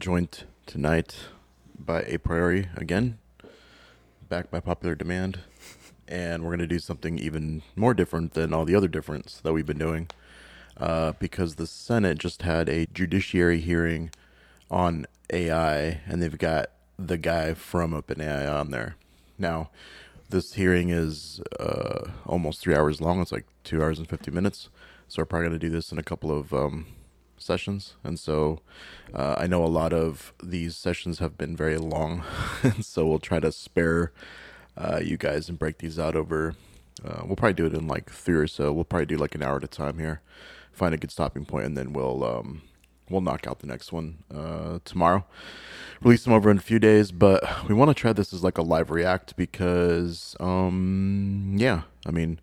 [0.00, 1.14] Joined tonight
[1.78, 3.18] by a priori again,
[4.30, 5.40] back by popular demand,
[6.08, 9.52] and we're going to do something even more different than all the other difference that
[9.52, 10.08] we've been doing,
[10.78, 14.10] uh, because the Senate just had a judiciary hearing
[14.70, 15.04] on
[15.34, 18.96] AI, and they've got the guy from OpenAI on there.
[19.36, 19.68] Now,
[20.30, 23.20] this hearing is uh, almost three hours long.
[23.20, 24.70] It's like two hours and fifty minutes.
[25.08, 26.86] So we're probably going to do this in a couple of um,
[27.36, 27.96] sessions.
[28.02, 28.60] And so
[29.14, 32.24] uh, I know a lot of these sessions have been very long.
[32.80, 34.12] so we'll try to spare
[34.76, 36.54] uh, you guys and break these out over.
[37.04, 38.72] Uh, we'll probably do it in like three or so.
[38.72, 40.20] We'll probably do like an hour at a time here.
[40.72, 42.62] Find a good stopping point, and then we'll um,
[43.10, 45.24] we'll knock out the next one uh, tomorrow.
[46.02, 48.56] Release them over in a few days, but we want to try this as like
[48.56, 52.40] a live react because, um, yeah, I mean,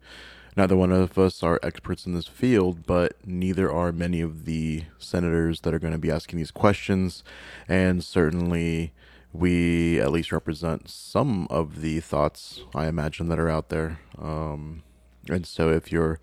[0.57, 4.85] Neither one of us are experts in this field, but neither are many of the
[4.97, 7.23] senators that are going to be asking these questions.
[7.67, 8.91] And certainly,
[9.31, 13.99] we at least represent some of the thoughts I imagine that are out there.
[14.17, 14.81] Um,
[15.29, 16.19] and so, if you're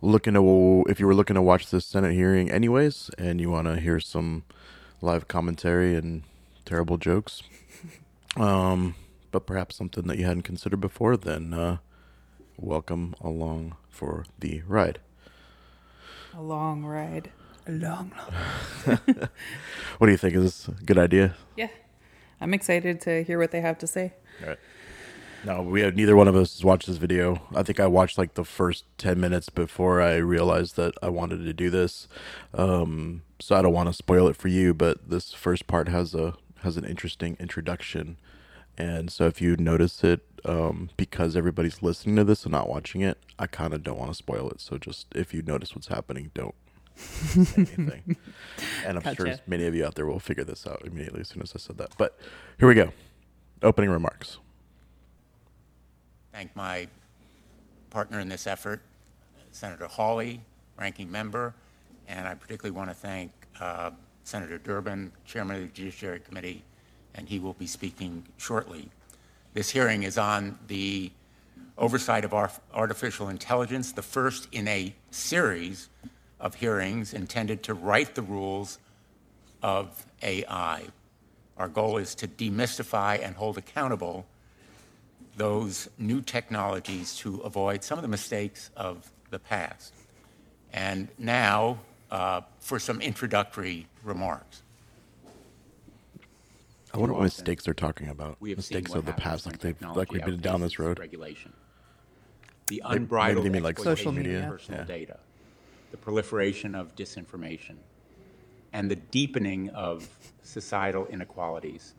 [0.00, 3.66] looking to if you were looking to watch this Senate hearing anyways, and you want
[3.66, 4.44] to hear some
[5.02, 6.22] live commentary and
[6.64, 7.42] terrible jokes,
[8.38, 8.94] um,
[9.30, 11.76] but perhaps something that you hadn't considered before, then uh,
[12.58, 14.98] welcome along for the ride.
[16.34, 17.30] A long ride.
[17.66, 18.12] A long,
[18.86, 18.98] long.
[19.98, 20.34] what do you think?
[20.34, 21.34] Is this a good idea?
[21.56, 21.68] Yeah.
[22.40, 24.14] I'm excited to hear what they have to say.
[24.42, 24.58] All right.
[25.44, 27.42] No, we have neither one of us has watched this video.
[27.54, 31.44] I think I watched like the first 10 minutes before I realized that I wanted
[31.44, 32.08] to do this.
[32.52, 36.14] Um, so I don't want to spoil it for you, but this first part has
[36.14, 38.18] a has an interesting introduction.
[38.78, 43.00] And so if you notice it um, because everybody's listening to this and not watching
[43.00, 44.60] it, I kind of don't want to spoil it.
[44.60, 46.54] So just if you notice what's happening, don't
[47.56, 48.16] anything.
[48.86, 49.16] and I'm gotcha.
[49.16, 51.58] sure many of you out there will figure this out immediately as soon as I
[51.58, 51.92] said that.
[51.98, 52.18] But
[52.58, 52.92] here we go.
[53.62, 54.38] Opening remarks.
[56.32, 56.86] Thank my
[57.90, 58.80] partner in this effort,
[59.50, 60.40] Senator Hawley,
[60.78, 61.52] ranking member,
[62.06, 63.90] and I particularly want to thank uh,
[64.22, 66.62] Senator Durbin, chairman of the Judiciary Committee,
[67.18, 68.88] and he will be speaking shortly.
[69.52, 71.10] This hearing is on the
[71.76, 72.32] oversight of
[72.72, 75.88] artificial intelligence, the first in a series
[76.38, 78.78] of hearings intended to write the rules
[79.62, 80.84] of AI.
[81.56, 84.24] Our goal is to demystify and hold accountable
[85.36, 89.92] those new technologies to avoid some of the mistakes of the past.
[90.72, 91.80] And now
[92.12, 94.62] uh, for some introductory remarks.
[96.94, 98.36] I wonder what mistakes they're talking about.
[98.40, 100.98] We have mistakes of the past, like they like we've been down this road.
[100.98, 101.52] Regulation.
[102.68, 104.86] The unbridled maybe mean like social media, personal yeah.
[104.86, 105.18] data,
[105.90, 107.76] the proliferation of disinformation,
[108.72, 110.08] and the deepening of
[110.42, 111.94] societal inequalities.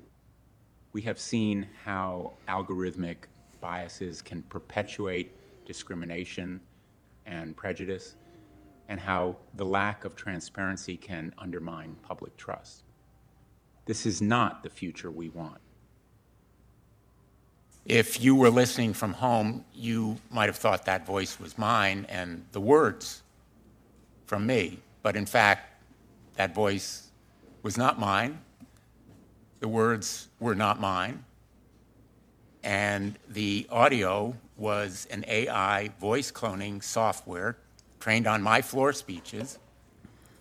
[0.92, 3.18] We have seen how algorithmic
[3.62, 5.32] biases can perpetuate
[5.66, 6.62] discrimination
[7.26, 8.16] and prejudice,
[8.88, 12.84] and how the lack of transparency can undermine public trust.
[13.90, 15.58] This is not the future we want.
[17.88, 22.46] If you were listening from home, you might have thought that voice was mine and
[22.52, 23.24] the words
[24.28, 24.78] from me.
[25.02, 25.82] But in fact,
[26.36, 27.10] that voice
[27.64, 28.38] was not mine.
[29.60, 31.26] The words were not mine.
[32.64, 37.58] And the audio was an AI voice cloning software
[38.00, 39.58] trained on my floor speeches.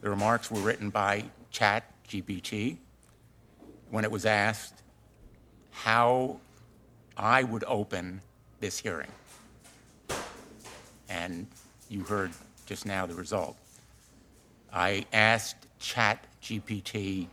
[0.02, 2.76] The remarks were written by ChatGPT
[3.90, 4.82] when it was asked
[5.70, 6.38] how
[7.17, 8.20] I would open
[8.61, 9.11] this hearing.
[11.08, 11.46] And
[11.88, 12.32] you heard
[12.67, 13.56] just now the result.
[14.73, 17.29] I asked Chat GPT,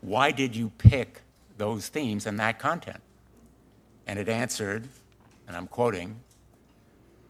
[0.00, 1.22] why did you pick
[1.56, 3.00] those themes and that content?
[4.06, 4.88] And it answered,
[5.46, 6.20] and I'm quoting,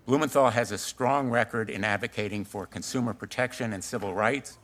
[0.06, 4.58] Blumenthal has a strong record in advocating for consumer protection and civil rights.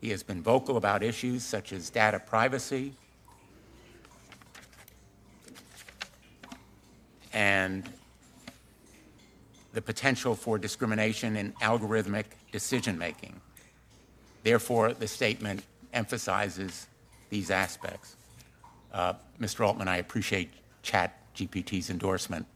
[0.00, 2.94] He has been vocal about issues such as data privacy,
[7.32, 7.88] and
[9.72, 13.40] the potential for discrimination in algorithmic decision making.
[14.42, 16.86] Therefore, the statement emphasizes
[17.30, 18.16] these aspects.
[18.92, 19.66] Uh, Mr.
[19.66, 20.50] Altman, I appreciate
[20.82, 22.46] Chat GPT's endorsement.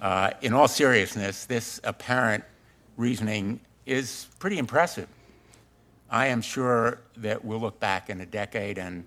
[0.00, 2.44] Uh, in all seriousness, this apparent
[2.96, 5.08] reasoning is pretty impressive.
[6.10, 9.04] I am sure that we'll look back in a decade and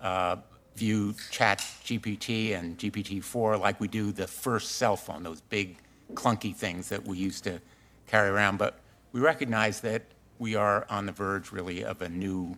[0.00, 0.36] uh,
[0.76, 5.76] view Chat GPT and GPT-4 like we do the first cell phone, those big
[6.14, 7.60] clunky things that we used to
[8.06, 8.58] carry around.
[8.58, 8.78] But
[9.12, 10.02] we recognize that
[10.38, 12.56] we are on the verge, really, of a new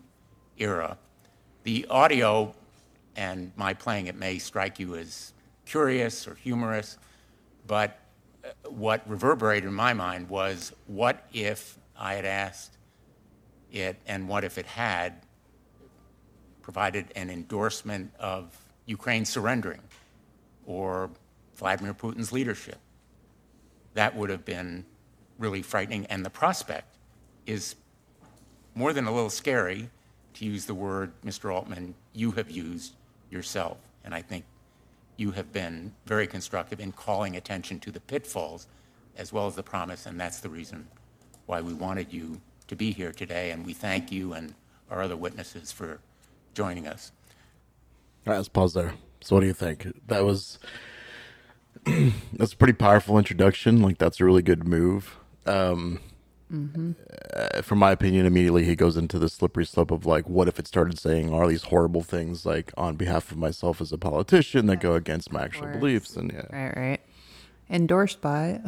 [0.59, 0.97] era.
[1.65, 2.55] The audio
[3.17, 5.33] and my playing it may strike you as
[5.67, 6.99] curious or humorous,
[7.67, 7.99] but
[8.45, 12.77] uh, what reverberated in my mind was what if I had asked
[13.71, 15.15] it and what if it had
[16.63, 18.57] provided an endorsement of
[18.87, 19.81] Ukraine surrendering
[20.67, 21.11] or
[21.57, 22.79] Vladimir Putin's leadership?
[23.95, 24.85] That would have been
[25.39, 26.97] really frightening, and the prospect
[27.47, 27.75] is
[28.75, 29.91] more than a little scary,
[30.35, 31.55] to use the word, Mr.
[31.55, 32.95] Altman, you have used
[33.31, 33.77] yourself.
[34.05, 34.45] And I think
[35.17, 38.67] you have been very constructive in calling attention to the pitfalls
[39.17, 40.87] as well as the promise, and that's the reason
[41.47, 43.51] why we wanted you to be here today.
[43.51, 44.55] And we thank you and
[44.91, 46.01] our other witnesses for
[46.55, 47.13] joining us.
[48.27, 48.95] All right, let's pause there.
[49.21, 49.87] So, what do you think?
[50.09, 50.59] That was
[52.33, 53.83] that's a pretty powerful introduction.
[53.83, 55.17] Like, that's a really good move.
[55.47, 56.01] Um,
[57.35, 60.59] uh, from my opinion, immediately he goes into the slippery slope of like, what if
[60.59, 64.67] it started saying all these horrible things like on behalf of myself as a politician
[64.67, 66.17] that go against my actual beliefs?
[66.17, 67.01] And yeah, Right, right.
[67.71, 68.61] Endorsed by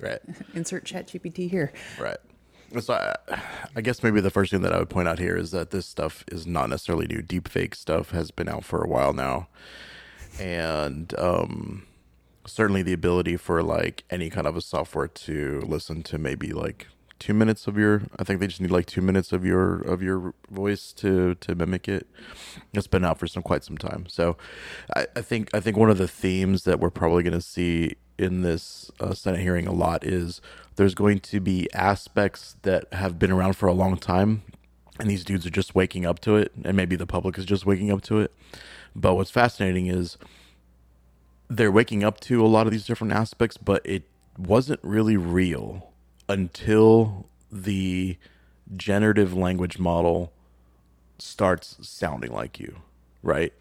[0.00, 0.20] right,
[0.54, 1.72] insert chat GPT here.
[2.00, 2.16] right.
[2.80, 3.40] So I,
[3.76, 5.86] I guess maybe the first thing that I would point out here is that this
[5.86, 7.22] stuff is not necessarily new.
[7.22, 9.48] Deepfake stuff has been out for a while now,
[10.38, 11.86] and um,
[12.46, 16.88] certainly the ability for like any kind of a software to listen to maybe like
[17.18, 20.02] two minutes of your i think they just need like two minutes of your of
[20.02, 22.06] your voice to to mimic it.
[22.74, 24.06] It's been out for some quite some time.
[24.08, 24.36] So
[24.94, 27.96] i, I think i think one of the themes that we're probably going to see
[28.18, 30.40] in this uh, senate hearing a lot is
[30.76, 34.42] there's going to be aspects that have been around for a long time
[34.98, 37.66] and these dudes are just waking up to it and maybe the public is just
[37.66, 38.32] waking up to it
[38.94, 40.16] but what's fascinating is
[41.48, 44.04] they're waking up to a lot of these different aspects, but it
[44.36, 45.92] wasn't really real
[46.28, 48.16] until the
[48.76, 50.32] generative language model
[51.18, 52.76] starts sounding like you,
[53.22, 53.52] right?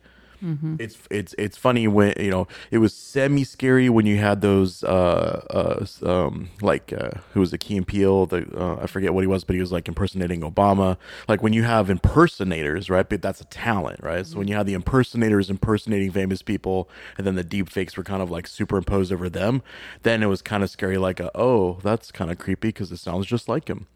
[0.79, 4.83] It's it's it's funny when you know it was semi scary when you had those
[4.83, 9.13] uh uh um like uh who was the Key and Peele the uh, I forget
[9.13, 10.97] what he was but he was like impersonating Obama.
[11.27, 14.25] Like when you have impersonators right but that's a talent right?
[14.25, 18.03] So when you have the impersonators impersonating famous people and then the deep fakes were
[18.03, 19.63] kind of like superimposed over them
[20.03, 22.97] then it was kind of scary like a, oh that's kind of creepy because it
[22.97, 23.87] sounds just like him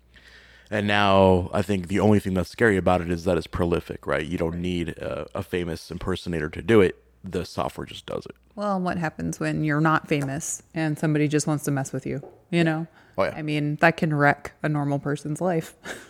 [0.69, 4.05] and now I think the only thing that's scary about it is that it's prolific,
[4.05, 4.25] right?
[4.25, 7.03] You don't need a, a famous impersonator to do it.
[7.23, 8.35] The software just does it.
[8.55, 12.21] Well, what happens when you're not famous and somebody just wants to mess with you?
[12.49, 12.87] You know?
[13.17, 13.33] Oh, yeah.
[13.35, 15.75] I mean, that can wreck a normal person's life.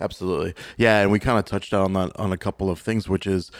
[0.00, 0.54] Absolutely.
[0.76, 3.50] Yeah, and we kind of touched on that on a couple of things, which is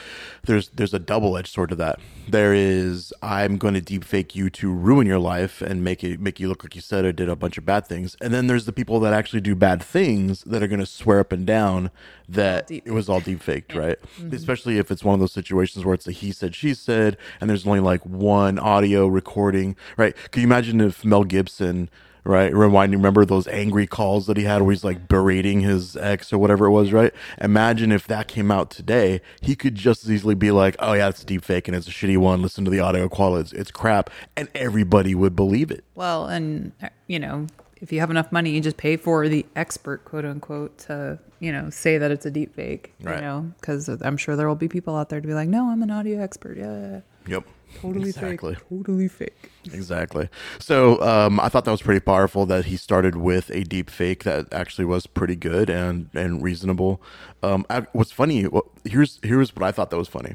[0.45, 2.01] there's there's a double edged sword to that.
[2.29, 6.21] There is I'm going to deep fake you to ruin your life and make it
[6.21, 8.47] make you look like you said or did a bunch of bad things, and then
[8.47, 11.47] there's the people that actually do bad things that are going to swear up and
[11.47, 11.91] down
[12.29, 14.01] that it was all deep faked, right?
[14.19, 14.35] Mm-hmm.
[14.35, 17.51] Especially if it's one of those situations where it's a he said she said, and
[17.51, 20.15] there's only like one audio recording, right?
[20.31, 21.91] Can you imagine if Mel Gibson
[22.25, 22.53] right?
[22.55, 26.39] Reminding, remember those angry calls that he had where he's like berating his ex or
[26.39, 27.13] whatever it was, right?
[27.41, 31.09] Imagine if that came out today, he could just as easily be like, "Oh yeah,
[31.09, 32.43] it's a deep fake and it's a shitty one.
[32.43, 35.85] Listen to the audio quality; it's, it's crap," and everybody would believe it.
[35.95, 37.47] well, and, uh, you know,
[37.81, 41.53] if you have enough money, you just pay for the expert, quote unquote, to, you
[41.53, 43.17] know, say that it's a deep fake, Right.
[43.17, 45.69] you know, because I'm sure there will be people out there to be like, no,
[45.69, 46.57] I'm an audio expert.
[46.57, 47.01] Yeah.
[47.27, 47.45] Yep.
[47.81, 48.55] Totally exactly.
[48.55, 48.69] fake.
[48.69, 49.51] Totally fake.
[49.73, 50.29] Exactly.
[50.59, 54.25] So um, I thought that was pretty powerful that he started with a deep fake
[54.25, 57.03] that actually was pretty good and and reasonable.
[57.43, 58.47] Um, I, what's funny?
[58.47, 60.35] Well, here's here's what I thought that was funny.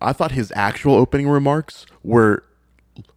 [0.00, 2.44] I thought his actual opening remarks were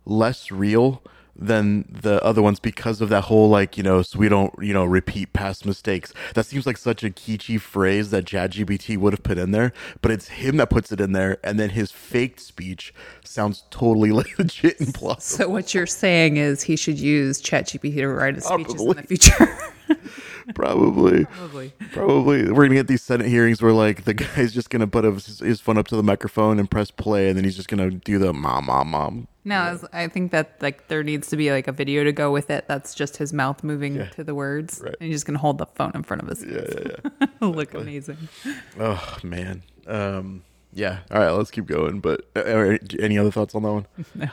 [0.06, 1.02] less real
[1.36, 4.74] than the other ones because of that whole like you know so we don't you
[4.74, 6.13] know repeat past mistakes.
[6.34, 10.12] That seems like such a kitschy phrase that ChatGPT would have put in there but
[10.12, 14.80] it's him that puts it in there and then his faked speech sounds totally legit
[14.80, 15.22] and plausible.
[15.22, 19.04] So what you're saying is he should use ChatGPT to write his speeches in the
[19.04, 19.58] future.
[20.56, 21.74] probably Probably.
[21.92, 22.52] Probably.
[22.52, 25.60] We're gonna get these Senate hearings where like the guy's just gonna put his, his
[25.62, 28.34] phone up to the microphone and press play, and then he's just gonna do the
[28.34, 29.28] mom, mom, mom.
[29.44, 32.32] No, it's- I think that like there needs to be like a video to go
[32.32, 32.66] with it.
[32.68, 34.96] That's just his mouth moving to the words, Right.
[35.00, 36.74] and he's just gonna hold the phone in front of his face.
[36.74, 37.28] Yeah, yeah, yeah.
[37.48, 38.18] Look amazing.
[38.80, 39.64] oh man.
[39.88, 40.44] Um.
[40.74, 41.00] Yeah.
[41.10, 41.32] All right.
[41.32, 42.02] Let's keep going.
[42.02, 43.86] But uh, uh, any other thoughts on that one?
[44.16, 44.28] No.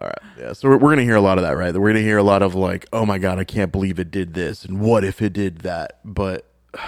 [0.00, 0.18] All right.
[0.38, 0.52] Yeah.
[0.52, 1.74] So we're, we're gonna hear a lot of that, right?
[1.74, 4.34] We're gonna hear a lot of like, oh my god, I can't believe it did
[4.34, 6.00] this, and what if it did that?
[6.04, 6.46] But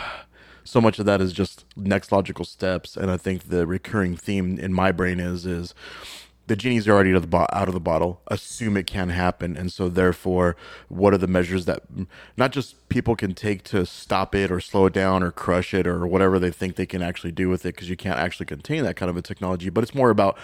[0.64, 4.58] so much of that is just next logical steps, and I think the recurring theme
[4.58, 5.74] in my brain is is
[6.46, 8.20] the genie's already out of the, bo- out of the bottle.
[8.28, 10.56] Assume it can happen, and so therefore,
[10.88, 11.82] what are the measures that
[12.36, 15.86] not just people can take to stop it or slow it down or crush it
[15.86, 17.74] or whatever they think they can actually do with it?
[17.74, 19.70] Because you can't actually contain that kind of a technology.
[19.70, 20.36] But it's more about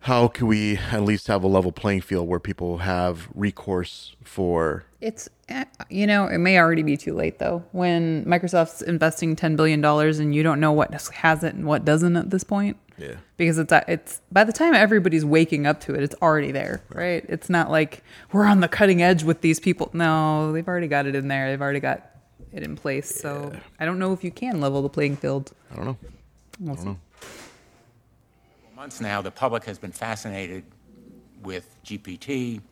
[0.00, 4.84] how can we at least have a level playing field where people have recourse for
[5.00, 9.56] It's eh, you know it may already be too late though when Microsoft's investing ten
[9.56, 12.76] billion dollars and you don't know what has it and what doesn't at this point.
[12.96, 13.14] Yeah.
[13.36, 17.24] Because it's it's by the time everybody's waking up to it, it's already there, right?
[17.28, 18.02] It's not like
[18.32, 19.90] we're on the cutting edge with these people.
[19.94, 21.50] No, they've already got it in there.
[21.50, 22.10] They've already got
[22.52, 23.08] it in place.
[23.08, 25.52] So I don't know if you can level the playing field.
[25.72, 25.96] I don't know.
[26.58, 26.98] We'll I don't know.
[28.80, 30.64] Months now, the public has been fascinated
[31.42, 32.62] with GPT,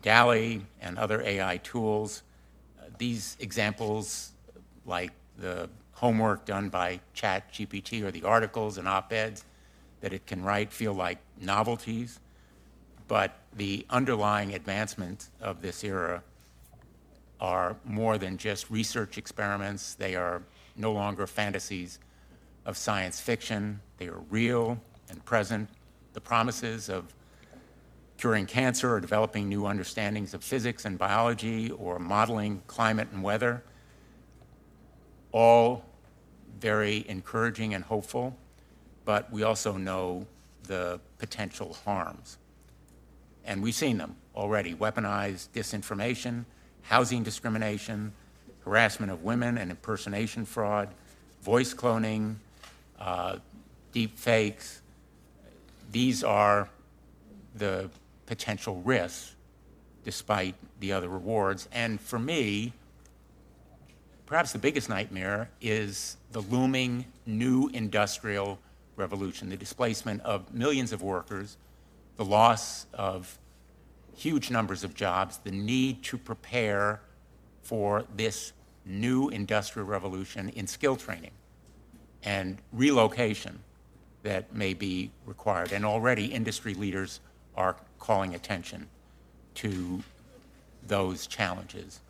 [0.00, 2.22] DALL-E, and other AI tools.
[2.80, 4.30] Uh, These examples,
[4.86, 9.44] like the homework done by ChatGPT or the articles and op-eds
[10.02, 12.20] that it can write, feel like novelties.
[13.08, 16.22] But the underlying advancements of this era
[17.40, 19.94] are more than just research experiments.
[19.94, 20.42] They are
[20.76, 21.98] no longer fantasies
[22.64, 23.80] of science fiction.
[23.98, 24.80] They are real
[25.14, 25.68] and present.
[26.12, 27.12] The promises of
[28.18, 33.62] curing cancer or developing new understandings of physics and biology or modeling climate and weather,
[35.32, 35.84] all
[36.60, 38.36] very encouraging and hopeful,
[39.04, 40.26] but we also know
[40.64, 42.38] the potential harms.
[43.44, 46.44] And we've seen them already weaponized disinformation,
[46.82, 48.12] housing discrimination,
[48.64, 50.88] harassment of women and impersonation fraud,
[51.42, 52.36] voice cloning,
[52.98, 53.36] uh,
[53.92, 54.80] deep fakes.
[55.94, 56.68] These are
[57.54, 57.88] the
[58.26, 59.36] potential risks
[60.02, 61.68] despite the other rewards.
[61.70, 62.72] And for me,
[64.26, 68.58] perhaps the biggest nightmare is the looming new industrial
[68.96, 71.58] revolution, the displacement of millions of workers,
[72.16, 73.38] the loss of
[74.16, 77.02] huge numbers of jobs, the need to prepare
[77.62, 78.52] for this
[78.84, 81.30] new industrial revolution in skill training
[82.24, 83.60] and relocation
[84.24, 85.70] that may be required.
[85.70, 87.20] And already industry leaders
[87.56, 88.88] are calling attention
[89.56, 90.02] to
[90.88, 92.00] those challenges.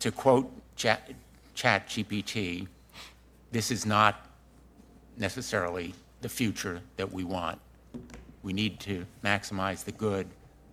[0.00, 1.08] To quote Chat,
[1.56, 2.68] GPT,
[3.50, 4.26] this is not
[5.16, 7.58] necessarily the future that we want.
[8.42, 10.28] We need to maximize the good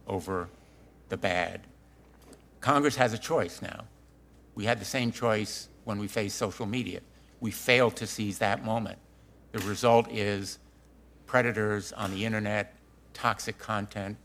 [0.08, 0.50] over
[1.10, 1.62] the bad.
[2.60, 3.86] Congress has a choice now.
[4.56, 7.02] We had the same choice when we faced social media.
[7.46, 8.98] We failed to seize that moment.
[9.52, 10.58] The result is
[11.28, 12.74] predators on the internet,
[13.14, 14.18] toxic content,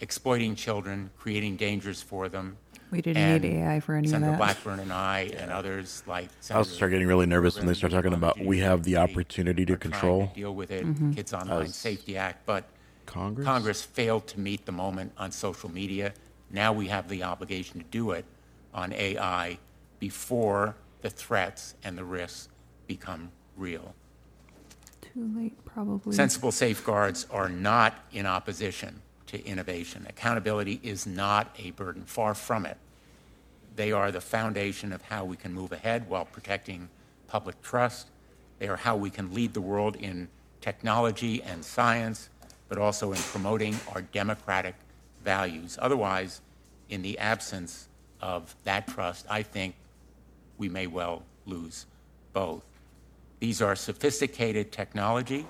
[0.00, 2.56] exploiting children, creating dangers for them.
[2.90, 4.38] We didn't And need AI for any Senator of that.
[4.38, 7.92] Blackburn and I and others like I also start getting really nervous when they start
[7.92, 11.12] talking about we have the opportunity to are trying control deal with it, Mm-hmm.
[11.12, 12.64] Kids Online As Safety Act, but
[13.04, 13.44] Congress.
[13.44, 16.14] Congress failed to meet the moment on social media.
[16.50, 18.24] Now we have the obligation to do it
[18.72, 19.58] on AI
[19.98, 22.48] before the threats and the risks
[22.86, 23.94] become real.
[25.02, 26.14] Too late, probably.
[26.14, 30.06] Sensible safeguards are not in opposition to innovation.
[30.08, 32.78] Accountability is not a burden, far from it.
[33.76, 36.88] They are the foundation of how we can move ahead while protecting
[37.28, 38.06] public trust.
[38.58, 40.28] They are how we can lead the world in
[40.62, 42.30] technology and science,
[42.70, 44.74] but also in promoting our democratic
[45.22, 45.76] values.
[45.82, 46.40] Otherwise,
[46.88, 47.88] in the absence
[48.22, 49.74] of that trust, I think
[50.58, 51.86] we may well lose
[52.32, 52.64] both.
[53.40, 55.46] These are sophisticated technology,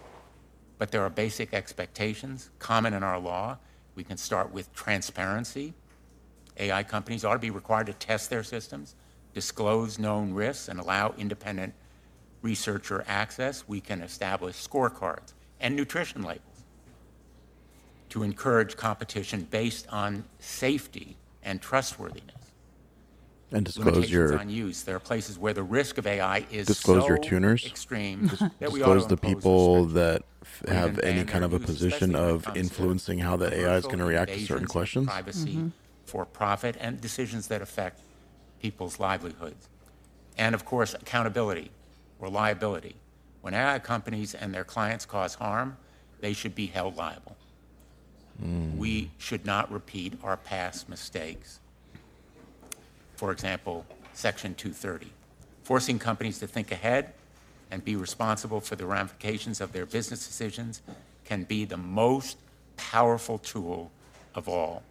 [0.79, 3.59] but there are basic expectations common in our law.
[3.95, 5.75] We can start with transparency.
[6.59, 8.95] AI companies ought to be required to test their systems,
[9.33, 11.75] disclose known risks, and allow independent
[12.43, 13.67] researcher access.
[13.69, 16.65] We can establish scorecards and nutrition labels
[18.11, 22.44] to encourage competition based on safety and trustworthiness.
[23.55, 24.83] And disclose your on use.
[24.83, 27.65] There are places where the risk of AI is Disclose so your tuners?
[27.65, 28.27] extreme
[28.59, 30.23] that disclose to the people that
[30.69, 33.85] have any kind of a position especially when it of influencing how that AI is
[33.85, 35.07] going to react to certain invasions of questions.
[35.07, 35.69] Privacy mm-hmm.
[36.05, 38.01] for profit and decisions that affect
[38.61, 39.69] people's livelihoods.
[40.37, 41.71] And of course, accountability
[42.19, 42.97] or liability.
[43.41, 45.77] When AI companies and their clients cause harm,
[46.21, 47.37] they should be held liable.
[48.41, 48.77] Hmm.
[48.79, 51.61] We should not repeat our past mistakes.
[53.17, 55.13] For example, Section 230,
[55.63, 57.13] forcing companies to think ahead
[57.71, 60.83] and be responsible for the ramifications of their business decisions
[61.25, 62.39] can be the most
[62.77, 63.91] powerful tool
[64.35, 64.83] of all.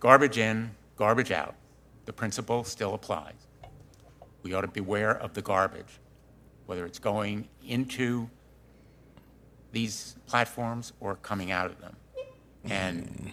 [0.00, 1.54] Garbage in, garbage out.
[2.04, 3.34] The principle still applies.
[4.42, 5.98] We ought to beware of the garbage,
[6.66, 8.30] whether it's going into
[9.72, 11.96] these platforms or coming out of them.
[12.64, 13.28] And mm-hmm.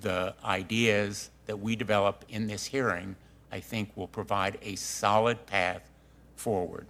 [0.00, 3.16] The ideas that we develop in this hearing,
[3.50, 5.90] I think, will provide a solid path
[6.36, 6.86] forward.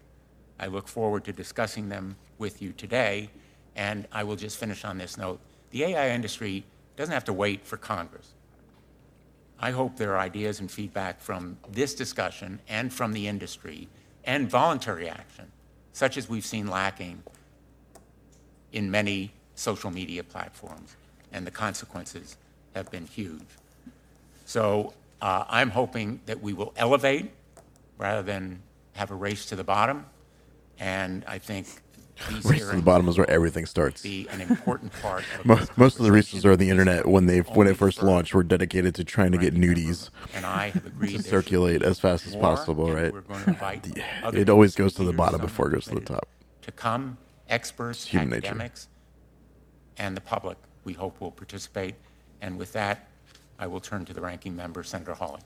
[0.58, 3.30] I look forward to discussing them with you today,
[3.74, 5.40] and I will just finish on this note.
[5.70, 6.64] The AI industry
[6.96, 8.34] doesn't have to wait for Congress.
[9.58, 13.88] I hope there are ideas and feedback from this discussion and from the industry
[14.24, 15.50] and voluntary action,
[15.92, 17.22] such as we've seen lacking
[18.72, 20.96] in many social media platforms,
[21.32, 22.36] and the consequences
[22.74, 23.42] have been huge.
[24.44, 27.30] So uh, I'm hoping that we will elevate
[27.98, 28.62] rather than
[28.94, 30.06] have a race to the bottom.
[30.78, 31.66] And I think
[32.44, 34.02] Race to the bottom is where everything starts.
[34.02, 36.48] be an important part of Mo- this Most of the resources conversation.
[36.50, 39.38] are on the internet when they when it first launched were dedicated to trying to
[39.38, 43.10] get nudies And I have agreed to circulate as fast as possible, right?
[43.10, 43.86] We're going to invite
[44.22, 46.28] other It always goes to the bottom before it goes to the top.
[46.62, 47.16] To come,
[47.48, 48.48] experts, human nature.
[48.48, 48.88] academics,
[49.96, 51.94] and the public, we hope will participate.
[52.42, 53.08] And with that,
[53.58, 55.40] I will turn to the ranking member, Senator Hawley.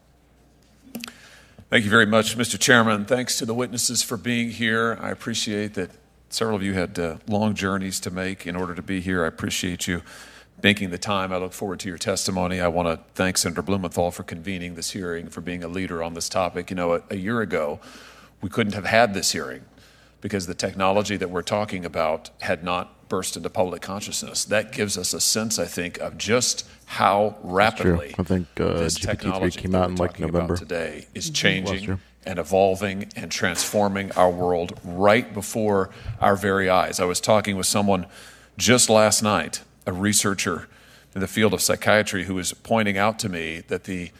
[1.70, 2.58] Thank you very much, Mr.
[2.58, 3.04] Chairman.
[3.04, 4.98] Thanks to the witnesses for being here.
[5.00, 5.90] I appreciate that
[6.28, 9.24] several of you had uh, long journeys to make in order to be here.
[9.24, 10.02] I appreciate you
[10.62, 11.32] making the time.
[11.32, 12.60] I look forward to your testimony.
[12.60, 16.14] I want to thank Senator Blumenthal for convening this hearing, for being a leader on
[16.14, 16.70] this topic.
[16.70, 17.80] You know, a, a year ago,
[18.40, 19.64] we couldn't have had this hearing
[20.20, 24.44] because the technology that we're talking about had not burst into public consciousness.
[24.44, 28.98] That gives us a sense, I think, of just how rapidly I think, uh, this
[28.98, 30.56] GPT-3 technology came out in, like, November.
[30.56, 36.98] today is changing and evolving and transforming our world right before our very eyes.
[36.98, 38.06] I was talking with someone
[38.58, 40.66] just last night, a researcher
[41.14, 44.10] in the field of psychiatry, who was pointing out to me that the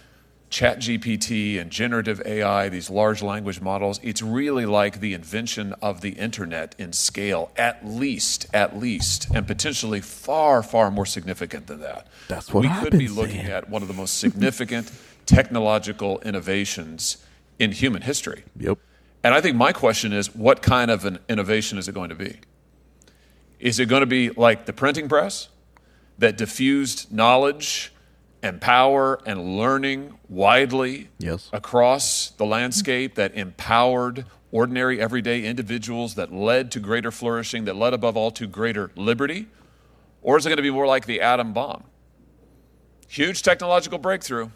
[0.54, 6.00] chat GPT and generative AI, these large language models, it's really like the invention of
[6.00, 11.80] the internet in scale, at least, at least, and potentially far, far more significant than
[11.80, 12.06] that.
[12.28, 14.92] That's what we could be looking at one of the most significant
[15.26, 17.16] technological innovations
[17.58, 18.44] in human history.
[18.56, 18.78] Yep.
[19.24, 22.14] And I think my question is what kind of an innovation is it going to
[22.14, 22.38] be?
[23.58, 25.48] Is it going to be like the printing press
[26.18, 27.92] that diffused knowledge
[28.44, 31.48] and power and learning widely Yes.
[31.52, 37.94] across the landscape that empowered ordinary everyday individuals that led to greater flourishing, that led
[37.94, 39.46] above all to greater liberty?
[40.22, 41.85] Or is it going to be more like the atom bomb?
[43.09, 44.50] Huge technological breakthrough,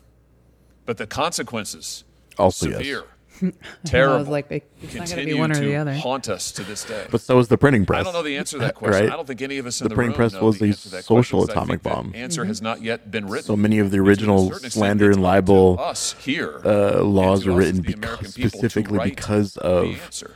[0.84, 2.04] but the consequences
[2.38, 3.02] Also, yes.
[3.40, 3.52] severe,
[3.84, 5.94] I terrible, was like, it's not going to continue be one or to the other.
[5.94, 7.06] haunt us to this day.
[7.10, 8.00] But so is the printing press.
[8.00, 9.04] I don't know the answer to that question.
[9.04, 9.12] Right?
[9.12, 10.64] I don't think any of us in The the, printing room press know was the
[10.66, 12.12] a answer to that social question, 'cause I think atomic that bomb.
[12.14, 13.46] Answer has not yet been written.
[13.46, 17.40] So many of the And to a original slander and libel, us here, uh, laws
[17.40, 19.60] and to were us written as the because, American people to specifically write because the
[19.62, 20.30] of answer.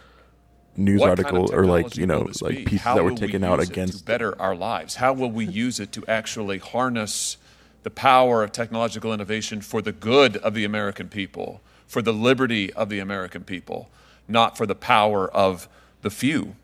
[0.76, 2.64] news What kind of or like technology you know will like be?
[2.64, 4.96] pieces How that were will we taken out use it against to better our lives.
[4.96, 7.36] How will we use it to actually harness
[7.82, 11.60] the power of technological innovation for the good of the American people,
[11.92, 13.90] for the liberty of the American people,
[14.26, 15.68] not for the power of
[16.00, 16.56] the few?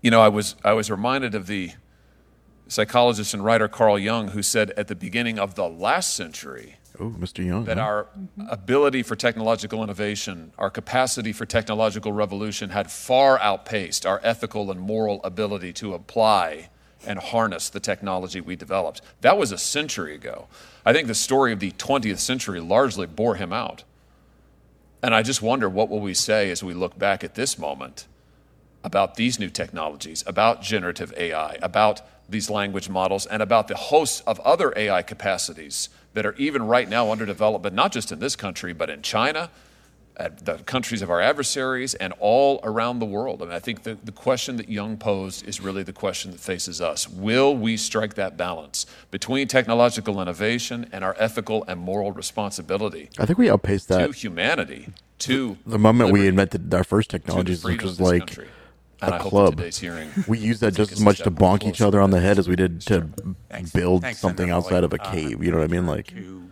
[0.00, 1.72] You know, I was I was reminded of the
[2.66, 7.10] psychologist and writer Carl Jung, who said at the beginning of the last century oh
[7.10, 7.44] Mr.
[7.44, 7.82] Jung that huh?
[7.82, 8.06] our
[8.48, 14.80] ability for technological innovation, our capacity for technological revolution had far outpaced our ethical and
[14.80, 16.70] moral ability to apply
[17.06, 19.02] and harness the technology we developed.
[19.20, 20.48] That was a century ago.
[20.86, 23.84] I think the story of the 20th century largely bore him out.
[25.04, 28.06] And I just wonder what will we say as we look back at this moment
[28.82, 34.20] about these new technologies, about generative AI, about these language models, and about the hosts
[34.20, 38.34] of other AI capacities that are even right now under development, not just in this
[38.34, 39.50] country, but in China,
[40.16, 43.42] at the countries of our adversaries, and all around the world.
[43.42, 46.40] I mean, I think the, the question that Jung posed is really the question that
[46.40, 47.08] faces us.
[47.08, 53.26] Will we strike that balance between technological innovation and our ethical and moral responsibility I
[53.26, 54.06] think we outpaced that.
[54.06, 54.88] to humanity,
[55.20, 58.48] to the moment we invented our first technologies, which was like country?
[59.02, 59.72] A I hope that club.
[59.72, 62.48] hearing we used that just as much to bonk each other on the head as
[62.48, 63.08] we did to
[63.50, 63.70] Thanks.
[63.72, 65.22] build Thanks, something outside of a Hawley.
[65.26, 65.44] cave.
[65.44, 65.86] You know what I mean?
[65.86, 66.50] Like To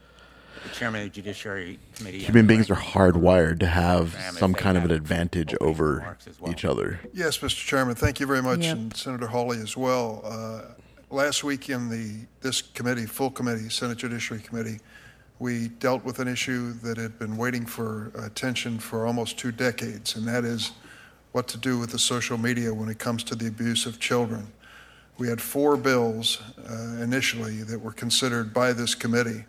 [0.63, 2.19] the chairman of the Judiciary Committee.
[2.19, 5.55] human beings are hardwired to have Graham, if some they kind of an have advantage
[5.55, 6.51] opening over remarks as well.
[6.53, 7.01] each other.
[7.13, 7.57] Yes, Mr.
[7.67, 8.77] Chairman, thank you very much, Yep.
[8.77, 10.23] and Senator Hawley as well.
[10.25, 10.75] Uh,
[11.11, 14.79] Last week in the, this committee, full committee, Senate Judiciary Committee,
[15.41, 20.17] we dealt with an issue that had been waiting for attention for almost two decades,
[20.17, 20.73] and that is
[21.33, 24.51] what to do with the social media when it comes to the abuse of children.
[25.19, 29.45] We had four bills uh, initially that were considered by this committee.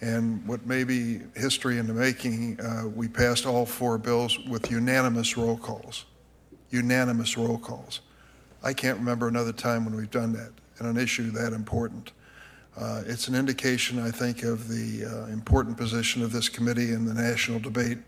[0.00, 4.70] And what may be history in the making, uh, we passed all four bills with
[4.70, 6.04] unanimous roll calls.
[6.70, 8.00] Unanimous roll calls.
[8.62, 12.12] I can't remember another time when we've done that in an issue that important.
[12.76, 17.06] Uh, It's an indication, I think, of the uh, important position of this committee in
[17.06, 17.98] the national debate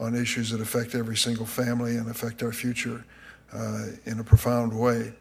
[0.00, 3.04] on issues that affect every single family and affect our future
[3.52, 5.12] uh, in a profound way.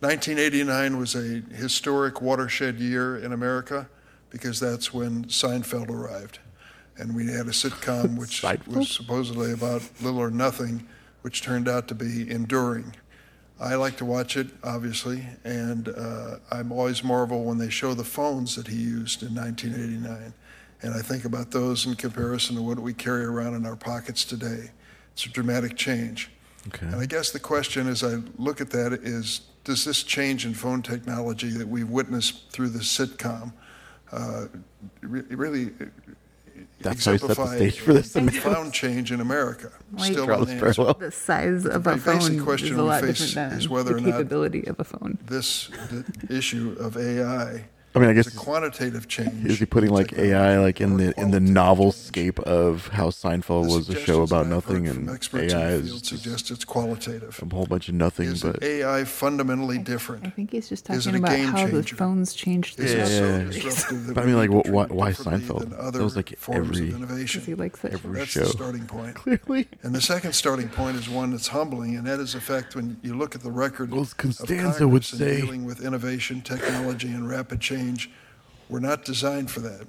[0.00, 3.88] 1989 was a historic watershed year in America
[4.30, 6.38] because that's when Seinfeld arrived.
[6.96, 10.86] And we had a sitcom which was supposedly about little or nothing,
[11.22, 12.94] which turned out to be enduring.
[13.60, 18.04] I like to watch it, obviously, and uh, I'm always marvel when they show the
[18.04, 20.32] phones that he used in 1989.
[20.80, 24.24] And I think about those in comparison to what we carry around in our pockets
[24.24, 24.70] today.
[25.12, 26.30] It's a dramatic change.
[26.68, 26.86] Okay.
[26.86, 30.54] And I guess the question as I look at that is does this change in
[30.54, 33.52] phone technology that we've witnessed through the sitcom
[34.12, 34.46] uh,
[35.02, 35.70] re- really
[36.80, 38.42] That's how you set the stage for this a announcement.
[38.44, 39.70] profound change in America?
[39.92, 40.74] Like- Still Charles unanswered.
[40.76, 40.94] Parallel.
[40.94, 43.90] The size of The a basic phone is question a lot different than is whether
[43.94, 45.18] the or not- capability of a phone.
[45.26, 46.04] This the
[46.36, 47.66] issue of AI
[47.98, 49.44] I mean, I guess is a quantitative change.
[49.46, 53.68] is he putting like AI like in the in the novel scape of how Seinfeld
[53.68, 56.06] The was a show about that I've heard nothing and AI the is field just
[56.06, 57.40] suggest it's qualitative.
[57.42, 58.28] a whole bunch of nothing.
[58.28, 60.26] Is But AI fundamentally different?
[60.26, 63.24] I think he's just talking about game how the phones changed Is the it so
[63.24, 63.44] Yeah.
[63.44, 65.60] disruptive But I mean, like, need to wh- why- treat it why Seinfeld?
[65.60, 67.42] than That other was, like, every- of innovation?
[67.42, 67.92] he likes it.
[67.92, 68.40] every That's show.
[68.44, 69.14] the starting point.
[69.14, 72.74] clearly, And the second starting point is one that's humbling, and that is the fact
[72.76, 77.08] when you look at the record Well, of Costanza would say- dealing with innovation, technology,
[77.08, 77.87] and rapid change,
[78.68, 79.86] we're not designed for that.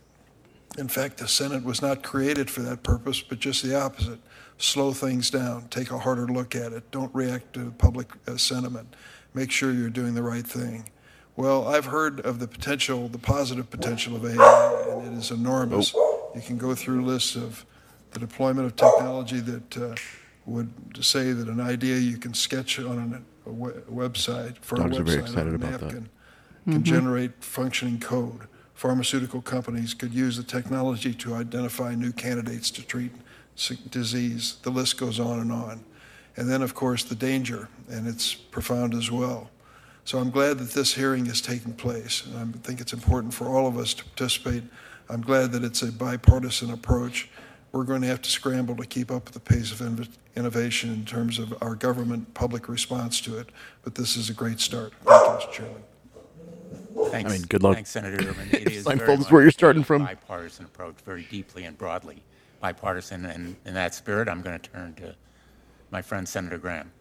[0.77, 4.19] In fact, the Senate was not created for that purpose, but just the opposite.
[4.57, 8.95] Slow things down, take a harder look at it, don't react to public uh, sentiment,
[9.33, 10.89] make sure you're doing the right thing.
[11.35, 15.93] Well, I've heard of the potential, the positive potential of AI, and it is enormous.
[15.93, 17.65] You can go through lists of
[18.11, 19.95] the deployment of technology that uh,
[20.45, 23.49] would say that an idea you can sketch on an, a,
[23.91, 26.03] website for Dogs a are very website excited on a about that.
[26.71, 26.95] Can mm-hmm.
[26.95, 28.41] generate functioning code.
[28.73, 33.11] Pharmaceutical companies could use the technology to identify new candidates to treat
[33.89, 34.57] disease.
[34.63, 35.83] The list goes on and on.
[36.37, 39.49] And then, of course, the danger, and it's profound as well.
[40.05, 43.47] So I'm glad that this hearing is taking place, and I think it's important for
[43.47, 44.63] all of us to participate.
[45.09, 47.29] I'm glad that it's a bipartisan approach.
[47.73, 51.05] We're going to have to scramble to keep up with the pace of innovation in
[51.05, 53.49] terms of our government public response to it,
[53.83, 54.93] but this is a great start.
[55.03, 55.51] Thank you, Mr.
[55.51, 55.83] Chairman.
[57.07, 57.31] Thanks.
[57.31, 57.75] I mean, good luck.
[57.75, 58.49] Thanks, Senator Durbin.
[58.51, 60.03] It is Seinfeld very is much where you're a starting from.
[60.05, 62.21] Bipartisan approach, very deeply and broadly
[62.59, 63.25] bipartisan.
[63.25, 65.15] And in that spirit, I'm going to turn to
[65.91, 66.91] my friend Senator Graham.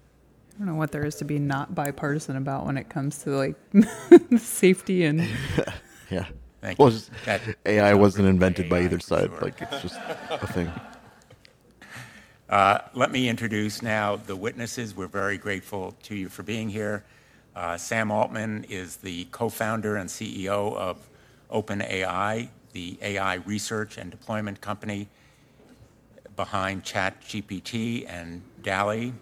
[0.54, 3.30] I don't know what there is to be not bipartisan about when it comes to
[3.30, 3.56] like
[4.38, 5.20] safety and
[6.10, 6.26] yeah.
[6.60, 6.94] Thank well, you.
[6.96, 9.30] just, That- AI wasn't By invented by either side.
[9.30, 9.40] sure.
[9.40, 9.96] Like it's just
[10.30, 10.70] a thing.
[12.48, 14.96] Uh, Let me introduce now the witnesses.
[14.96, 17.04] We're very grateful to you for being here.
[17.58, 20.96] Uh, Sam Altman is the co-founder and CEO of
[21.50, 25.08] OpenAI, the AI research and deployment company
[26.36, 29.12] behind ChatGPT and DALL-E.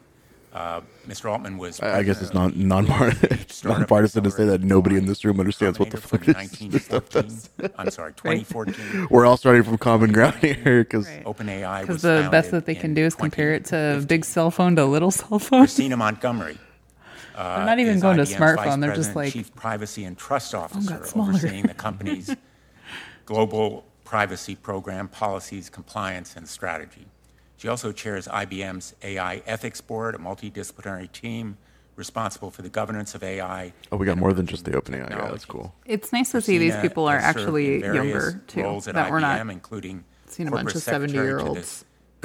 [0.53, 1.31] Uh, Mr.
[1.31, 1.81] Altman was.
[1.81, 4.97] I, I guess it's president not non the it's Startup nonpartisan to say that nobody
[4.97, 7.49] in this room understands what the fuck this, this stuff does.
[7.79, 9.09] I'm sorry, 2014.
[9.11, 11.25] We're all starting from common ground here because Right.
[11.25, 14.07] OpenAI because the best that they can do is compare it to 2015.
[14.07, 15.61] big cell phone to little cell phone.
[15.61, 16.59] Christina Montgomery.
[17.37, 18.57] Uh, They're not even is going to IBM's smartphone.
[18.57, 22.35] Vice They're just like, Chief Privacy and Trust Officer, overseeing the company's
[23.27, 27.07] global privacy program, policies, compliance, and strategy.
[27.57, 31.57] She also chairs IBM's AI Ethics Board, a multidisciplinary team
[31.97, 33.73] responsible for the governance of AI.
[33.91, 35.01] oh, we got more than just the opening.
[35.01, 35.75] Yeah, that's cool.
[35.87, 38.63] it's nice to see these people are actually younger too.
[38.63, 41.33] roles at That IBM, we're not including seeing a bunch corporate of secretary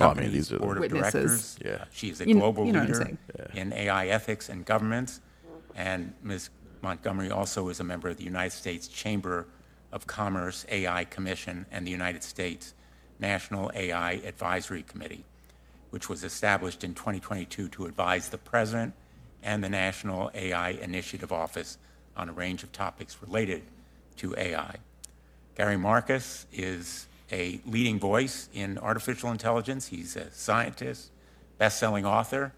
[0.01, 0.17] to 70-year-olds.
[0.17, 1.55] Oh, I mean, company's these are the- board of Witnesses.
[1.55, 1.59] directors.
[1.63, 1.85] Yeah.
[1.91, 3.49] She is a You kn- global you know what I'm leader saying.
[3.53, 5.21] in AI ethics and governance.
[5.75, 6.49] And Ms.
[6.81, 9.47] Montgomery also is a member of the United States Chamber
[9.91, 12.73] of Commerce AI Commission and the United States
[13.19, 15.23] National AI Advisory Committee,
[15.91, 18.93] which was established in 2022 to advise the President
[19.43, 21.77] and the National AI Initiative Office
[22.17, 23.63] on a range of topics related
[24.17, 24.75] to AI.
[25.55, 29.87] Gary Marcus is a leading voice in artificial intelligence.
[29.87, 31.11] He's a scientist,
[31.57, 32.53] best-selling author,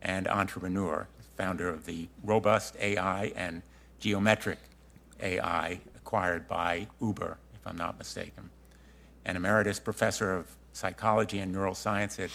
[0.00, 3.62] and entrepreneur, founder of the Robust AI and
[3.98, 4.58] Geometric
[5.20, 8.50] AI acquired by Uber, if I'm not mistaken.
[9.24, 12.30] An emeritus professor of psychology and neuroscience at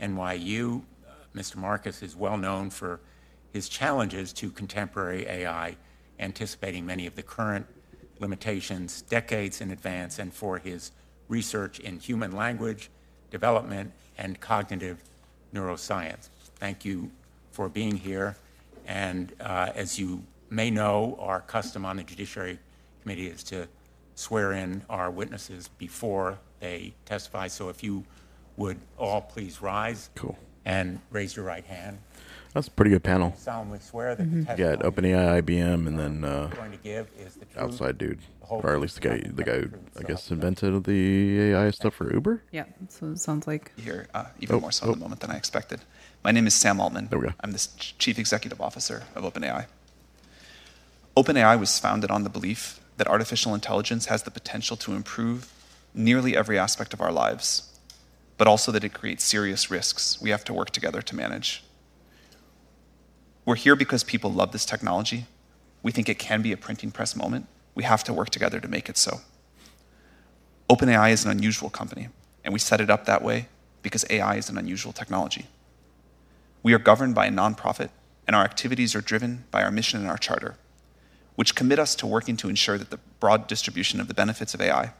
[0.00, 1.56] NYU, uh, Mr.
[1.56, 3.00] Marcus is well known for
[3.52, 5.76] his challenges to contemporary AI,
[6.18, 7.66] anticipating many of the current
[8.18, 10.92] limitations decades in advance, and for his
[11.28, 12.90] research in human language
[13.30, 15.02] development and cognitive
[15.52, 16.28] neuroscience.
[16.56, 17.10] Thank you
[17.50, 18.36] for being here.
[18.86, 22.58] And uh, as you may know, our custom on the Judiciary
[23.02, 23.68] Committee is to
[24.14, 27.48] swear in our witnesses before they testify.
[27.48, 28.04] So if you
[28.56, 30.10] would all please rise.
[30.14, 30.36] Cool.
[30.64, 31.98] And raise your right hand.
[32.56, 33.34] That's a pretty good panel.
[33.36, 36.78] solemnly swear that the You got testimony OpenAI, IBM, and then uh, you're going to
[36.78, 37.58] give is the truth.
[37.62, 39.98] outside dude, the whole or at least the guy, truth, the guy who nothing I
[40.00, 42.42] the guess truth, invented the AI stuff for Uber.
[42.52, 44.92] Yeah, so it sounds like here, uh, even Oh, more so oh.
[44.94, 45.82] in the moment than I expected.
[46.24, 47.08] My name is Sam Altman.
[47.10, 47.34] There we go.
[47.40, 49.66] I'm the s- Chief Executive Officer of OpenAI.
[51.14, 55.52] OpenAI was founded on the belief that artificial intelligence has the potential to improve
[55.92, 57.78] nearly every aspect of our lives,
[58.38, 61.62] but also that it creates serious risks we have to work together to manage.
[63.46, 65.26] We're here because people love this technology.
[65.82, 67.46] We think it can be a printing press moment.
[67.76, 69.20] We have to work together to make it so.
[70.68, 72.08] OpenAI is an unusual company,
[72.44, 73.46] and we set it up that way
[73.82, 75.46] because AI is an unusual technology.
[76.64, 77.90] We are governed by a nonprofit,
[78.26, 80.56] and our activities are driven by our mission and our charter,
[81.36, 84.60] which commit us to working to ensure that the broad distribution of the benefits of
[84.60, 84.92] AI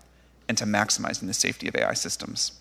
[0.48, 2.60] and to maximizing the safety of AI systems.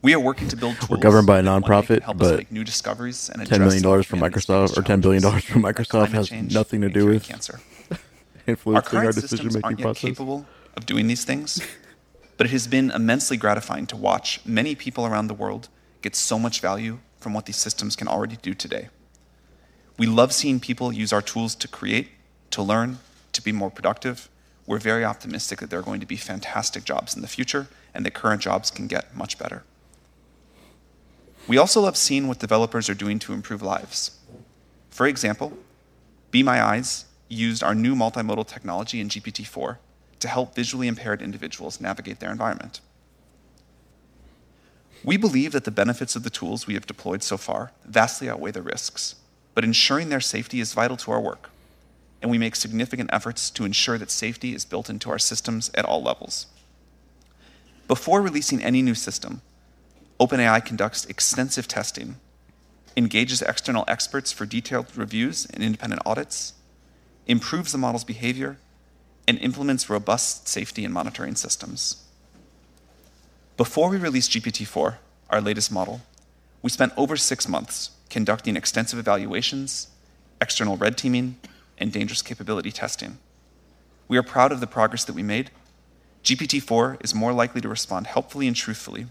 [0.00, 0.90] We are working to build tools.
[0.90, 3.42] We're governed by a that, one, they can nonprofit, help but make new discoveries and
[3.42, 7.60] $10 million from Microsoft- or $10 billion from Microsoft has nothing to do with cancer.
[7.90, 7.98] Our
[8.46, 10.02] influencing our systems decision making aren't yet process.
[10.02, 11.60] capable of doing these things,
[12.36, 15.68] but it has been immensely gratifying to watch many people around the world
[16.00, 18.90] get so much value from what these systems can already do today.
[19.98, 22.10] We love seeing people use our tools to create,
[22.52, 23.00] to learn,
[23.32, 24.28] to be more productive.
[24.64, 28.06] We're very optimistic that there are going to be fantastic jobs in the future and
[28.06, 29.64] that current jobs can get much better.
[31.48, 34.18] We also love seeing what developers are doing to improve lives.
[34.90, 35.54] For example,
[36.30, 39.78] Be My Eyes used our new multimodal technology in GPT 4
[40.20, 42.80] to help visually impaired individuals navigate their environment.
[45.02, 48.50] We believe that the benefits of the tools we have deployed so far vastly outweigh
[48.50, 49.14] the risks,
[49.54, 51.48] but ensuring their safety is vital to our work,
[52.20, 55.86] and we make significant efforts to ensure that safety is built into our systems at
[55.86, 56.46] all levels.
[57.86, 59.40] Before releasing any new system,
[60.20, 62.16] OpenAI conducts extensive testing,
[62.96, 66.54] engages external experts for detailed reviews and independent audits,
[67.28, 68.58] improves the model's behavior,
[69.28, 72.02] and implements robust safety and monitoring systems.
[73.56, 74.98] Before we released GPT 4,
[75.30, 76.00] our latest model,
[76.62, 79.86] we spent over six months conducting extensive evaluations,
[80.40, 81.36] external red teaming,
[81.78, 83.18] and dangerous capability testing.
[84.08, 85.52] We are proud of the progress that we made.
[86.24, 89.06] GPT 4 is more likely to respond helpfully and truthfully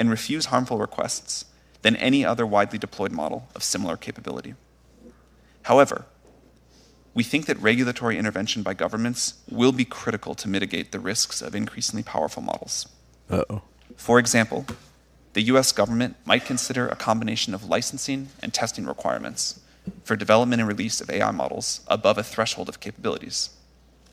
[0.00, 1.44] and refuse harmful requests
[1.82, 4.54] than any other widely deployed model of similar capability.
[5.64, 6.06] However,
[7.12, 11.54] we think that regulatory intervention by governments will be critical to mitigate the risks of
[11.54, 12.88] increasingly powerful models.
[13.28, 13.62] Uh oh.
[13.94, 14.64] For example,
[15.34, 19.60] the US government might consider a combination of licensing and testing requirements
[20.02, 23.50] for development and release of AI models above a threshold of capabilities.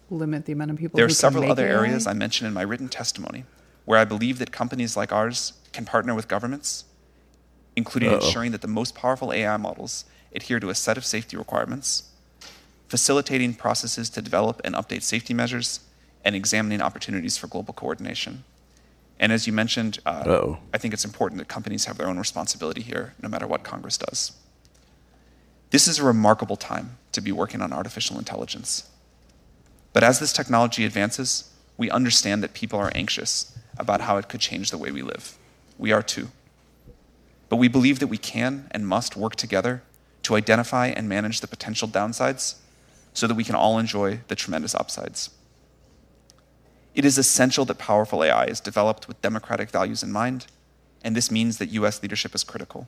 [0.10, 0.98] limit the amount of people.
[0.98, 1.72] There are who can several make other AI.
[1.80, 3.46] areas I mentioned in my written testimony
[3.88, 6.84] where I believe that companies like ours can partner with governments,
[7.78, 8.18] including Uh-oh.
[8.18, 10.04] ensuring that the most powerful AI models
[10.36, 12.04] adhere to a set of safety requirements,
[12.90, 15.80] facilitating processes to develop and update safety measures,
[16.26, 18.44] and examining opportunities for global coordination.
[19.22, 20.24] And as you mentioned, uh,
[20.74, 23.98] I think it's important that companies have their own responsibility here, no matter what Congress
[23.98, 24.34] does.
[25.70, 28.90] This is a remarkable time to be working on artificial intelligence.
[29.94, 34.40] But as this technology advances, we understand that people are anxious about how it could
[34.40, 35.38] change the way we live.
[35.78, 36.30] We are too.
[37.50, 39.84] But we believe that we can and must work together
[40.24, 42.56] to identify and manage the potential downsides
[43.14, 45.30] so that we can all enjoy the tremendous upsides.
[46.94, 50.48] It is essential that powerful AI is developed with democratic values in mind,
[51.04, 52.88] and this means that US leadership is critical.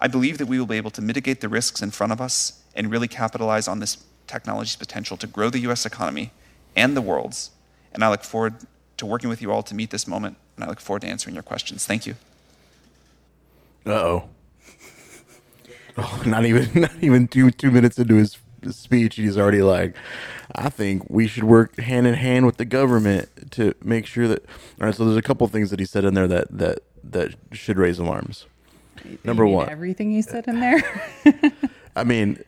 [0.00, 2.62] I believe that we will be able to mitigate the risks in front of us
[2.74, 6.30] and really capitalize on this technology's potential to grow the US economy
[6.76, 7.50] and the world's.
[7.92, 8.54] And I look forward
[8.98, 11.34] to working with you all to meet this moment, and I look forward to answering
[11.34, 11.86] your questions.
[11.86, 12.14] Thank you.
[13.86, 14.28] Uh oh.
[16.00, 19.96] Oh, not even not even two two minutes into his, his speech, he's already like,
[20.54, 24.44] I think we should work hand in hand with the government to make sure that.
[24.80, 27.34] All right, so there's a couple things that he said in there that that that
[27.50, 28.46] should raise alarms.
[29.04, 29.68] You Number mean one.
[29.70, 30.80] everything he said in there.
[31.96, 32.44] I mean,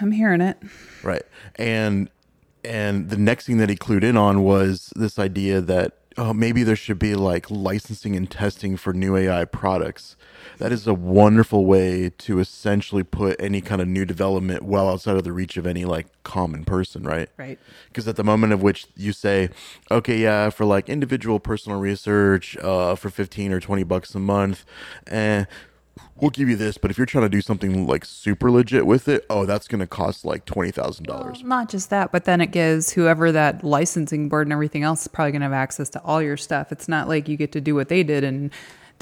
[0.00, 0.58] I'm hearing it.
[1.02, 1.22] Right.
[1.56, 2.08] And
[2.64, 6.62] and the next thing that he clued in on was this idea that oh maybe
[6.62, 10.16] there should be like licensing and testing for new AI products.
[10.58, 15.16] That is a wonderful way to essentially put any kind of new development well outside
[15.16, 17.28] of the reach of any like common person, right?
[17.36, 17.58] Right.
[17.88, 19.50] Because at the moment of which you say,
[19.90, 24.64] okay, yeah, for like individual personal research, uh, for fifteen or twenty bucks a month,
[25.06, 25.46] eh,
[26.16, 29.08] we'll give you this, but if you're trying to do something like super legit with
[29.08, 31.42] it, oh, that's going to cost like twenty thousand dollars.
[31.42, 35.08] Not just that, but then it gives whoever that licensing board and everything else is
[35.08, 36.72] probably going to have access to all your stuff.
[36.72, 38.50] It's not like you get to do what they did and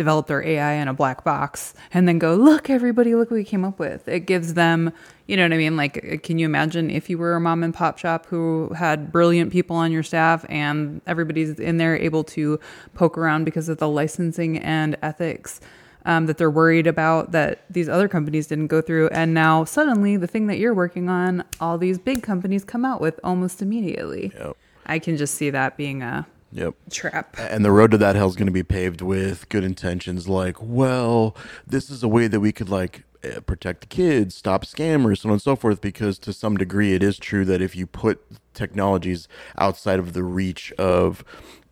[0.01, 3.45] develop their AI in a black box and then go, look, everybody, look what we
[3.45, 4.09] came up with.
[4.09, 4.95] It gives them,
[5.27, 5.77] you know what I mean?
[5.77, 9.13] Like, uh, can you imagine if you were a mom and pop shop who had
[9.13, 12.59] brilliant people on your staff and everybody's in there able to
[12.95, 15.61] poke around because of the licensing and ethics?
[16.05, 19.09] Um, that they're worried about that these other companies didn't go through.
[19.09, 23.01] And now suddenly the thing that you're working on, all these big companies come out
[23.01, 24.33] with almost immediately.
[24.35, 24.57] Yep.
[24.87, 26.75] I can just see that being a Yep.
[26.91, 27.37] trap.
[27.39, 30.57] And the road to that hell is going to be paved with good intentions, like,
[30.61, 31.37] well,
[31.67, 35.29] this is a way that we could like eh, protect the kids, stop scammers, so
[35.29, 35.81] on and so forth.
[35.81, 38.21] Because to some degree, it is true that if you put
[38.53, 41.23] technologies outside of the reach of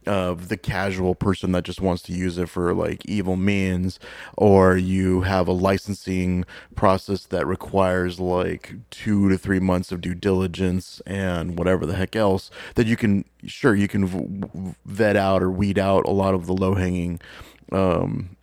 [0.07, 3.99] of the casual person that just wants to use it for like evil means,
[4.37, 10.15] or you have a licensing process that requires like two to three months of due
[10.15, 15.51] diligence and whatever the heck else, that you can, sure, you can vet out or
[15.51, 17.21] weed out a lot of the low hanging
[17.73, 18.37] um,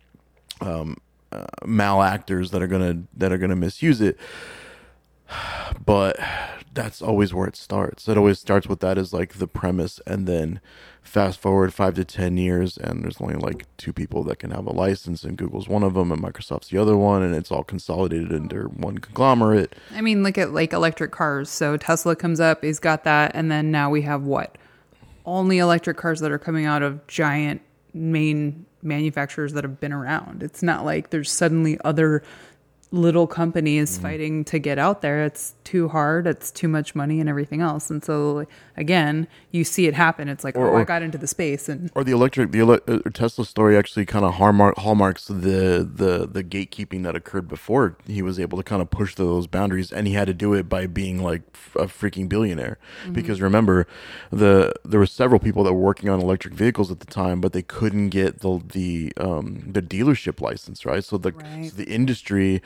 [0.60, 0.96] um,
[1.32, 4.16] uh, malactors that are gonna that are gonna misuse it.
[5.84, 6.18] But
[6.72, 8.08] that's always where it starts.
[8.08, 10.60] It always starts with that as like the premise, and then
[11.02, 14.66] fast forward five to ten years, and there's only like two people that can have
[14.66, 17.64] a license, and Google's one of them, and Microsoft's the other one, and it's all
[17.64, 19.74] consolidated into one conglomerate.
[19.94, 21.48] I mean, look at like electric cars.
[21.48, 24.58] So Tesla comes up, he's got that, and then now we have what?
[25.24, 27.62] Only electric cars that are coming out of giant
[27.94, 30.42] main manufacturers that have been around.
[30.42, 32.22] It's not like there's suddenly other
[32.92, 34.02] little companies Mm-hmm.
[34.02, 35.24] fighting to get out there.
[35.24, 37.90] It's too hard, it's too much money and everything else.
[37.90, 38.46] And so
[38.76, 40.28] again, you see it happen.
[40.28, 42.60] It's like, Or- oh, or- I got into the space and Or the electric, the
[42.60, 47.48] ele- uh, Tesla story actually kind of hallmark, hallmarks the the the gatekeeping that occurred
[47.48, 50.54] before he was able to kind of push those boundaries, and he had to do
[50.54, 52.78] it by being like f- a freaking billionaire.
[53.12, 53.86] Because remember,
[54.30, 57.52] the there were several people that were working on electric vehicles at the time, but
[57.52, 61.02] they couldn't get the the um the dealership license, right?
[61.02, 61.66] So the Right.
[61.70, 62.62] so the industry,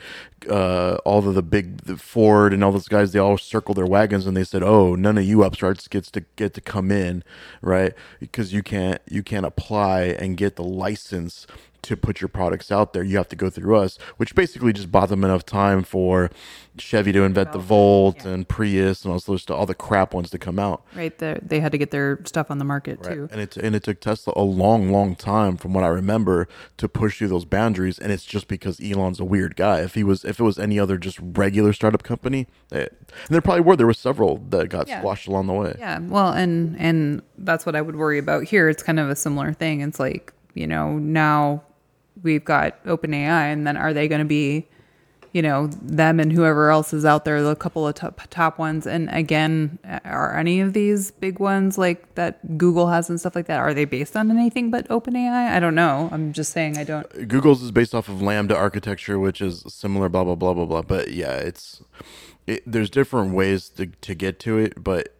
[0.49, 3.85] uh, all of the big the Ford and all those guys, they all circled their
[3.85, 7.23] wagons and they said, "Oh, none of you upstarts gets to get to come in,
[7.61, 7.93] right?
[8.19, 11.47] Because you can't you can't apply and get the license."
[11.83, 14.91] To put your products out there, you have to go through us, which basically just
[14.91, 16.29] bought them enough time for
[16.77, 20.37] Chevy to invent the Volt and Prius and all those all the crap ones to
[20.37, 20.83] come out.
[20.95, 23.27] right there they had to get their stuff on the market too.
[23.31, 26.87] And it and it took Tesla a long, long time, from what I remember, to
[26.87, 27.97] push through those boundaries.
[27.97, 29.79] And it's just because Elon's a weird guy.
[29.81, 32.89] If he was, if it was any other just regular startup company, eh, and
[33.29, 34.99] there probably were, there were several that got Yeah.
[34.99, 35.75] squashed along the way.
[35.79, 38.69] Yeah, well, and and that's what I would worry about here.
[38.69, 39.81] It's kind of a similar thing.
[39.81, 41.63] It's like you know now
[42.23, 44.67] we've got OpenAI, and then are they going to be,
[45.33, 48.85] you know, them and whoever else is out there, the couple of top, top ones?
[48.85, 53.47] And again, are any of these big ones like that Google has and stuff like
[53.47, 53.59] that?
[53.59, 55.51] Are they based on anything but OpenAI?
[55.51, 56.09] I don't know.
[56.11, 57.27] I'm just saying I don't.
[57.27, 60.81] Google's is based off of LaMDA architecture, which is similar, blah blah blah blah blah.
[60.81, 61.81] But yeah, it's
[62.47, 65.15] it, there's different ways to to get to it, but.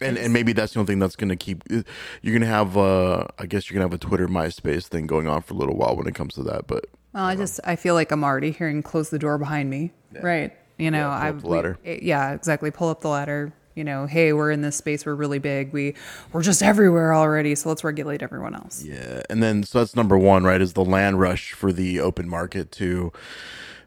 [0.00, 1.62] And, and maybe that's the only thing that's going to keep.
[1.70, 1.82] You're
[2.22, 5.26] going to have, uh, I guess, you're going to have a Twitter, MySpace thing going
[5.28, 6.66] on for a little while when it comes to that.
[6.66, 9.92] But Well, I just I feel like I'm already hearing close the door behind me.
[10.20, 10.52] Right.
[10.78, 11.78] You know, Yeah, pull I up the ladder.
[11.84, 12.70] yeah, exactly.
[12.70, 13.52] Pull up the ladder.
[13.76, 15.06] You know, hey, we're in this space.
[15.06, 15.72] We're really big.
[15.72, 15.94] We
[16.32, 17.54] we're just everywhere already.
[17.54, 18.82] So let's regulate everyone else.
[18.82, 20.60] Yeah, and then so that's number one, right?
[20.60, 23.12] Is the land rush for the open market to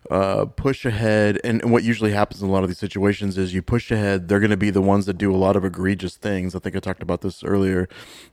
[0.09, 1.39] uh, push ahead.
[1.43, 4.27] And, what usually happens in a lot of these situations is you push ahead.
[4.27, 6.55] They're going to be the ones that do a lot of egregious things.
[6.55, 7.87] I think I talked about this earlier.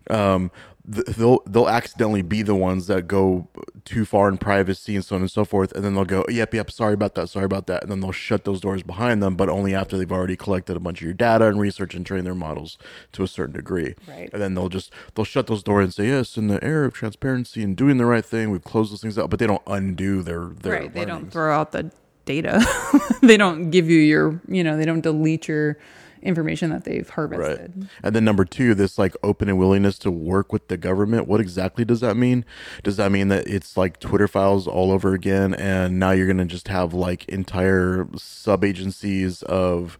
[0.08, 0.50] Um,
[0.92, 3.48] th- they'll they'll accidentally be the ones that go
[3.90, 6.54] too far in privacy and so on and so forth, and then they'll go, "Yep,
[6.54, 9.34] yep, sorry about that, sorry about that," and then they'll shut those doors behind them,
[9.34, 12.24] but only after they've already collected a bunch of your data and research and trained
[12.24, 12.78] their models
[13.12, 13.96] to a certain degree.
[14.06, 14.30] Right.
[14.32, 16.94] And then they'll just they'll shut those doors and say, "Yes, in the era of
[16.94, 20.22] transparency and doing the right thing, we've closed those things out," but they don't undo
[20.22, 20.94] their their right.
[20.94, 21.90] They don't throw out the
[22.24, 22.64] data.
[23.22, 24.40] they don't give you your.
[24.46, 25.78] You know, they don't delete your
[26.22, 27.72] information that they've harvested.
[27.76, 27.88] Right.
[28.02, 31.26] And then number two, this like open and willingness to work with the government.
[31.26, 32.44] What exactly does that mean?
[32.82, 36.38] Does that mean that it's like Twitter files all over again and now you're going
[36.38, 39.98] to just have like entire sub agencies of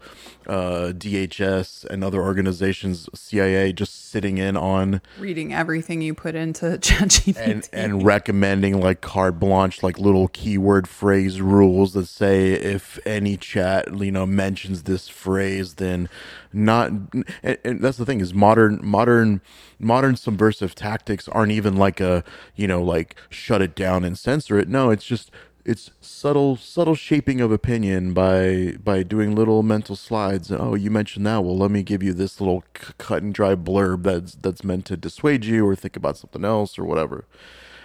[0.51, 6.67] uh, DHS and other organizations, CIA, just sitting in on Reading everything you put into
[6.79, 7.37] ChatGPT.
[7.37, 13.37] and and recommending like carte blanche like little keyword phrase rules that say if any
[13.37, 16.09] chat you know mentions this phrase then
[16.53, 17.25] not and,
[17.65, 19.41] and that's the thing is modern modern
[19.79, 22.25] modern subversive tactics aren't even like a
[22.57, 25.31] you know like shut it down and censor it no it's just
[25.65, 30.51] it's subtle subtle shaping of opinion by by doing little mental slides.
[30.51, 31.45] Oh you mentioned that.
[31.45, 34.87] Well let me give you this little c- cut and dry blurb that's that's meant
[34.87, 37.25] to dissuade you or think about something else or whatever.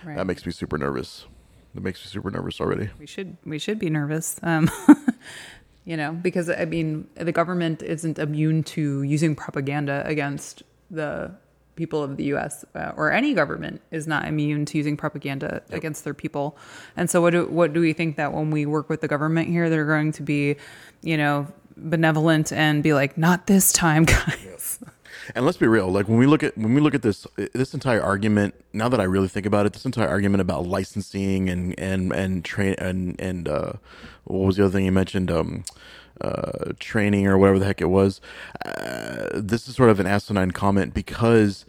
[0.03, 0.17] Right.
[0.17, 1.25] that makes me super nervous.
[1.73, 2.89] That makes me super nervous already.
[2.99, 4.69] We should we should be nervous um
[5.85, 11.31] you know because i mean the government isn't immune to using propaganda against the
[11.75, 16.03] people of the US uh, or any government is not immune to using propaganda against
[16.03, 16.57] their people
[16.95, 19.49] and so what do what do we think that when we work with the government
[19.49, 20.55] here they're going to be
[21.01, 21.47] you know
[21.77, 24.79] benevolent and be like not this time guys
[25.33, 25.87] And let's be real.
[25.87, 28.53] Like when we look at when we look at this this entire argument.
[28.73, 32.45] Now that I really think about it, this entire argument about licensing and and and
[32.45, 33.73] train and and uh,
[34.25, 35.31] what was the other thing you mentioned?
[35.31, 35.63] Um,
[36.21, 38.21] uh, training or whatever the heck it was.
[38.65, 41.65] Uh, this is sort of an asinine comment because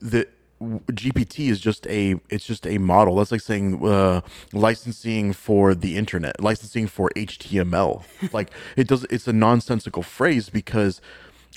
[0.00, 0.26] the
[0.60, 3.16] GPT is just a it's just a model.
[3.16, 4.20] That's like saying uh,
[4.52, 8.04] licensing for the internet, licensing for HTML.
[8.32, 9.04] like it does.
[9.04, 11.00] It's a nonsensical phrase because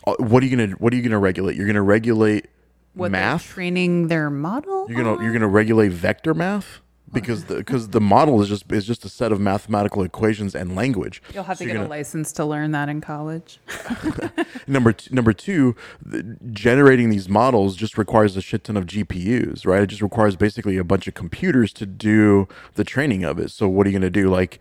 [0.07, 1.57] uh, what are you gonna what are you gonna regulate?
[1.57, 2.47] You're gonna regulate
[2.93, 3.45] what math.
[3.45, 6.79] training their model You're gonna you're gonna regulate vector math
[7.13, 10.75] because the because the model is just is just a set of mathematical equations and
[10.75, 11.21] language.
[11.33, 13.59] you'll have So to get a gonna- license to learn that in college
[14.67, 19.65] Number t- number two, the, generating these models just requires a shit ton of GPUs,
[19.65, 19.81] right?
[19.83, 23.51] It just requires basically a bunch of computers to do the training of it.
[23.51, 24.29] So what are you going to do?
[24.29, 24.59] Like,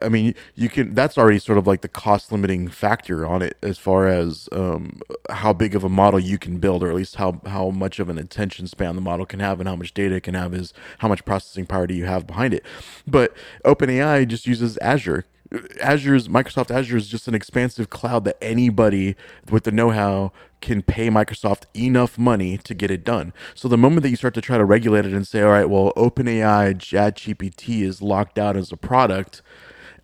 [0.00, 0.94] I mean, you can.
[0.94, 5.00] That's already sort of like the cost limiting factor on it as far as um,
[5.30, 8.08] how big of a model you can build, or at least how how much of
[8.08, 10.72] an attention span the model can have, and how much data it can have is
[10.98, 12.64] how much processing power do you have behind it.
[13.06, 15.24] But OpenAI just uses Azure.
[15.82, 19.16] Azure's Microsoft Azure is just an expansive cloud that anybody
[19.50, 23.34] with the know-how can pay Microsoft enough money to get it done.
[23.54, 25.68] So the moment that you start to try to regulate it and say, all right,
[25.68, 29.42] well, OpenAI ChatGPT is locked out as a product,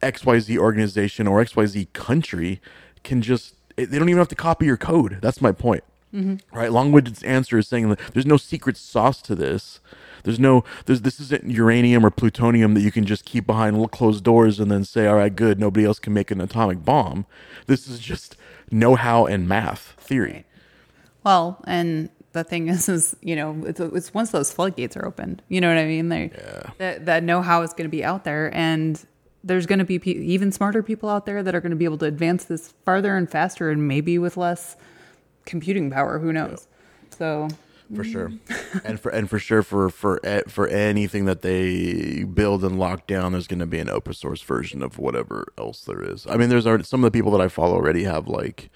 [0.03, 2.61] XYZ organization or XYZ country
[3.05, 5.19] can just eh, they don't even have to copy your code.
[5.21, 5.85] That's my point.
[6.15, 6.57] Mm-hmm.
[6.57, 6.73] Right?
[6.73, 9.81] Long-winded answer is saying that there's no secret sauce to this.
[10.25, 13.89] There's no there's this isn't uranium or plutonium that you can just keep behind little
[13.89, 17.27] closed doors and then say, all right, good, nobody else can make an atomic bomb.
[17.67, 18.37] This is just
[18.71, 20.45] know-how and math theory.
[21.25, 25.43] Well, and the thing is, is you know, it's, it's once those floodgates are opened,
[25.49, 26.09] you know what I mean?
[26.09, 26.31] They,
[26.79, 29.03] that that know-how is going to be out there, and
[29.45, 31.85] there's going to be pe- even smarter people out there that are going to be
[31.85, 34.77] able to advance this farther and faster, and maybe with less
[35.45, 36.19] computing power.
[36.19, 36.67] Who knows?
[37.17, 37.49] So
[37.95, 38.33] for sure
[38.85, 43.33] and for and for sure for for for anything that they build and lock down
[43.33, 46.49] there's going to be an open source version of whatever else there is i mean
[46.49, 48.69] there's already some of the people that i follow already have like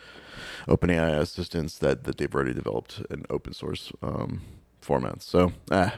[0.67, 4.41] openai assistants that that they've already developed in open source um
[4.83, 5.95] formats so ah,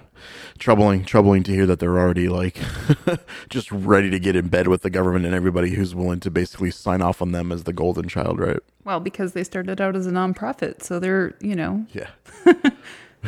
[0.59, 2.59] troubling troubling to hear that they're already like
[3.49, 6.71] just ready to get in bed with the government and everybody who's willing to basically
[6.71, 10.07] sign off on them as the golden child right well, because they started out as
[10.07, 12.11] a nonprofit, so they're you know yeah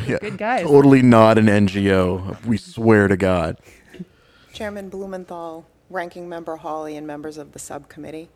[0.05, 0.63] yeah good guys.
[0.65, 3.57] totally not an ngo we swear to god
[4.57, 8.27] Chairman Blumenthal, Ranking Member Hawley, and members of the subcommittee,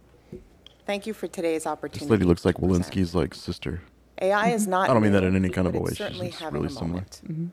[0.86, 2.05] thank you for today's opportunity.
[2.05, 2.61] This lady looks like to.
[2.61, 3.82] Walensky's like sister.
[4.22, 4.89] AI is not.
[4.89, 5.89] I don't mean that in any kind of a way.
[5.89, 6.91] it's She's certainly just having really a similar.
[6.93, 7.22] moment.
[7.26, 7.47] Mm-hmm.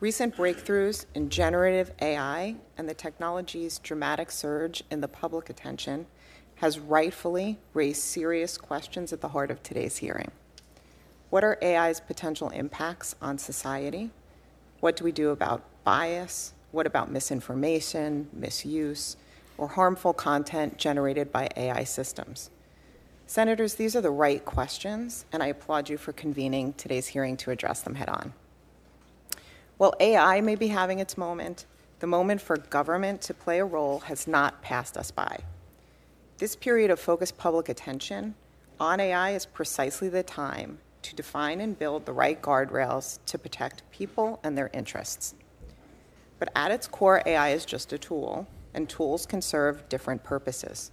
[0.00, 6.06] Recent breakthroughs in generative AI and the technology's dramatic surge in the public attention
[6.56, 10.30] has rightfully raised serious questions at the heart of today's hearing.
[11.30, 14.10] What are AI's potential impacts on society?
[14.80, 16.52] What do we do about bias?
[16.70, 19.16] What about misinformation, misuse,
[19.58, 22.50] or harmful content generated by AI systems?
[23.26, 27.50] Senators, these are the right questions, and I applaud you for convening today's hearing to
[27.50, 28.34] address them head on.
[29.78, 31.64] While AI may be having its moment,
[32.00, 35.38] the moment for government to play a role has not passed us by.
[36.36, 38.34] This period of focused public attention
[38.78, 43.90] on AI is precisely the time to define and build the right guardrails to protect
[43.90, 45.34] people and their interests.
[46.38, 50.90] But at its core, AI is just a tool, and tools can serve different purposes.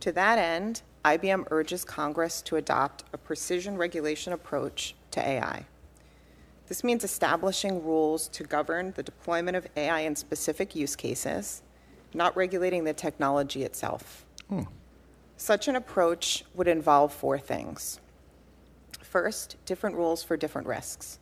[0.00, 5.64] To that end, IBM urges Congress to adopt a precision regulation approach to AI.
[6.66, 11.62] This means establishing rules to govern the deployment of AI in specific use cases,
[12.14, 14.24] not regulating the technology itself.
[14.48, 14.62] Hmm.
[15.36, 17.98] Such an approach would involve four things.
[19.02, 21.18] First, different rules for different risks.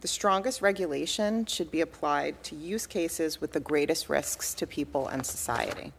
[0.00, 5.08] The strongest regulation should be applied to use cases with the greatest risks to people
[5.08, 5.92] and society.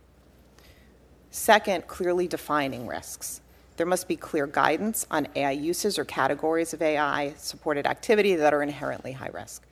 [1.38, 3.42] Second, clearly defining risks.
[3.78, 8.56] There must be clear guidance on AI uses or categories of AI supported activity that
[8.56, 9.64] are inherently high risk.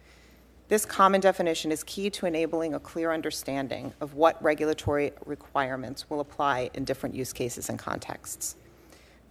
[0.68, 6.20] This common definition is key to enabling a clear understanding of what regulatory requirements will
[6.20, 8.56] apply in different use cases and contexts.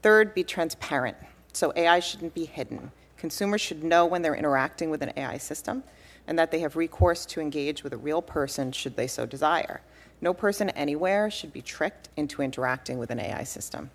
[0.03, 1.17] Third, be transparent.
[1.53, 2.91] So AI shouldn't be hidden.
[3.17, 5.85] Consumers should know when they're interacting with an AI system
[6.27, 9.83] and that they have recourse to engage with a real person should they so desire.
[10.25, 13.91] No person anywhere should be tricked into interacting with an AI system.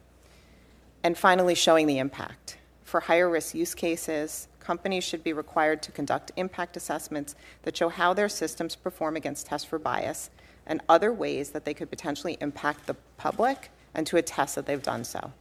[1.04, 2.60] And finally, showing the impact.
[2.84, 7.90] For higher risk use cases, companies should be required to conduct impact assessments that show
[7.90, 10.30] how their systems perform against tests for bias
[10.68, 14.84] and other ways that they could potentially impact the public and to attest that they've
[14.84, 15.32] done so.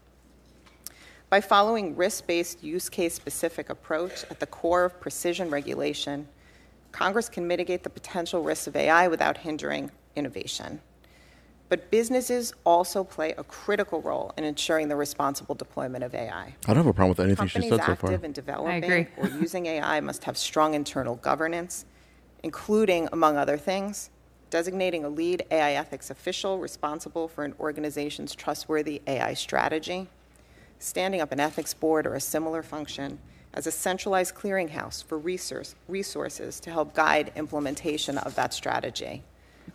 [1.29, 6.29] By following risk based, use case specific approach at the core of precision regulation,
[6.93, 10.81] Congress can mitigate the potential risks of AI without hindering innovation.
[11.69, 16.45] But businesses also play a critical role in ensuring the responsible deployment of AI.
[16.47, 18.11] I don't have a problem with anything she said so far.
[18.11, 19.07] active in developing agree.
[19.19, 21.85] or using AI must have strong internal governance,
[22.43, 24.09] including, among other things,
[24.49, 30.09] designating a lead AI ethics official responsible for an organization's trustworthy AI strategy,
[30.79, 33.19] standing up an ethics board or a similar function
[33.53, 39.23] as a centralized clearinghouse for resource, resources to help guide implementation of that strategy.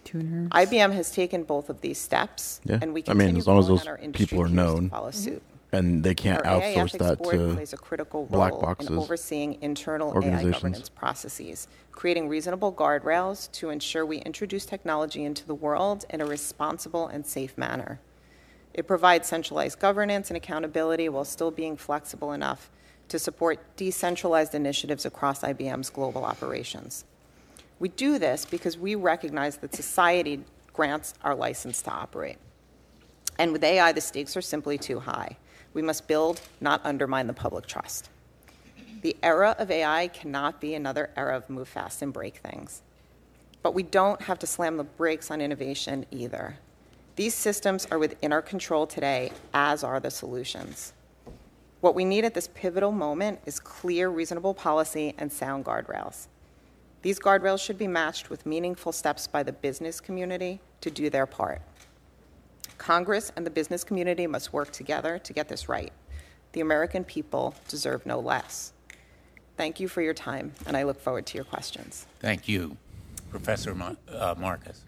[0.03, 0.47] Tuner.
[0.49, 2.79] IBM has taken both of these steps, Yeah.
[2.81, 4.47] and we I mean, continue as long as calling those on our industry people are
[4.47, 4.89] peers to known.
[4.89, 5.19] follow mm-hmm.
[5.19, 5.41] suit.
[5.71, 8.61] and they can't Our AI outsource ethics that board to plays a critical black role
[8.61, 8.89] boxes.
[8.89, 10.53] in overseeing internal AI organizations.
[10.53, 16.25] governance processes, creating reasonable guardrails to ensure we introduce technology into the world in a
[16.25, 17.99] responsible and safe manner.
[18.73, 22.69] It provides centralized governance and accountability while still being flexible enough
[23.09, 27.05] to support decentralized initiatives across IBM's global operations.
[27.83, 30.39] We do this because we recognize that society
[30.71, 32.37] grants our license to operate.
[33.37, 35.35] And with AI, the stakes are simply too high.
[35.73, 38.09] We must build, not undermine the public trust.
[39.01, 42.83] The era of AI cannot be another era of move fast and break things.
[43.61, 46.55] But we don't have to slam the brakes on innovation either.
[47.17, 50.93] These systems are within our control today, as are the solutions.
[51.81, 56.27] What we need at this pivotal moment is clear, reasonable policy and sound guardrails.
[57.03, 61.25] These guardrails should be matched with meaningful steps by the business community to do their
[61.25, 61.61] part.
[62.77, 65.91] Congress and the business community must work together to get this right.
[66.53, 68.71] The American people deserve no less.
[69.57, 72.07] Thank you for your time, and I look forward to your questions.
[72.19, 72.77] Thank you,
[73.29, 74.85] Professor Ma- uh, Marcus.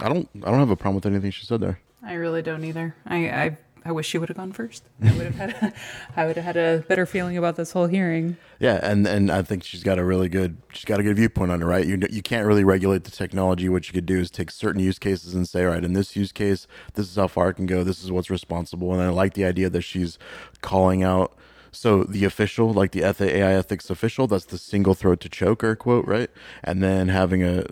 [0.00, 0.28] I don't.
[0.42, 1.80] I don't have a problem with anything she said there.
[2.02, 2.94] I really don't either.
[3.06, 4.84] I I, I wish she would have gone first.
[5.02, 5.72] I would have had a,
[6.20, 8.36] I would have had a better feeling about this whole hearing.
[8.58, 11.50] Yeah, and and I think she's got a really good she's got a good viewpoint
[11.50, 11.86] on it, right?
[11.86, 13.68] You you can't really regulate the technology.
[13.68, 16.16] What you could do is take certain use cases and say, all right, in this
[16.16, 17.84] use case, this is how far it can go.
[17.84, 18.92] This is what's responsible.
[18.92, 20.18] And I like the idea that she's
[20.62, 21.36] calling out.
[21.74, 26.06] So the official, like the AI ethics official, that's the single throat to choker quote,
[26.06, 26.30] right?
[26.62, 27.64] And then having a,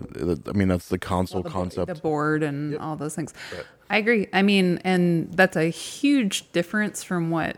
[0.45, 1.87] I mean, that's the console the, concept.
[1.87, 3.33] the board and all those things.
[3.93, 4.27] I agree.
[4.33, 7.57] I mean, and that's a huge difference from what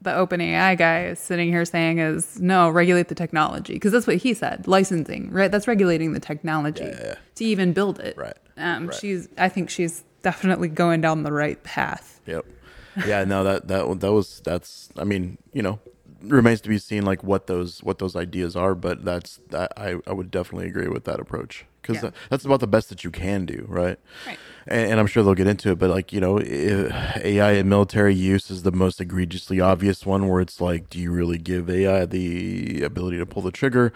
[0.00, 4.16] the OpenAI guy is sitting here saying is no, regulate the technology because that's what
[4.16, 4.66] he said.
[4.66, 5.52] Licensing, right?
[5.52, 6.90] That's regulating the technology
[7.34, 8.16] to even build it.
[8.16, 8.36] Right.
[8.56, 8.96] Um, Right.
[8.98, 9.28] She's.
[9.36, 12.20] I think she's definitely going down the right path.
[12.24, 12.46] Yep.
[13.06, 13.24] Yeah.
[13.24, 13.44] No.
[13.44, 14.88] That that that was that's.
[14.96, 15.80] I mean, you know,
[16.22, 19.96] remains to be seen like what those what those ideas are, but that's that I
[20.06, 22.10] I would definitely agree with that approach because Yeah.
[22.30, 23.98] that's about the best that you can do, right?
[24.26, 24.38] Right.
[24.68, 28.14] And, and I'm sure they'll get into it, but like you know, AI in military
[28.14, 32.04] use is the most egregiously obvious one, where it's like, do you really give AI
[32.04, 33.92] the ability to pull the trigger?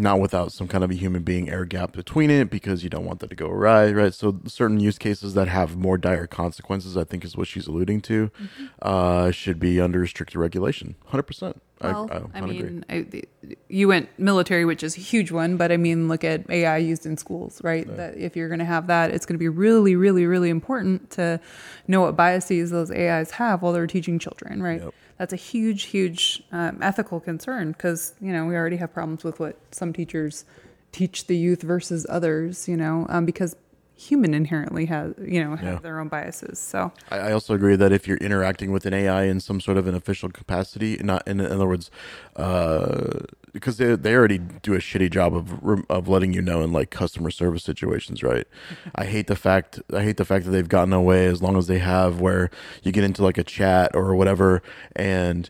[0.00, 3.04] Not without some kind of a human being air gap between it because you don't
[3.04, 4.14] want that to go awry, right?
[4.14, 8.00] So certain use cases that have more dire consequences, I think, is what she's alluding
[8.02, 8.66] to, Mm-hmm.
[8.82, 10.94] uh, should be under stricter regulation.
[11.06, 11.60] Hundred percent.
[11.82, 12.62] Well, I, I, I, 100 agree.
[12.70, 16.48] mean, I, you went military, which is a huge one, but I mean, look at
[16.50, 17.86] AI used in schools, right?
[17.96, 21.10] That if you're going to have that, it's going to be really, really, really important
[21.12, 21.40] to
[21.88, 24.82] know what biases those AIs have while they're teaching children, right?
[24.82, 24.94] Yep.
[25.20, 29.38] That's a huge, huge um, ethical concern because you know we already have problems with
[29.38, 30.46] what some teachers
[30.92, 33.54] teach the youth versus others, you know, um, because
[33.94, 35.78] human inherently has you know have Yeah.
[35.80, 36.58] their own biases.
[36.58, 39.76] So I, I also agree that if you're interacting with an AI in some sort
[39.76, 41.90] of an official capacity, not in, in other words,
[42.36, 43.18] uh,
[43.52, 46.90] because they, they already do a shitty job of of letting you know in like
[46.90, 48.46] customer service situations, right?
[48.94, 51.66] I hate the fact I hate the fact that they've gotten away as long as
[51.66, 52.50] they have, where
[52.82, 54.62] you get into like a chat or whatever,
[54.94, 55.48] and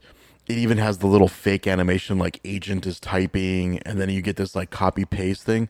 [0.50, 4.36] it even has the little fake animation like agent is typing and then you get
[4.36, 5.68] this like copy paste thing.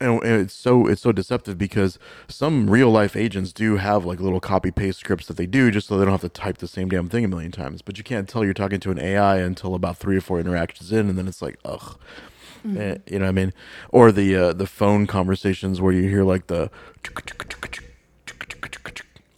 [0.00, 4.40] And it's so it's so deceptive because some real life agents do have like little
[4.40, 6.88] copy paste scripts that they do just so they don't have to type the same
[6.88, 7.82] damn thing a million times.
[7.82, 10.92] But you can't tell you're talking to an ai until about three or four interactions
[10.92, 11.98] in and then it's like ugh.
[12.64, 13.52] Eh, you know what I mean?
[13.90, 16.70] Or the uh, the phone conversations where you hear like the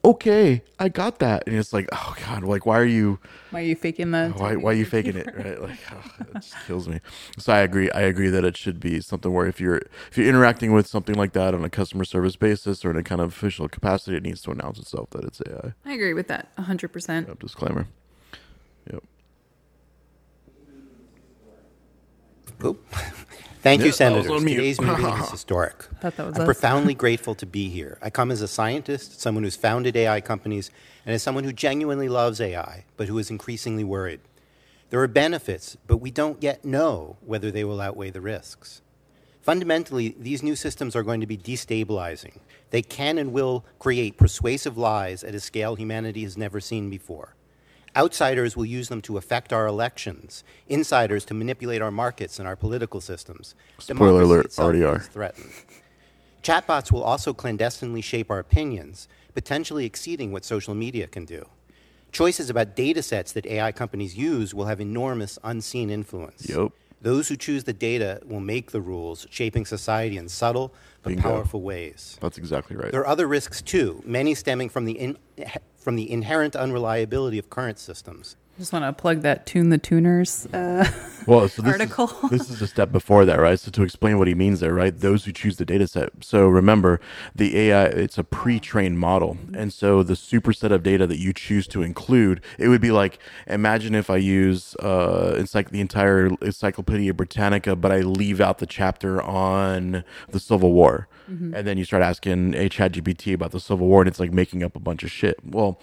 [0.05, 3.19] okay, I got that, and it's like, oh god, like why are you
[3.51, 4.31] Why are you faking the?
[4.37, 5.61] why why are you faking it right?
[5.61, 7.01] Like oh, it just kills me.
[7.39, 7.91] So I agree.
[7.91, 9.81] I agree that it should be something where if you're
[10.11, 13.03] if you're interacting with something like that on a customer service basis or in a
[13.03, 15.73] kind of official capacity, it needs to announce itself that it's AI.
[15.85, 17.29] I agree with that 100%.
[17.29, 17.87] Yep, disclaimer.
[18.93, 19.03] Yep.
[22.65, 22.87] Oop.
[23.65, 24.43] Thank you, I was Senators.
[24.45, 25.85] Today's meeting is historic.
[26.03, 26.47] Thought that was I'm us.
[26.47, 27.97] profoundly grateful to be here.
[28.03, 30.71] I come as a scientist, someone who's founded AI companies,
[31.07, 34.21] and as someone who genuinely loves AI, but who is increasingly worried.
[34.91, 38.83] There are benefits, but we don't yet know whether they will outweigh the risks.
[39.41, 42.41] Fundamentally, these new systems are going to be destabilizing.
[42.69, 47.35] They can and will create persuasive lies at a scale humanity has never seen before.
[47.97, 52.57] Outsiders will use them to affect our elections, insiders to manipulate our markets and our
[52.57, 53.55] political systems.
[53.79, 54.99] Spoiler Democracy alert, already are.
[54.99, 55.51] threatened.
[56.43, 61.47] Chatbots will also clandestinely shape our opinions, potentially exceeding what social media can do.
[62.11, 66.49] Choices about data sets that AI companies use will have enormous unseen influence.
[66.49, 66.73] Yep.
[67.01, 70.73] Those who choose the data will make the rules, shaping society in subtle
[71.03, 71.23] but Bingo.
[71.23, 72.17] powerful ways.
[72.21, 72.91] That's exactly right.
[72.91, 75.19] There are other risks too, many stemming from the, in,
[75.85, 78.37] from the inherent unreliability of current systems.
[78.57, 80.47] I Just want to plug that Tune the Tuners.
[80.47, 80.91] Uh,
[81.27, 82.11] Well, so this article.
[82.25, 83.59] Is, this is a step before that, right?
[83.59, 84.95] So to explain what he means there, right?
[84.95, 86.11] Those who choose the data set.
[86.21, 87.01] So remember,
[87.35, 91.67] the AI it's a pre-trained model, and so the superset of data that you choose
[91.69, 97.15] to include, it would be like imagine if I use uh, encycl- the entire Encyclopedia
[97.15, 101.09] Britannica, but I leave out the chapter on the Civil War.
[101.31, 101.55] Mm-hmm.
[101.55, 104.63] And then you start asking a ChatGPT about the Civil War, and it's like making
[104.63, 105.39] up a bunch of shit.
[105.45, 105.81] Well,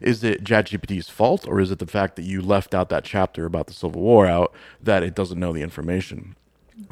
[0.00, 3.44] is it ChatGPT's fault, or is it the fact that you left out that chapter
[3.44, 6.36] about the Civil War out that it doesn't know the information?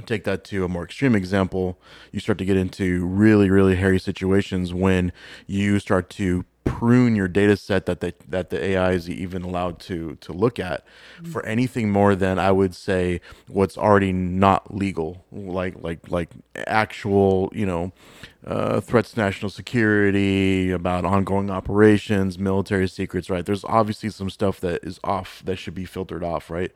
[0.07, 1.79] Take that to a more extreme example.
[2.13, 5.13] You start to get into really, really hairy situations when
[5.47, 9.79] you start to prune your data set that the, that the AI is even allowed
[9.81, 10.85] to to look at
[11.16, 11.31] mm-hmm.
[11.33, 16.31] for anything more than I would say what's already not legal, like like like
[16.66, 17.93] actual you know
[18.47, 23.28] uh, threats to national security, about ongoing operations, military secrets.
[23.28, 23.45] Right?
[23.45, 26.51] There's obviously some stuff that is off that should be filtered off.
[26.51, 26.72] Right?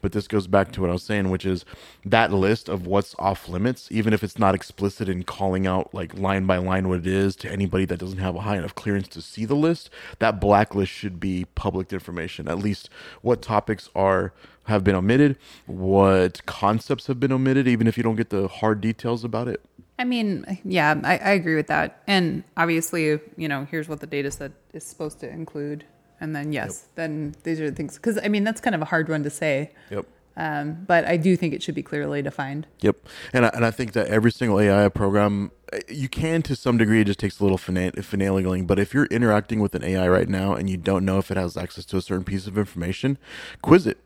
[0.00, 1.64] But this goes back to what I was saying, which is
[2.04, 6.18] that list of what's off limits, even if it's not explicit in calling out like
[6.18, 9.08] line by line what it is to anybody that doesn't have a high enough clearance
[9.08, 12.48] to see the list, that blacklist should be public information.
[12.48, 12.90] At least
[13.22, 14.32] what topics are
[14.64, 15.36] have been omitted,
[15.66, 19.60] what concepts have been omitted, even if you don't get the hard details about it.
[19.98, 22.02] I mean, yeah, I, I agree with that.
[22.06, 25.84] And obviously, you know, here's what the data set is supposed to include.
[26.20, 27.94] And then, yes, then these are the things.
[27.94, 29.70] Because, I mean, that's kind of a hard one to say.
[29.90, 30.06] Yep.
[30.36, 32.66] Um, but I do think it should be clearly defined.
[32.80, 32.96] Yep,
[33.32, 36.76] and I, and I think that every single AI program, uh, you can to some
[36.76, 37.02] degree.
[37.02, 38.66] It just takes a little fina- finagling.
[38.66, 41.36] But if you're interacting with an AI right now and you don't know if it
[41.36, 43.16] has access to a certain piece of information,
[43.62, 43.98] quiz it.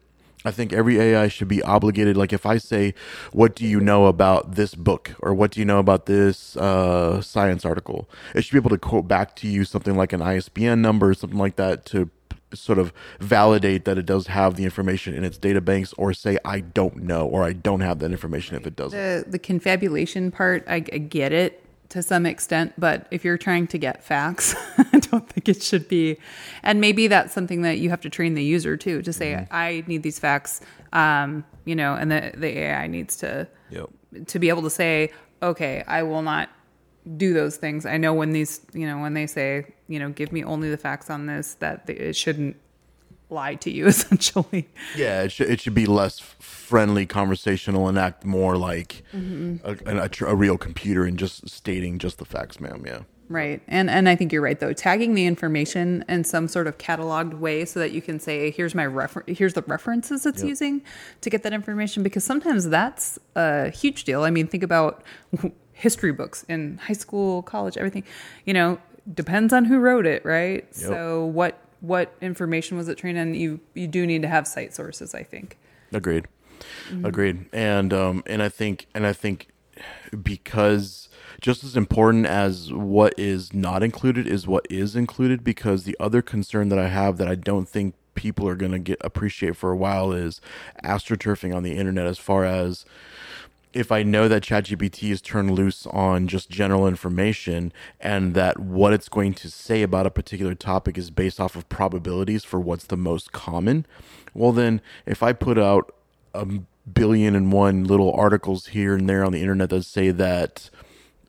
[0.45, 2.17] I think every AI should be obligated.
[2.17, 2.95] Like if I say,
[3.33, 7.21] "What do you know about this book?" or "What do you know about this uh,
[7.21, 10.81] science article?" It should be able to quote back to you something like an ISBN
[10.81, 12.11] number, or something like that, to
[12.55, 16.39] sort of validate that it does have the information in its data banks, or say,
[16.45, 18.99] "I don't know," or "I don't have that information" if it doesn't.
[18.99, 22.75] The, the confabulation part, I, I get it to some extent.
[22.79, 26.19] But if you're trying to get facts, I don't think it should be.
[26.63, 29.85] And maybe that's something that you have to train the user too to say, I
[29.87, 30.61] need these facts,
[30.93, 33.91] um, you know, and the, the AI needs to Yep.
[34.29, 35.13] to be able to say,
[35.43, 36.49] okay, I will not
[37.17, 37.85] do those things.
[37.87, 40.77] I know when these, you know, when they say, you know, give me only the
[40.77, 42.57] facts on this, that it shouldn't
[43.31, 44.69] lie to you essentially.
[44.97, 49.57] Yeah, it should it should be less friendly, conversational, and act more like mm-hmm.
[49.65, 52.85] a, a, a real computer and just stating just the facts, ma'am.
[52.87, 53.01] Yeah.
[53.29, 53.61] Right.
[53.69, 54.73] And and I think you're right though.
[54.73, 58.75] Tagging the information in some sort of cataloged way so that you can say here's
[58.75, 60.83] my refer here's the references it's using
[61.21, 64.23] to get that information because sometimes that's a huge deal.
[64.23, 65.03] I mean, think about
[65.73, 68.05] history books in high school, college, everything.
[68.47, 68.79] You know,
[69.13, 70.75] depends on who wrote it, right?
[70.75, 73.35] So what what information was it trained on?
[73.35, 75.59] You you do need to have cite sources, I think.
[75.93, 76.27] Agreed.
[77.05, 77.47] Agreed.
[77.53, 79.49] And um and I think and I think
[80.23, 81.09] because
[81.41, 86.21] just as important as what is not included is what is included because the other
[86.21, 89.71] concern that I have that I don't think people are going to get appreciate for
[89.71, 90.41] a while is
[90.83, 92.85] astroturfing on the internet as far as
[93.79, 98.93] if I know that ChatGPT is turned loose on just general information and that what
[98.93, 102.87] it's going to say about a particular topic is based off of probabilities for what's
[102.87, 103.87] the most common,
[104.35, 105.95] well, then if I put out
[106.35, 106.45] a
[106.93, 110.71] billion and one little articles here and there on the internet that say that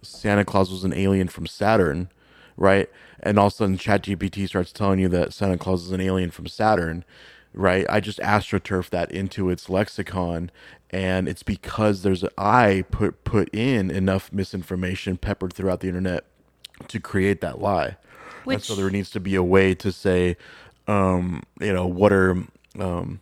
[0.01, 2.09] Santa Claus was an alien from Saturn,
[2.57, 2.89] right?
[3.19, 6.31] And all of a sudden, ChatGPT starts telling you that Santa Claus is an alien
[6.31, 7.05] from Saturn,
[7.53, 7.85] right?
[7.89, 10.51] I just astroturf that into its lexicon,
[10.89, 16.25] and it's because there's I put put in enough misinformation peppered throughout the internet
[16.87, 17.97] to create that lie.
[18.55, 20.37] and so there needs to be a way to say,
[20.87, 22.31] um, you know, what are
[22.79, 23.19] um,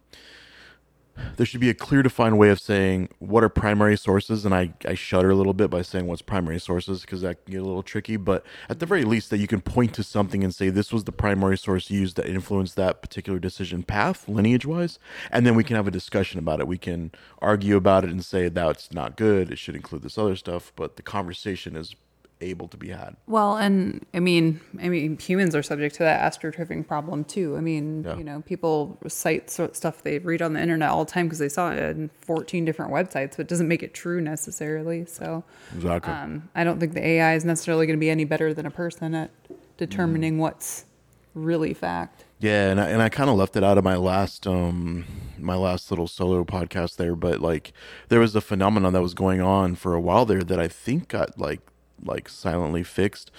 [1.38, 4.74] there should be a clear defined way of saying what are primary sources and I,
[4.86, 7.66] I shudder a little bit by saying what's primary sources because that can get a
[7.66, 10.70] little tricky but at the very least that you can point to something and say
[10.70, 15.00] this was the primary source used that influenced that particular decision path lineage wise
[15.32, 16.68] and then we can have a discussion about it.
[16.68, 20.36] We can argue about it and say that's not good it should include this other
[20.36, 21.96] stuff but the conversation is
[22.42, 26.22] able to be had Well, and I mean, I mean, humans are subject to that
[26.32, 27.58] astroturfing problem too.
[27.58, 28.18] I mean, Yeah.
[28.18, 31.50] you know, people cite stuff they read on the internet all the time because they
[31.50, 35.06] saw it in 14 different websites, but it doesn't make it true necessarily.
[35.06, 35.44] So,
[35.76, 38.66] exactly um, I don't think the AI is necessarily going to be any better than
[38.66, 39.32] a person at
[39.78, 40.40] determining Mm.
[40.40, 40.86] what's
[41.34, 42.24] really fact.
[42.40, 45.06] Yeah, and I, and I kind of left it out of my last um
[45.40, 47.74] my last little solo podcast there, but like
[48.10, 51.08] there was a phenomenon that was going on for a while there that I think
[51.10, 51.62] got like
[52.04, 53.32] like silently fixed,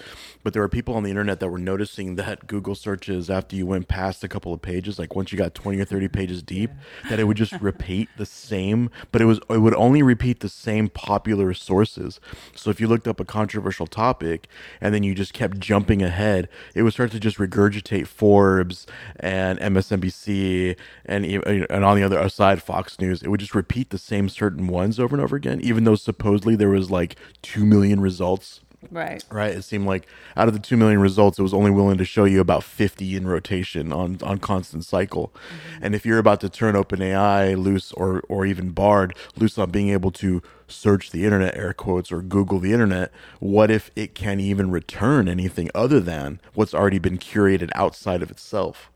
[0.43, 3.65] but there were people on the internet that were noticing that Google searches after you
[3.65, 6.71] went past a couple of pages, like once you got 20 or 30 pages deep,
[7.09, 10.49] that it would just repeat the same, but it was it would only repeat the
[10.49, 12.19] same popular sources.
[12.55, 14.47] So if you looked up a controversial topic
[14.81, 18.87] and then you just kept jumping ahead, it would start to just regurgitate Forbes
[19.19, 23.21] and MSNBC and and on the other side Fox News.
[23.21, 26.55] It would just repeat the same certain ones over and over again, even though supposedly
[26.55, 28.48] there was like two million results
[28.91, 29.23] Right.
[29.29, 29.51] right?
[29.51, 30.07] It seemed like
[30.37, 33.15] out of the two million results, it was only willing to show you about fifty
[33.15, 35.33] in rotation on on constant cycle.
[35.81, 39.89] And if you're about to turn OpenAI loose or or even Bard loose on being
[39.89, 44.39] able to search the internet, air quotes, or Google the internet, what if it can't
[44.39, 48.89] even return anything other than what's already been curated outside of itself?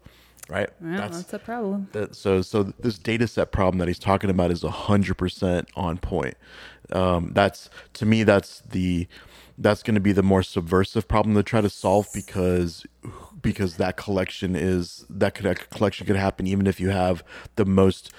[0.50, 0.70] Right?
[0.84, 1.88] Yeah, that's, a problem.
[1.94, 6.36] that so so this data set problem that he's talking about is 100% on point
[6.92, 9.08] um, that's to me that's the
[9.58, 12.86] that's going to be the more subversive problem to try to solve because
[13.41, 17.24] because that collection is that could that collection could happen even if you have
[17.56, 18.12] the most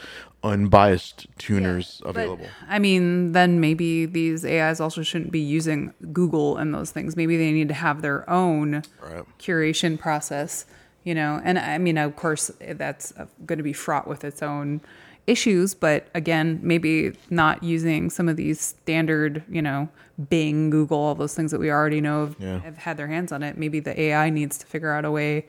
[0.43, 6.59] unbiased tuners available But, I mean, then maybe these AIs also shouldn't be using Google
[6.59, 7.17] and those things.
[7.17, 9.25] Maybe they need to have their own Right.
[9.39, 10.67] curation process,
[11.03, 11.41] you know.
[11.43, 13.13] And I mean, of course, that's
[13.47, 14.83] going to be fraught with its own
[15.27, 15.75] issues.
[15.75, 19.89] But again, maybe not using some of these standard, you know,
[20.31, 22.59] Bing, Google, all those things that we already know have, Yeah.
[22.61, 23.57] have had their hands on it.
[23.59, 25.47] Maybe the AI needs to figure out a way,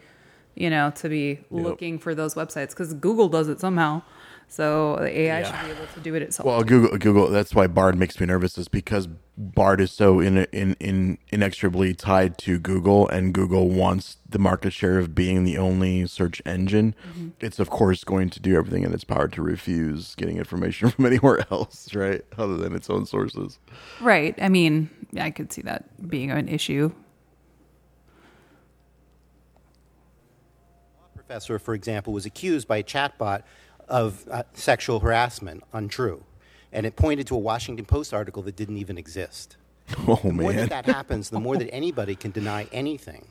[0.56, 4.02] you know, to be looking for those websites because Google does it somehow.
[4.48, 5.44] So the AI Yeah.
[5.44, 6.46] should be able to do it itself.
[6.46, 7.30] Well, Google, Google.
[7.30, 11.94] That's why Bard makes me nervous, is because Bard is so in, in, in inexorably
[11.94, 16.96] tied to Google, and Google wants the market share of being the only search engine.
[17.10, 17.30] Mm-hmm.
[17.42, 21.06] It's of course going to do everything in its power to refuse getting information from
[21.06, 23.60] anywhere else, right, other than its own sources.
[24.00, 24.38] Right.
[24.42, 24.90] I mean,
[25.20, 26.92] I could see that being an issue.
[31.26, 33.44] professor, for example, was accused by a chatbot
[33.88, 36.24] of uh, sexual harassment, untrue.
[36.72, 39.58] And it pointed to a Washington Post article that didn't even exist.
[40.08, 43.28] Oh The more man, that that happens, the more that anybody can deny anything.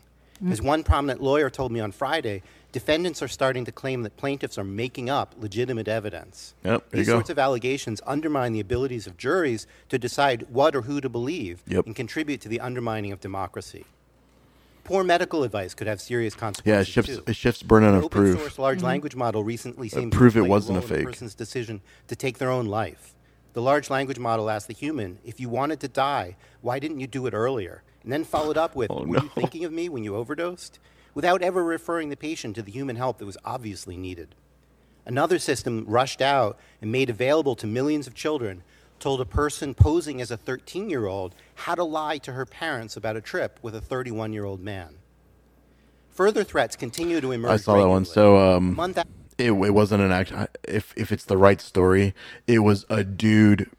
[0.49, 2.43] As one prominent lawyer told me on Friday,
[2.73, 6.53] defendants are starting to claim that plaintiffs are making up legitimate evidence.
[6.65, 10.99] Yep, These sorts of allegations undermine the abilities of juries to decide what or who
[10.99, 11.85] to believe Yep.
[11.85, 13.85] and contribute to the undermining of democracy.
[14.85, 16.87] Poor medical advice could have serious yeah, it consequences.
[16.87, 17.23] shifts too.
[17.27, 18.39] it shifts burden An of open proof.
[18.39, 18.85] source large mm-hmm.
[18.87, 21.05] language model recently uh, seemed to proof it wasn't a role in fake.
[21.07, 23.15] person's decision to take their own life.
[23.53, 27.07] The large language model asked the human, "If you wanted to die, why didn't you
[27.07, 30.03] do it earlier?" And then followed up with, Oh, "Were you thinking of me when
[30.03, 30.77] you overdosed?"
[31.15, 34.35] Without ever referring the patient to the human help that was obviously needed.
[35.05, 38.63] Another system rushed out and made available to millions of children
[38.99, 42.95] told a person posing as a 13 year old how to lie to her parents
[42.97, 44.95] about a trip with a 31 year old man.
[46.11, 47.51] Further threats continue to emerge.
[47.51, 48.05] I saw that one.
[48.05, 50.31] So um, Month after it, it wasn't an act.
[50.63, 52.13] If if it's the right story,
[52.47, 53.69] it was a dude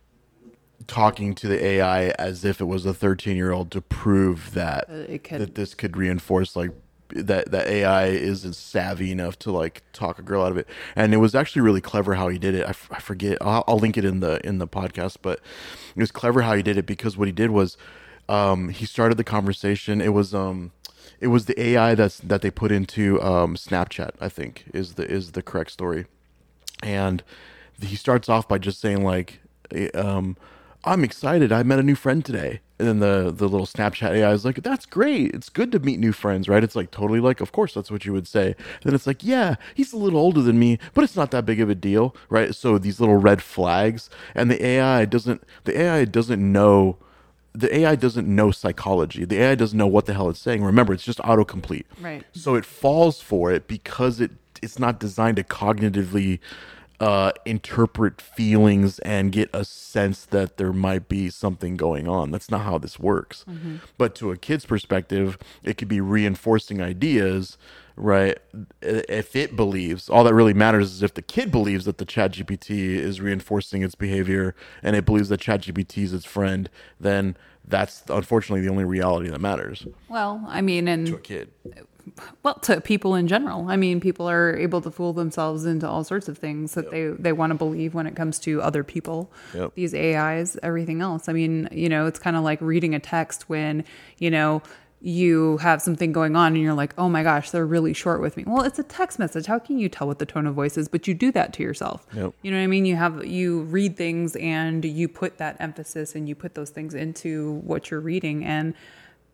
[0.86, 4.84] talking to the AI as if it was a 13 year old to prove that
[4.88, 6.70] Uh, it could- that this could reinforce like
[7.10, 10.68] that that AI isn't savvy enough to like talk a girl out of it.
[10.94, 12.64] And it was actually really clever how he did it.
[12.66, 13.38] I, f- I forget.
[13.40, 15.40] I'll, I'll link it in the in the podcast, but
[15.94, 17.76] it was clever how he did it because what he did was
[18.28, 20.00] um, he started the conversation.
[20.00, 20.72] It was um
[21.20, 24.10] it was the AI that's that they put into um, Snapchat.
[24.20, 26.06] I think is the is the correct story
[26.82, 27.22] and
[27.80, 29.40] he starts off by just saying like,
[29.94, 30.36] um,
[30.84, 31.52] "I'm excited.
[31.52, 34.62] I met a new friend today." And then the the little Snapchat AI is like,
[34.62, 35.34] "That's great.
[35.34, 38.04] It's good to meet new friends, right?" It's like totally like, of course that's what
[38.04, 38.54] you would say.
[38.82, 41.60] then it's like, "Yeah, he's a little older than me, but it's not that big
[41.60, 46.04] of a deal, right?" So these little red flags, and the AI doesn't the AI
[46.04, 46.98] doesn't know
[47.54, 49.24] the AI doesn't know psychology.
[49.24, 50.62] The AI doesn't know what the hell it's saying.
[50.62, 51.84] Remember, it's just autocomplete.
[52.00, 52.24] Right.
[52.32, 56.40] So it falls for it because it it's not designed to cognitively
[57.00, 62.30] uh, interpret feelings and get a sense that there might be something going on.
[62.30, 63.44] That's not how this works.
[63.98, 67.58] But to a kid's perspective, it could be reinforcing ideas,
[67.96, 68.38] right?
[68.80, 72.32] If it believes, all that really matters is if the kid believes that the chat
[72.32, 77.36] GPT is reinforcing its behavior and it believes that chat GPT is its friend, then
[77.68, 81.50] that's unfortunately the only reality that matters Well, I mean, and to a kid.
[82.42, 83.68] Well to people in general.
[83.68, 87.08] I mean people are able to fool themselves into all sorts of things that they
[87.08, 89.74] they want to believe when it comes to other people Yep.
[89.74, 91.28] these ais everything else.
[91.28, 93.84] I mean you know it's kind of like reading a text when
[94.18, 94.62] you know
[95.02, 98.36] you have something going on and you're like oh my gosh they're really short with
[98.36, 98.44] me.
[98.46, 99.46] Well it's a text message.
[99.46, 100.88] How can you tell what the tone of voice is?
[100.88, 102.06] But you do that to yourself.
[102.14, 102.32] Yep.
[102.42, 102.86] you know what i mean?
[102.86, 106.94] You have you read things and you put that emphasis and you put those things
[106.94, 108.44] into what you're reading.
[108.44, 108.74] And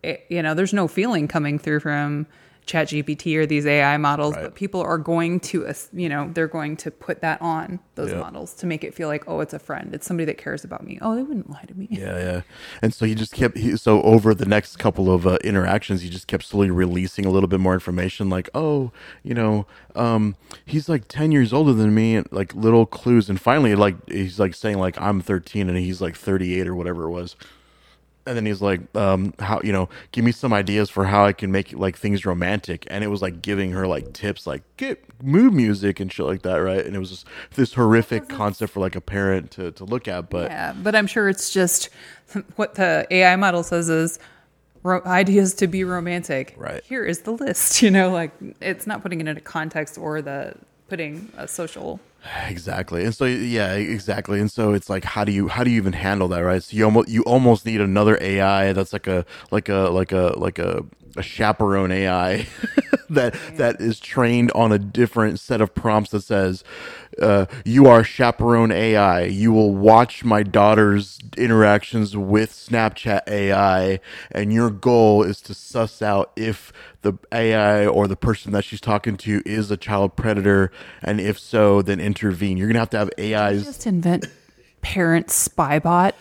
[0.02, 2.26] it, you know, there's no feeling coming through from
[2.66, 4.44] ChatGPT or these AI models, Right.
[4.44, 8.20] but people are going to, you know, they're going to put that on those Yeah.
[8.20, 9.92] models to make it feel like, oh, it's a friend.
[9.94, 10.98] It's somebody that cares about me.
[11.02, 11.88] Oh, they wouldn't lie to me.
[11.90, 12.40] Yeah, yeah.
[12.80, 16.08] And so he just kept he, so over the next couple of uh, interactions, he
[16.08, 18.92] just kept slowly releasing a little bit more information, like, oh,
[19.22, 23.28] you know, um, he's like ten years older than me, and like little clues.
[23.28, 27.04] And finally, like he's like saying like I'm 13 and he's like 38 or whatever
[27.04, 27.36] it was.
[28.26, 31.32] And then he's like, um, how you know, give me some ideas for how I
[31.32, 32.86] can make like things romantic.
[32.88, 36.42] And it was like giving her like tips, like get mood music and shit like
[36.42, 36.84] that, right?
[36.84, 40.30] And it was just this horrific concept for like a parent to to look at,
[40.30, 40.50] but.
[40.50, 41.88] Yeah, but I'm sure it's just
[42.56, 44.18] what the AI model says is
[44.82, 46.54] ro- ideas to be romantic.
[46.56, 46.82] Right.
[46.84, 47.82] Here is the list.
[47.82, 50.54] You know, like it's not putting it into context or the
[50.88, 51.98] putting a social.
[52.46, 53.04] Exactly.
[53.04, 54.38] And so yeah, exactly.
[54.40, 56.62] And so it's like how do you how do you even handle that, right?
[56.62, 60.32] So you almost you almost need another AI that's like a like a like a
[60.36, 60.84] like a
[61.16, 62.46] a chaperone AI
[63.14, 66.64] that that is trained on a different set of prompts that says
[67.20, 69.24] uh, you are chaperone AI.
[69.24, 74.00] You will watch my daughter's interactions with Snapchat AI,
[74.30, 78.80] and your goal is to suss out if the AI or the person that she's
[78.80, 80.70] talking to is a child predator,
[81.02, 82.56] and if so, then intervene.
[82.56, 84.26] You're gonna have to have AIs Just invent
[84.80, 86.14] parent spy bot.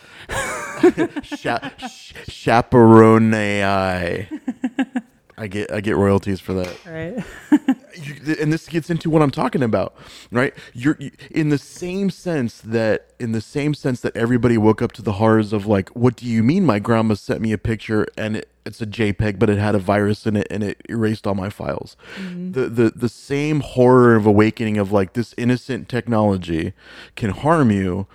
[1.22, 4.28] cha- sh- chaperone AI.
[5.42, 6.76] I get I get royalties for that.
[6.86, 7.76] Right.
[8.00, 9.96] you, and this gets into what I'm talking about,
[10.30, 10.54] right?
[10.72, 14.92] You're you, in the same sense that in the same sense that everybody woke up
[14.92, 16.64] to the horrors of like, what do you mean?
[16.64, 19.80] My grandma sent me a picture and it, it's a JPEG, but it had a
[19.80, 21.96] virus in it and it erased all my files.
[22.14, 22.52] Mm-hmm.
[22.52, 26.72] The the the same horror of awakening of like this innocent technology
[27.16, 28.06] can harm you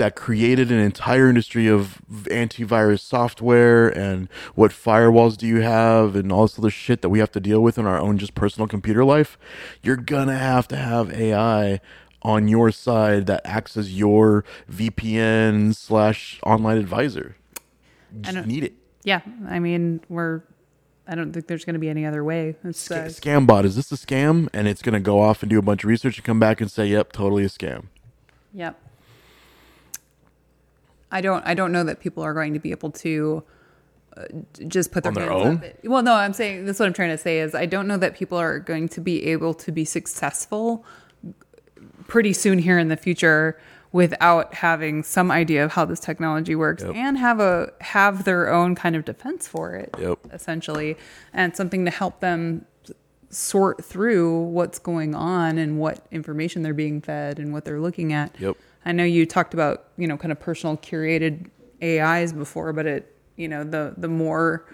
[0.00, 6.32] that created an entire industry of antivirus software and what firewalls do you have and
[6.32, 8.66] all this other shit that we have to deal with in our own just personal
[8.66, 9.36] computer life,
[9.82, 11.82] you're gonna have to have AI
[12.22, 14.42] on your side that acts as your
[14.72, 17.36] VPN slash online advisor.
[18.10, 18.72] You just don't- need it.
[19.04, 19.20] Yeah.
[19.48, 20.40] I mean, we're.
[21.06, 22.54] I don't think there's going to be any other way.
[22.62, 24.48] It's, uh, scam bot, is this a scam?
[24.52, 26.70] And it's gonna go off and do a bunch of research and come back and
[26.70, 27.84] say, Yep, totally a scam.
[28.54, 28.78] Yep.
[31.10, 31.44] I don't.
[31.46, 33.42] I don't know that people are going to be able to
[34.16, 34.24] uh,
[34.68, 35.62] just put their, On their own?
[35.84, 38.14] Well, no, I'm saying that's what I'm trying to say is I don't know that
[38.16, 40.84] people are going to be able to be successful
[42.08, 43.58] pretty soon here in the future
[43.92, 46.94] without having some idea of how this technology works Yep.
[46.94, 50.18] and have a have their own kind of defense for it Yep.
[50.32, 50.96] essentially
[51.32, 52.66] and something to help them
[53.30, 58.12] sort through what's going on and what information they're being fed and what they're looking
[58.12, 58.56] at Yep.
[58.84, 61.50] I know you talked about, you know, kind of personal curated
[61.82, 64.66] AIs before, but it, you know, the the more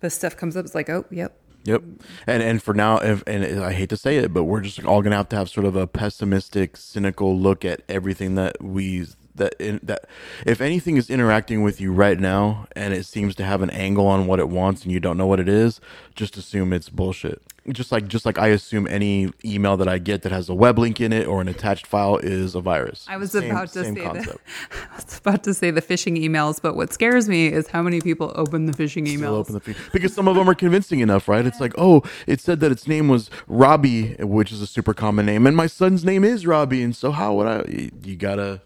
[0.00, 1.38] the stuff comes up, it's like, oh, yep.
[1.64, 1.82] Yep.
[2.26, 5.02] And and for now, if and I hate to say it, but we're just all
[5.02, 9.06] gonna have to have sort of a pessimistic, cynical look at everything that we
[9.36, 10.06] that in, that
[10.44, 14.06] if anything is interacting with you right now and it seems to have an angle
[14.06, 15.80] on what it wants and you don't know what it is,
[16.14, 17.42] just assume it's bullshit.
[17.68, 20.78] Just like just like I assume any email that I get that has a web
[20.78, 23.04] link in it or an attached file is a virus.
[23.08, 24.14] I was Same- about to same say that.
[24.14, 24.38] concept.
[24.92, 28.00] I was about to say the phishing emails, but what scares me is how many
[28.00, 29.16] people open the phishing emails.
[29.16, 29.76] Still open the feed.
[29.92, 31.44] because some of them are convincing enough, right?
[31.44, 35.26] It's like, oh, it said that its name was Robbie, which is a super common
[35.26, 37.64] name, and my son's name is Robbie, and so how would I?
[37.68, 38.60] You, you gotta,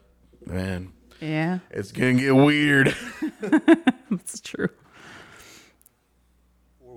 [0.47, 2.95] man, yeah, it's gonna get weird.
[4.11, 4.68] that's true.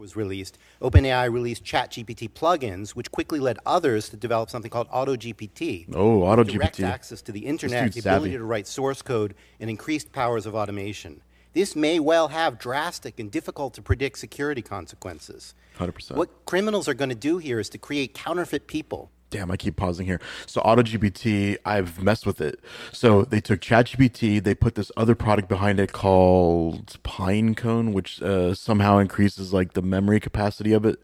[0.03, 5.87] was released, OpenAI released ChatGPT plugins, which quickly led others to develop something called AutoGPT.
[5.95, 6.51] Oh, AutoGPT.
[6.51, 6.83] Direct AutoGPT.
[6.83, 8.37] access to the internet, the ability savvy.
[8.37, 11.21] to write source code, and increased powers of automation.
[11.53, 15.55] This may well have drastic and difficult to predict security consequences.
[15.77, 16.15] 100%.
[16.15, 19.09] What criminals are going to do here is to create counterfeit people.
[19.33, 20.21] Damn, I keep pausing here.
[20.45, 22.59] So AutoGPT, I've messed with it.
[22.91, 28.53] So they took ChatGPT, they put this other product behind it called Pinecone, which uh,
[28.53, 31.01] somehow increases like the memory capacity of it,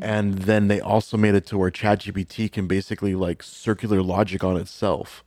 [0.00, 4.56] and then they also made it to where ChatGPT can basically like circular logic on
[4.56, 5.22] itself.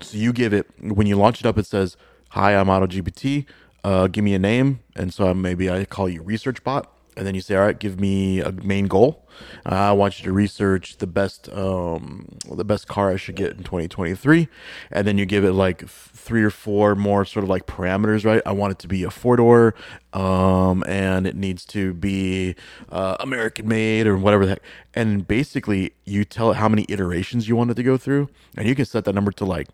[0.00, 1.96] So you give it when you launch it up, it says,
[2.30, 3.46] "Hi, I'm AutoGPT.
[3.84, 6.86] Uh, give me a name," and so maybe I call you ResearchBot
[7.16, 9.26] and then you say, "All right, give me a main goal.
[9.66, 13.52] Uh, I want you to research the best, um, the best car I should get
[13.52, 14.48] in 2023."
[14.90, 18.42] And then you give it like three or four more sort of like parameters, right?
[18.46, 19.74] I want it to be a four door,
[20.12, 22.54] um, and it needs to be
[22.90, 24.62] uh, American made or whatever the heck.
[24.94, 28.68] And basically, you tell it how many iterations you want it to go through, and
[28.68, 29.68] you can set that number to like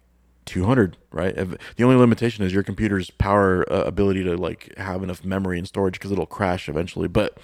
[0.50, 5.24] 200 right the only limitation is your computer's power uh, ability to like have enough
[5.24, 7.38] memory and storage because it'll crash eventually but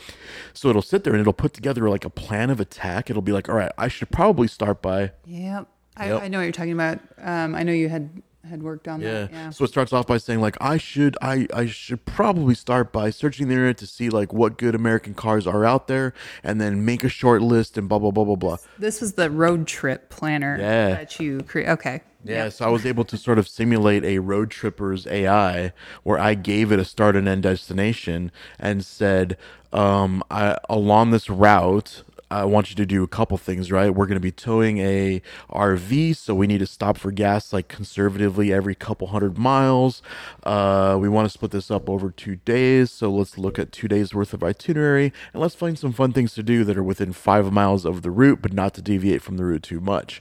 [0.53, 3.33] so it'll sit there and it'll put together like a plan of attack it'll be
[3.33, 5.69] like all right i should probably start by Yep.
[5.97, 6.23] I, Yep.
[6.23, 6.99] I know what you're talking about.
[7.23, 9.13] Um, I know you had had worked on yeah.
[9.13, 9.33] that.
[9.33, 9.51] Yeah.
[9.51, 13.11] So it starts off by saying like I should I I should probably start by
[13.11, 16.13] searching the internet to see like what good American cars are out there
[16.45, 18.59] and then make a short list and blah blah blah blah blah.
[18.79, 20.91] This was the road trip planner Yeah.
[20.91, 21.69] that you create.
[21.71, 22.03] Okay.
[22.27, 25.73] Yeah, so I was able to sort of simulate a road tripper's AI
[26.05, 29.39] where I gave it a start and end destination and said,
[29.73, 33.95] um, I, along this route, I want you to do a couple things, right?
[33.95, 37.69] We're going to be towing a RV, so we need to stop for gas like
[37.69, 40.03] conservatively every couple hundred miles.
[40.43, 43.87] Uh, we want to split this up over two days, so let's look at two
[43.87, 47.13] days worth of itinerary and let's find some fun things to do that are within
[47.13, 50.21] five miles of the route, but not to deviate from the route too much.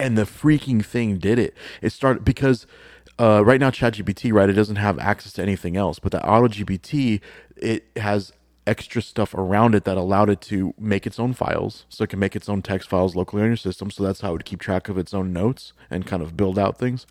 [0.00, 1.54] And the freaking thing did it.
[1.80, 2.66] It started because
[3.18, 7.20] uh, right now ChatGPT, right, it doesn't have access to anything else, but the AutoGPT,
[7.56, 8.32] it has
[8.66, 12.18] extra stuff around it that allowed it to make its own files so it can
[12.18, 14.60] make its own text files locally on your system so that's how it would keep
[14.60, 17.06] track of its own notes and kind of build out things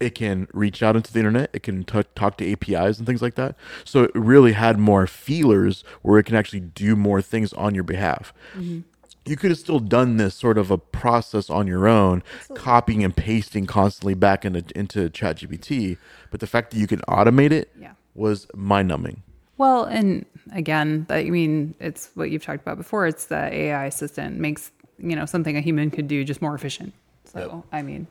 [0.00, 3.20] it can reach out into the internet it can t- talk to apis and things
[3.22, 7.52] like that so it really had more feelers where it can actually do more things
[7.54, 8.80] on your behalf mm-hmm.
[9.24, 12.22] you could have still done this sort of a process on your own,
[12.54, 15.96] copying and pasting constantly back into into ChatGPT.
[16.30, 17.92] But the fact that you can automate it Yeah.
[18.14, 19.22] was mind numbing.
[19.58, 23.06] Well, and again, I mean, it's what you've talked about before.
[23.06, 26.94] It's the AI assistant makes you know something a human could do just more efficient.
[27.24, 28.06] So I mean,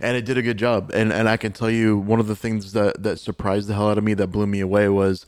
[0.00, 0.90] and it did a good job.
[0.92, 3.88] And and I can tell you one of the things that that surprised the hell
[3.90, 5.24] out of me that blew me away was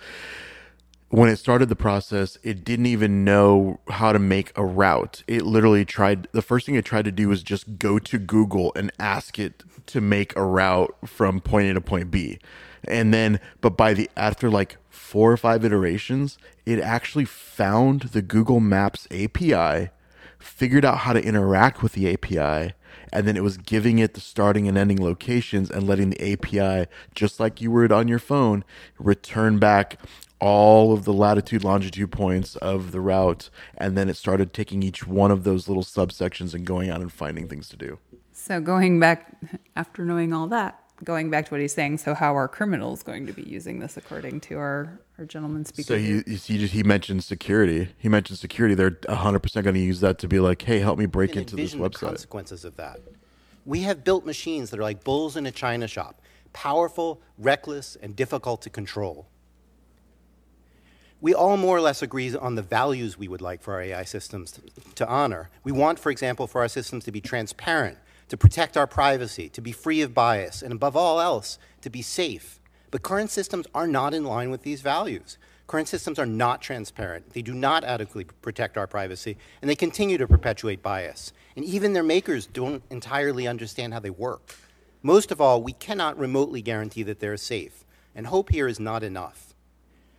[1.10, 5.22] when it started the process, it didn't even know how to make a route.
[5.26, 8.72] It literally tried the first thing it tried to do was just go to Google
[8.76, 12.38] and ask it to make a route from point A to point B.
[12.84, 18.22] And then but by the after like four or five iterations, it actually found the
[18.22, 19.90] Google Maps API
[20.38, 22.74] figured out how to interact with the API,
[23.12, 26.88] and then it was giving it the starting and ending locations and letting the API,
[27.14, 28.64] just like you would on your phone,
[28.98, 29.98] return back
[30.40, 33.50] all of the latitude longitude points of the route.
[33.76, 37.12] And then it started taking each one of those little subsections and going out and
[37.12, 37.98] finding things to do.
[38.32, 39.36] So going back
[39.74, 41.98] after knowing all that, going back to what he's saying.
[41.98, 45.94] So how are criminals going to be using this according to our our gentleman speaker?
[45.94, 50.00] so he, he just he mentioned security he mentioned security they're 100% going to use
[50.00, 52.76] that to be like hey help me break into this envision the website consequences of
[52.76, 53.00] that.
[53.64, 56.22] We have built machines that are like bulls in a china shop,
[56.52, 59.28] powerful, reckless, and difficult to control.
[61.20, 64.04] We all more or less agree on the values we would like for our AI
[64.04, 64.62] systems to,
[64.94, 65.50] to honor.
[65.64, 69.60] We want, for example, for our systems to be transparent, to protect our privacy, to
[69.60, 72.60] be free of bias, and above all else, to be safe.
[72.90, 75.38] But current systems are not in line with these values.
[75.66, 77.34] Current systems are not transparent.
[77.34, 81.32] They do not adequately protect our privacy, and they continue to perpetuate bias.
[81.56, 84.54] And even their makers don't entirely understand how they work.
[85.02, 89.02] Most of all, we cannot remotely guarantee that they're safe, and hope here is not
[89.02, 89.54] enough.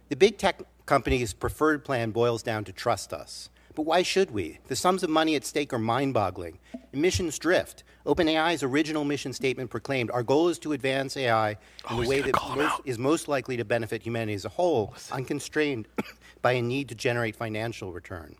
[0.09, 3.49] The big tech companies' preferred plan boils down to trust us.
[3.79, 4.59] But why should we?
[4.67, 6.59] The sums of money at stake are mind boggling.
[6.91, 7.85] Emissions drift.
[8.05, 11.57] OpenAI's original mission statement proclaimed our goal is to advance AI in
[11.89, 15.87] Oh, the way that most, is most likely to benefit humanity as a whole, unconstrained
[16.41, 18.35] by a need to generate financial return.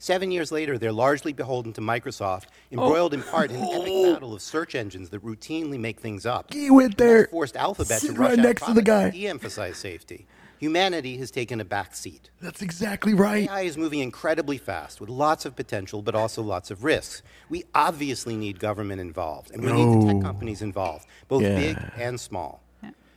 [0.00, 4.14] Seven years later, they're largely beholden to Microsoft, embroiled in part in an epic oh.
[4.14, 6.52] battle of search engines that routinely make things up.
[6.52, 7.28] He went there.
[7.28, 9.10] Forced Alphabet Sit to rush right next to the guy.
[9.10, 10.26] de-emphasize safety.
[10.60, 12.28] Humanity has taken a back seat.
[12.38, 13.48] That's exactly right.
[13.48, 17.22] AI is moving incredibly fast with lots of potential, but also lots of risks.
[17.48, 21.54] We obviously need government involved, and we need the tech companies involved, both Yeah.
[21.54, 22.62] big and small.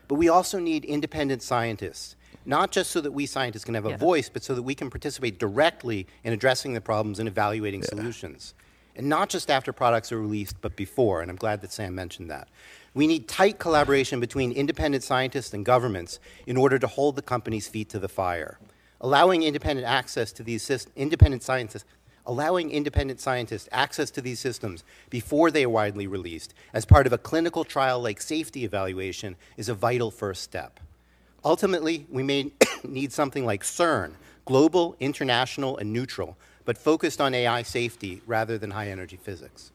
[0.07, 2.15] But we also need independent scientists,
[2.45, 3.97] not just so that we scientists can have a Yeah.
[3.97, 8.53] voice, but so that we can participate directly in addressing the problems and evaluating solutions.
[8.95, 12.29] And not just after products are released, but before, and I'm glad that Sam mentioned
[12.31, 12.47] that.
[12.93, 17.67] We need tight collaboration between independent scientists and governments in order to hold the companies'
[17.67, 18.59] feet to the fire.
[19.01, 21.85] Allowing independent access to these independent scientists
[22.25, 27.13] allowing independent scientists access to these systems before they are widely released as part of
[27.13, 30.79] a clinical trial like safety evaluation is a vital first step.
[31.43, 32.51] Ultimately, we may
[32.83, 34.13] need something like CERN,
[34.45, 39.72] global, international, and neutral, but focused on AI safety rather than high energy physics.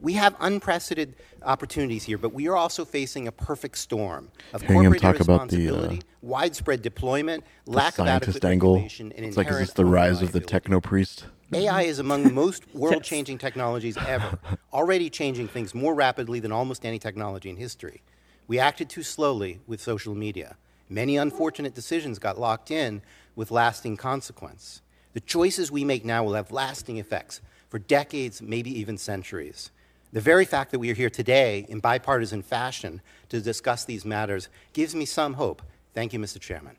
[0.00, 4.84] We have unprecedented opportunities here, but we are also facing a perfect storm of Hearing
[4.84, 8.74] him corporate talk about the, uh, widespread deployment, The lack of adequate angle.
[8.74, 11.26] regulation, and It's like, is this the rise of the techno priest?
[11.52, 14.38] AI is among the most world changing technologies ever,
[14.72, 18.02] already changing things more rapidly than almost any technology in history.
[18.48, 20.56] We acted too slowly with social media.
[20.88, 23.02] Many unfortunate decisions got locked in
[23.34, 24.82] with lasting consequence.
[25.14, 29.70] The choices we make now will have lasting effects for decades, maybe even centuries.
[30.16, 34.48] The very fact that we are here today in bipartisan fashion to discuss these matters
[34.72, 35.60] gives me some hope.
[35.92, 36.40] Thank you, Mr.
[36.40, 36.76] Chairman.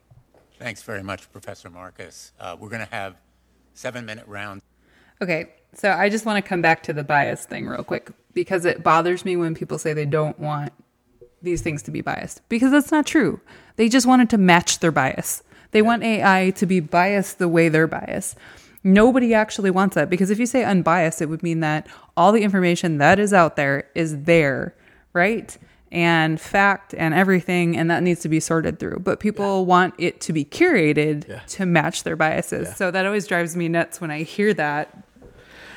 [0.57, 2.31] Thanks very much, Professor Marcus.
[2.39, 3.15] Uh, We're going to have
[3.75, 4.63] seven-minute rounds.
[5.21, 8.65] Okay, so I just want to come back to the bias thing real quick because
[8.65, 10.73] it bothers me when people say they don't want
[11.43, 13.39] these things to be biased because that's not true.
[13.75, 15.43] They just want it to match their bias.
[15.73, 18.35] They want AI to be biased the way they're biased.
[18.88, 22.41] Nobody actually wants that because if you say unbiased, it would mean that all the
[22.41, 24.73] information that is out there is there,
[25.11, 25.57] right?
[25.91, 28.99] And fact and everything, and that needs to be sorted through.
[28.99, 32.77] But people want it to be curated to match their biases.
[32.77, 35.03] So that always drives me nuts when I hear that.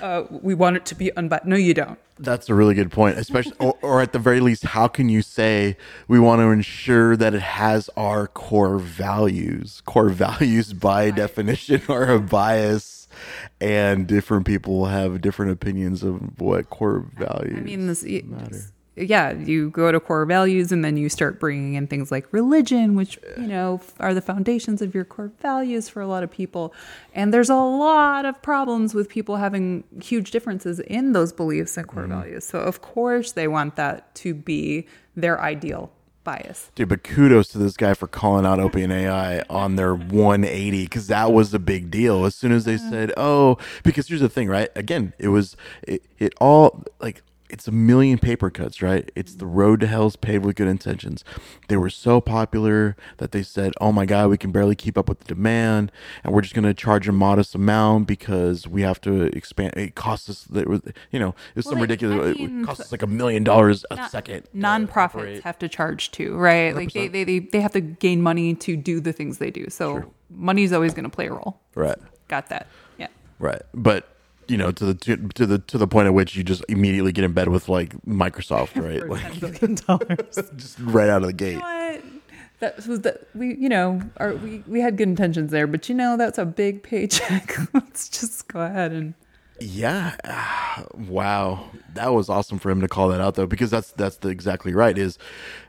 [0.00, 1.46] Uh, we want it to be unbiased.
[1.46, 1.98] No, you don't.
[2.18, 5.22] That's a really good point, especially, or, or at the very least, how can you
[5.22, 9.82] say we want to ensure that it has our core values?
[9.84, 12.99] Core values, by definition, are a bias,
[13.60, 17.56] and different people have different opinions of what core values.
[17.56, 18.60] I mean, this, matter.
[18.96, 22.94] yeah, you go to core values and then you start bringing in things like religion,
[22.94, 26.74] which, you know, are the foundations of your core values for a lot of people.
[27.14, 31.86] And there's a lot of problems with people having huge differences in those beliefs and
[31.86, 31.96] Mm-hmm.
[31.98, 32.44] core values.
[32.46, 35.92] So, of course, they want that to be their ideal
[36.24, 36.70] bias.
[36.74, 41.32] Dude, but kudos to this guy for calling out OpenAI on their 180 because that
[41.32, 42.24] was a big deal.
[42.24, 44.70] As soon as they said, "Oh," because here's the thing, right?
[44.76, 49.10] Again, it was it, it all like it's a million paper cuts, right?
[49.14, 51.24] It's the road to hell's paved with good intentions.
[51.68, 55.08] They were so popular that they said, "Oh my God, we can barely keep up
[55.08, 55.92] with the demand,
[56.24, 59.94] and we're just going to charge a modest amount because we have to expand." It
[59.94, 60.46] costs us,
[61.10, 62.36] you know, it's was some like, ridiculous.
[62.38, 64.46] I it costs us like a million dollars a Not- second.
[64.54, 65.42] Nonprofits operate.
[65.44, 66.74] have to charge too, right?
[66.74, 69.68] Like they, they, they, they have to gain money to do the things they do.
[69.70, 71.60] So money's always going to play a role.
[71.74, 71.98] right.
[72.28, 72.68] Got that.
[72.96, 73.08] Yeah.
[73.40, 74.08] Right, but
[74.50, 77.12] you know, to the to, to the to the point at which you just immediately
[77.12, 79.08] get in bed with like Microsoft, right?
[79.08, 80.30] Like $10 billion.
[80.58, 81.58] just right out of the gate.
[81.58, 82.02] what?
[82.58, 85.94] That was that we you know our, we we had good intentions there, but you
[85.94, 87.56] know that's a big paycheck.
[87.74, 89.14] Let's just go ahead and
[89.60, 93.92] Yeah, Ah, wow, that was awesome for him to call that out though, because that's
[93.92, 94.98] that's the exactly right.
[94.98, 95.16] Is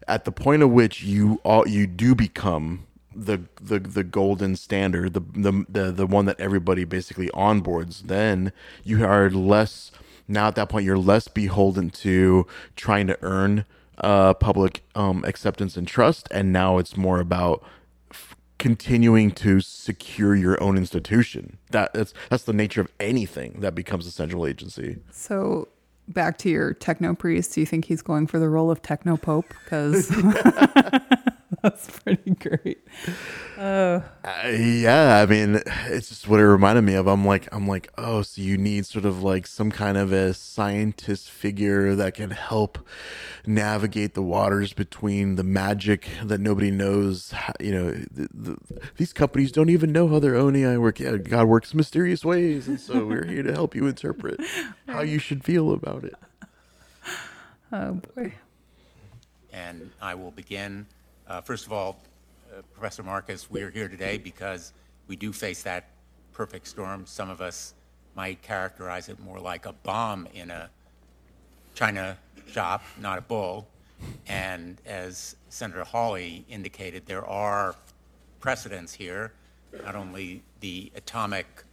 [0.07, 5.13] at the point at which you all you do become the the the golden standard,
[5.13, 8.51] the the the, the one that everybody basically onboards, then
[8.83, 9.91] you are less
[10.27, 13.65] now at that point you're less beholden to trying to earn
[13.97, 17.63] uh public um acceptance and trust and now it's more about
[18.09, 23.75] f- continuing to secure your own institution that that's that's the nature of anything that
[23.75, 25.67] becomes a central agency so
[26.07, 27.53] back to your techno priest.
[27.53, 29.45] Do you think he's going for the role of techno pope?
[29.63, 30.09] Because
[31.63, 32.79] that's pretty great.
[33.55, 37.05] Uh, yeah, I mean, it's just what it reminded me of.
[37.05, 40.33] I'm like, I'm like, oh, so you need sort of like some kind of a
[40.33, 42.79] scientist figure that can help
[43.45, 47.29] navigate the waters between the magic that nobody knows.
[47.29, 48.57] How, you know, the, the,
[48.97, 50.99] these companies don't even know how their own AI work.
[50.99, 54.39] Yeah, God works mysterious ways, and so we're here to help you interpret
[54.87, 56.15] how you should feel about it.
[57.71, 58.33] Oh boy.
[59.53, 60.87] And I will begin.
[61.31, 61.95] Uh, first of all,
[62.51, 64.73] uh, Professor Marcus, we are here today because
[65.07, 65.85] we do face that
[66.33, 67.05] perfect storm.
[67.05, 67.73] Some of us
[68.17, 70.69] might characterize it more like a bomb in a
[71.73, 72.17] china
[72.51, 73.65] shop, not a bull.
[74.27, 77.75] And as Senator Hawley indicated, there are
[78.41, 79.31] precedents here,
[79.85, 81.63] not only the atomic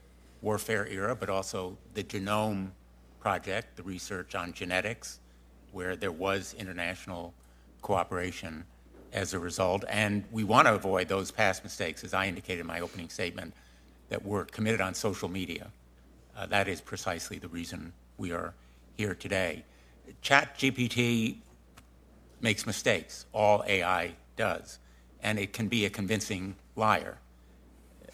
[0.40, 2.68] warfare era, but also the genome
[3.18, 5.18] project, the research on genetics,
[5.72, 7.34] where there was international
[7.82, 8.64] cooperation
[9.12, 9.84] as a result.
[9.88, 13.54] And we want to avoid those past mistakes, as I indicated in my opening statement,
[14.08, 15.68] that were committed on social media.
[16.36, 18.54] Uh, that is precisely the reason we are
[18.96, 19.64] here today.
[20.22, 21.36] ChatGPT
[22.40, 23.26] makes mistakes.
[23.32, 24.78] All AI does.
[25.22, 27.18] And it can be a convincing liar,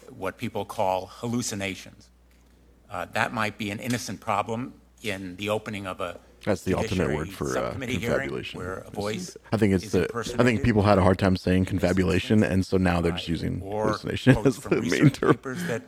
[0.09, 2.09] what people call hallucinations.
[2.89, 7.15] Uh, that might be an innocent problem in the opening of a That's the alternate
[7.15, 8.59] word for uh, confabulation.
[8.59, 10.35] where a voice I think it's is the.
[10.39, 13.59] I think people had a hard time saying confabulation, and so now they're just using
[13.61, 15.67] hallucination as from the main research term.
[15.67, 15.81] that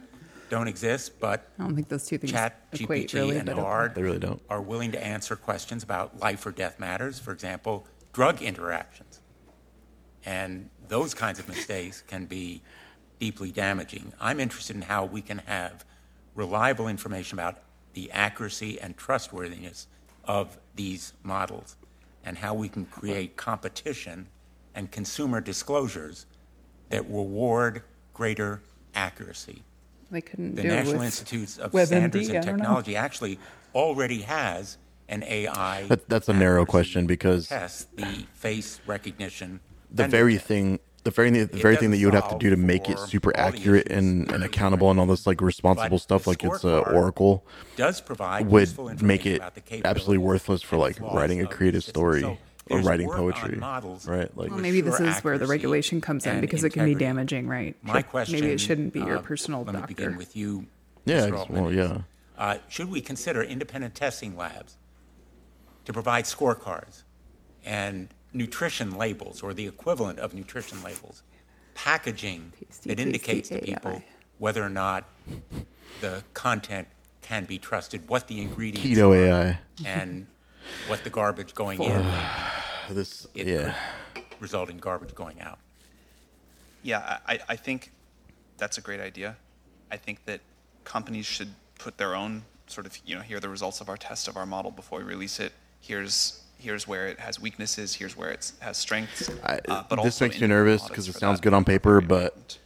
[0.49, 3.37] don't exist, but I don't think those two things Chat, equate GPT, really.
[3.37, 3.61] and but okay.
[3.61, 4.41] Bard They really don't.
[4.49, 9.21] are willing to answer questions about life or death matters, for example, drug interactions.
[10.25, 12.61] And those kinds of mistakes can be
[13.19, 14.13] deeply damaging.
[14.19, 15.85] I'm interested in how we can have
[16.35, 17.59] reliable information about
[17.93, 19.87] the accuracy and trustworthiness
[20.27, 21.77] of these models
[22.23, 24.27] and how we can create competition
[24.75, 26.25] and consumer disclosures
[26.89, 27.83] that reward
[28.13, 28.61] greater
[28.95, 29.63] accuracy
[30.11, 32.63] They couldn't the do it National with Institutes of WebMD, Standards and don't know.
[32.63, 33.39] Technology actually
[33.75, 34.77] already has
[35.09, 35.83] an AI.
[35.87, 39.59] That, that's a narrow question because Test the face recognition.
[39.91, 40.45] the very test.
[40.47, 42.99] thing the very the very thing that you would have to do to make it
[42.99, 46.27] super for all the accurate and, and accountable and all this like responsible But stuff
[46.27, 47.45] like it's uh, scorecard Oracle
[47.77, 52.21] does provide would make it about the absolutely worthless for like writing a creative story
[52.21, 52.37] So
[52.69, 54.35] or writing poetry, right?
[54.35, 56.95] Like Well, maybe this is where the regulation comes in and because it can be
[56.95, 57.77] damaging, right?
[57.81, 58.35] My question.
[58.35, 59.95] Maybe it shouldn't be your uh, personal let me doctor.
[59.95, 60.67] begin with you.
[61.05, 61.37] Yeah, Mr.
[61.37, 62.01] Altman, well, yeah.
[62.37, 64.77] Uh, should we consider independent testing labs
[65.85, 67.03] to provide scorecards
[67.63, 71.23] and nutrition labels or the equivalent of nutrition labels,
[71.75, 74.05] packaging Tasty, that indicates tasty to people AI.
[74.37, 75.05] whether or not
[76.01, 76.87] the content
[77.21, 79.59] can be trusted, what the ingredients keto are, AI.
[79.85, 80.27] and
[80.87, 82.05] what the garbage going in
[82.89, 83.75] This it yeah.
[84.13, 85.59] could result in garbage going out.
[86.83, 87.91] Yeah, I, I think
[88.57, 89.35] that's a great idea.
[89.91, 90.39] I think that
[90.85, 91.49] companies should
[91.79, 94.37] put their own sort of, you know, here are the results of our test of
[94.37, 95.51] our model before we release it.
[95.81, 97.95] Here's here's where it has weaknesses.
[97.95, 99.29] Here's where it has strengths.
[99.43, 102.01] I, uh, but this also makes me independent nervous because it sounds good on paper,
[102.01, 102.57] but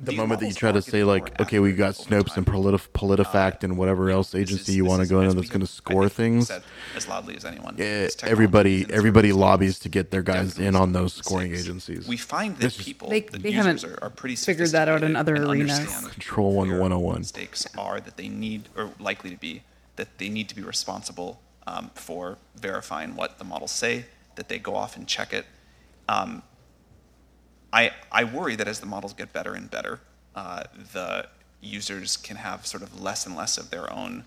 [0.00, 2.44] the These moment that you try to say like, okay, we accurate got Snopes and
[2.44, 2.54] time.
[2.56, 5.50] Politi- PolitiFact and whatever else agency is- you want to go as in we that's
[5.50, 6.50] going to score things.
[6.96, 7.76] as loudly as anyone.
[7.76, 12.08] this technology everybody everybody lobbies to get their guys in on those scoring agencies.
[12.08, 14.88] We find that This people, They- the they users haven't are, are pretty figured that
[14.88, 15.86] out in other arenas.
[16.08, 17.18] Control one where 101.
[17.20, 19.62] Mistakes are that they need, or likely to be,
[19.94, 24.58] that they need to be responsible um, for verifying what the models say, that they
[24.58, 25.46] go off and check it.
[26.08, 26.42] Um,
[27.72, 30.00] I, I worry that as the models get better and better,
[30.34, 31.26] uh, the
[31.60, 34.24] users can have sort of less and less of their own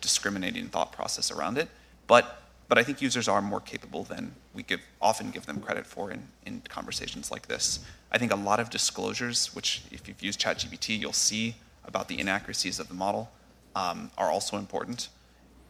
[0.00, 1.68] discriminating thought process around it.
[2.06, 5.86] But, but I think users are more capable than we give, often give them credit
[5.86, 7.80] for in, in conversations like this.
[8.10, 11.54] I think a lot of disclosures, which if you've used ChatGPT, you'll see
[11.84, 13.30] about the inaccuracies of the model,
[13.74, 15.08] um, are also important.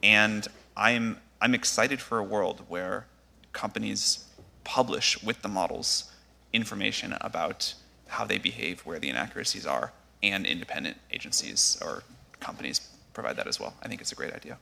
[0.03, 0.47] And
[0.77, 3.07] I'm, I'm excited for a world where
[3.53, 4.24] companies
[4.65, 6.12] publish with the models
[6.53, 7.74] information about
[8.09, 9.93] how they behave, where the inaccuracies are,
[10.23, 12.03] and independent agencies or
[12.41, 12.81] companies
[13.12, 13.74] provide that as well.
[13.83, 14.59] I think it's a great idea.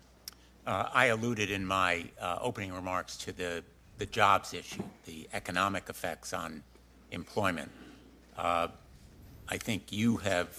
[0.67, 3.65] Uh, I alluded in my uh, opening remarks to the,
[3.99, 6.63] the jobs issue, the economic effects on
[7.11, 7.71] employment.
[8.37, 8.69] Uh,
[9.49, 10.57] I think you have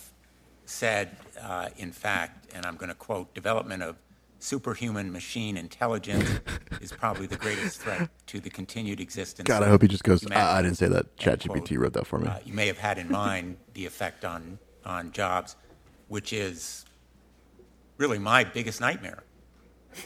[0.66, 3.95] said, uh, in fact, and I'm going to quote, development of
[4.42, 6.40] superhuman machine intelligence
[6.82, 9.48] is probably the greatest threat to the continued existence.
[9.48, 10.30] God, I hope he just goes.
[10.32, 11.06] I, I didn't say that.
[11.20, 11.40] End quote.
[11.40, 12.28] ChatGPT wrote that for me.
[12.28, 15.56] Uh, you may have had in mind the effect on, on jobs,
[16.08, 16.86] which is
[17.98, 19.24] really my biggest nightmare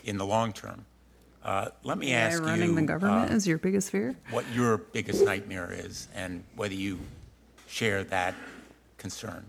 [0.03, 0.85] in the long term.
[1.43, 4.15] Uh, let me AI ask running you the government uh, is your biggest fear?
[4.31, 6.99] what your biggest nightmare is and whether you
[7.67, 8.33] share that
[8.97, 9.45] concern.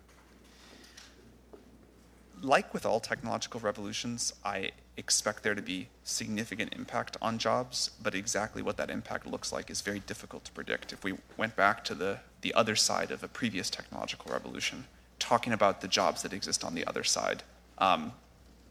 [2.43, 8.15] Like with all technological revolutions, I expect there to be significant impact on jobs, but
[8.15, 10.93] exactly what that impact looks like is very difficult to predict.
[10.93, 14.87] If we went back to the, the other side of a previous technological revolution,
[15.19, 17.43] talking about the jobs that exist on the other side,
[17.79, 18.13] um,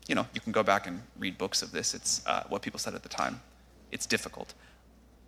[0.07, 1.93] you know, you can go back and read books of this.
[1.93, 3.41] It's uh, what people said at the time.
[3.91, 4.53] It's difficult.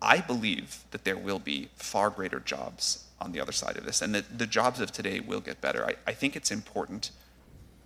[0.00, 4.00] I believe that there will be far greater jobs on the other side of this,
[4.00, 5.84] and that the jobs of today will get better.
[5.84, 7.10] I, I think it's important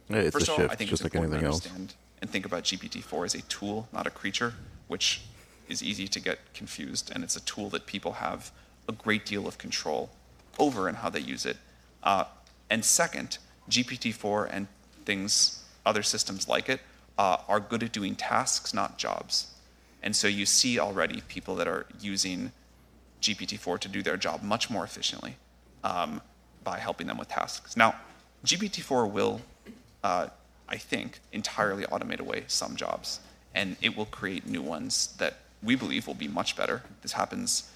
[0.08, 1.66] It's First a of shift, all, I think just it's important to else.
[1.66, 4.54] understand and think about GPT-4 as a tool, not a creature,
[4.88, 5.22] which
[5.68, 7.10] is easy to get confused.
[7.14, 8.52] And it's a tool that people have
[8.88, 10.10] a great deal of control
[10.58, 11.56] over and how they use it.
[12.02, 12.24] Uh,
[12.70, 13.38] and second,
[13.70, 14.68] GPT-4 and
[15.04, 16.80] things, other systems like it,
[17.18, 19.48] uh, are good at doing tasks, not jobs.
[20.02, 22.52] And so you see already people that are using
[23.20, 25.36] GPT-4 to do their job much more efficiently
[25.84, 26.20] um,
[26.64, 27.76] by helping them with tasks.
[27.76, 27.94] Now,
[28.44, 29.40] GPT-4 will,
[30.02, 30.28] uh,
[30.68, 33.20] I think, entirely automate away some jobs,
[33.54, 36.82] and it will create new ones that we believe will be much better.
[37.02, 37.70] This happens,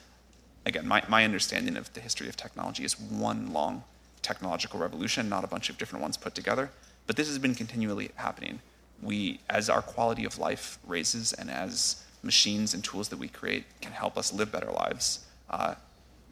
[0.65, 3.85] again, my, my understanding of the history of technology is one long
[4.23, 6.71] technological revolution, not a bunch of different ones put together,
[7.07, 8.61] but this has been continually happening.
[9.03, 13.65] We, as our quality of life raises and as machines and tools that we create
[13.81, 15.75] can help us live better lives, uh,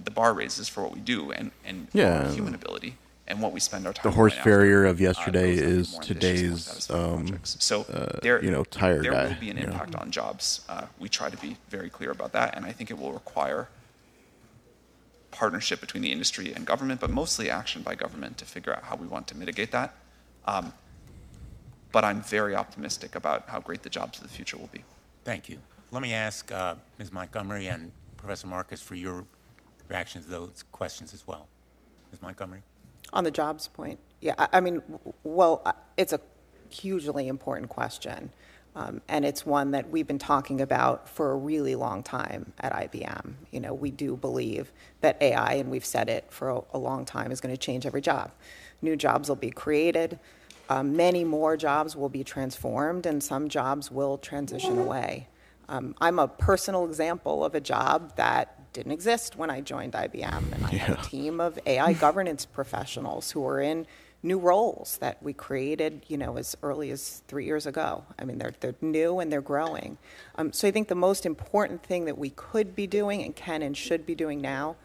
[0.03, 2.33] the bar raises for what we do and, and Yeah.
[2.33, 5.57] human ability and what we spend our time The horse going farrier of uh, yesterday
[5.57, 7.41] goes after is more ambitious, more today's, um.
[7.45, 9.73] So uh, there, you know, tire there guy, will be an you know.
[9.73, 10.61] impact on jobs.
[10.69, 13.69] Uh, we try to be very clear about that, and I think it will require
[15.31, 18.97] partnership between the industry and government, but mostly action by government to figure out how
[18.97, 19.95] we want to mitigate that.
[20.47, 20.73] Um,
[21.91, 24.85] but I'm very optimistic about how great the jobs of the future will be.
[25.25, 25.59] Thank you.
[25.91, 27.13] Let me ask uh, Ms.
[27.13, 29.25] Montgomery and Professor Marcus for your
[29.89, 31.47] reactions to those questions as well.
[32.11, 32.23] Ms.
[32.23, 32.63] Montgomery?
[33.15, 36.21] On the jobs point, yeah, I, I mean, w- well, uh, it's a
[36.69, 38.31] hugely important question.
[38.77, 42.73] Um, and it's one that we've been talking about for a really long time at
[42.73, 43.35] IBM.
[43.53, 47.05] You know, we do believe that AI, and we've said it for a, a long
[47.05, 48.33] time, is going to change every job.
[48.83, 50.19] New jobs will be created,
[50.69, 55.29] um, many more jobs will be transformed, and some jobs will transition away.
[55.69, 60.53] Um, I'm a personal example of a job that didn't exist when I joined IBM,
[60.53, 63.87] and I have a team of AI governance professionals who are in
[64.23, 68.05] new roles that we created, you know, as early as three years ago.
[68.19, 69.97] I mean, they're they're new and they're growing.
[70.35, 73.63] Um, so I think the most important thing that we could be doing and can
[73.63, 74.77] and should be doing now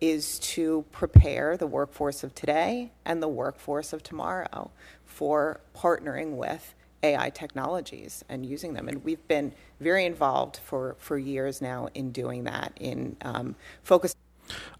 [0.00, 4.70] is to prepare the workforce of today and the workforce of tomorrow
[5.04, 6.74] for partnering with
[7.04, 8.88] AI technologies and using them.
[8.88, 14.16] And we've been very involved for, for years now in doing that, in um, focus.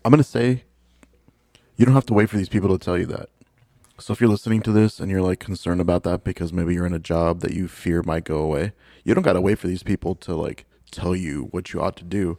[0.04, 0.64] I'm gonna say
[1.76, 3.28] you don't have to wait for these people to tell you that.
[3.98, 6.86] So if you're listening to this and you're like concerned about that because maybe you're
[6.86, 8.72] in a job that you fear might go away,
[9.04, 12.04] you don't gotta wait for these people to like tell you what you ought to
[12.04, 12.38] do.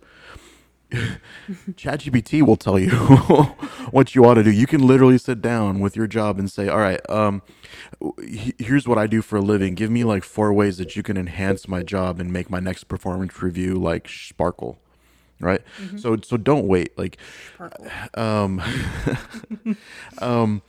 [0.91, 2.89] ChatGPT will tell you
[3.91, 4.51] what you ought to do.
[4.51, 7.41] You can literally sit down with your job and say, "All right, um,
[8.57, 9.75] here's what I do for a living.
[9.75, 12.85] Give me like four ways that you can enhance my job and make my next
[12.85, 14.79] performance review like sparkle."
[15.39, 15.61] Right.
[15.97, 16.97] So so don't wait.
[16.97, 17.17] Like,
[18.13, 18.61] um,
[20.19, 20.61] um,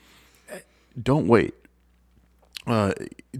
[1.02, 1.54] don't wait
[2.66, 2.92] uh,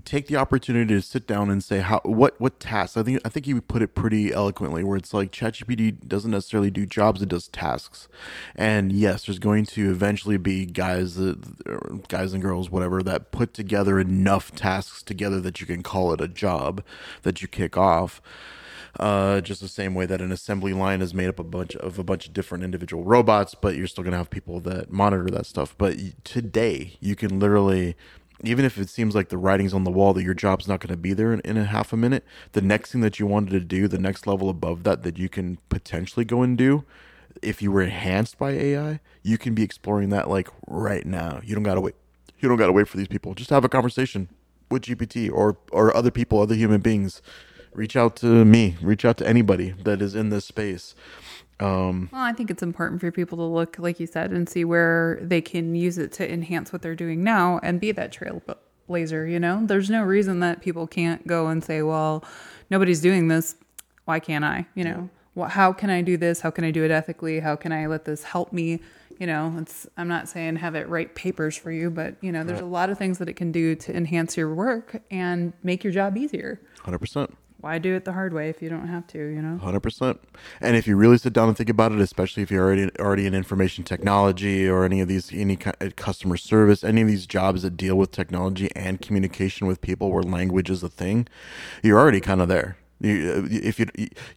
[0.05, 2.97] take the opportunity to sit down and say how what what tasks.
[2.97, 6.71] I think I think you put it pretty eloquently, where it's like ChatGPT doesn't necessarily
[6.71, 8.07] do jobs; it does tasks.
[8.55, 11.19] And yes, there's going to eventually be guys
[12.09, 16.21] guys and girls, whatever, that put together enough tasks together that you can call it
[16.21, 16.85] a job
[17.23, 18.23] that you kick off.
[18.99, 21.99] Uh, just the same way that an assembly line is made up a bunch of
[21.99, 25.47] a bunch of different individual robots, but you're still gonna have people that monitor that
[25.47, 25.75] stuff.
[25.77, 27.95] But today, you can literally,
[28.43, 30.97] even if it seems like the writing's on the wall that your job's not gonna
[30.97, 33.61] be there in, in a half a minute, the next thing that you wanted to
[33.61, 36.85] do, the next level above that that you can potentially go and do,
[37.43, 41.41] if you were enhanced by AI, you can be exploring that like right now.
[41.45, 41.95] You don't gotta wait.
[42.39, 43.35] You don't gotta wait for these people.
[43.35, 44.29] Just have a conversation
[44.71, 47.23] with GPT or or other people, other human beings.
[47.73, 48.77] Reach out to me.
[48.81, 50.95] Reach out to anybody that is in this space.
[51.59, 54.65] Um, Well, I think it's important for people to look, like you said, and see
[54.65, 59.31] where they can use it to enhance what they're doing now and be that trailblazer.
[59.31, 62.23] You know, there's no reason that people can't go and say, "Well,
[62.71, 63.57] nobody's doing this.
[64.05, 65.51] Why can't I?" You know, what?
[65.53, 66.41] How can I do this?
[66.41, 67.41] How can I do it ethically?
[67.41, 68.81] How can I let this help me?
[69.19, 69.87] You know, it's.
[69.97, 72.91] I'm not saying have it write papers for you, but you know, there's a lot
[72.91, 76.61] of things that it can do to enhance your work and make your job easier.
[76.83, 77.35] hundred percent.
[77.61, 79.19] Why do it the hard way if you don't have to?
[79.19, 79.59] You know.
[79.59, 80.21] Hundred percent.
[80.61, 83.27] And if you really sit down and think about it, especially if you're already already
[83.27, 87.63] in information technology or any of these any uh, customer service, any of these jobs
[87.63, 91.27] that deal with technology and communication with people, where language is a thing,
[91.83, 92.77] you're already kind of there.
[93.01, 93.87] You, uh, if you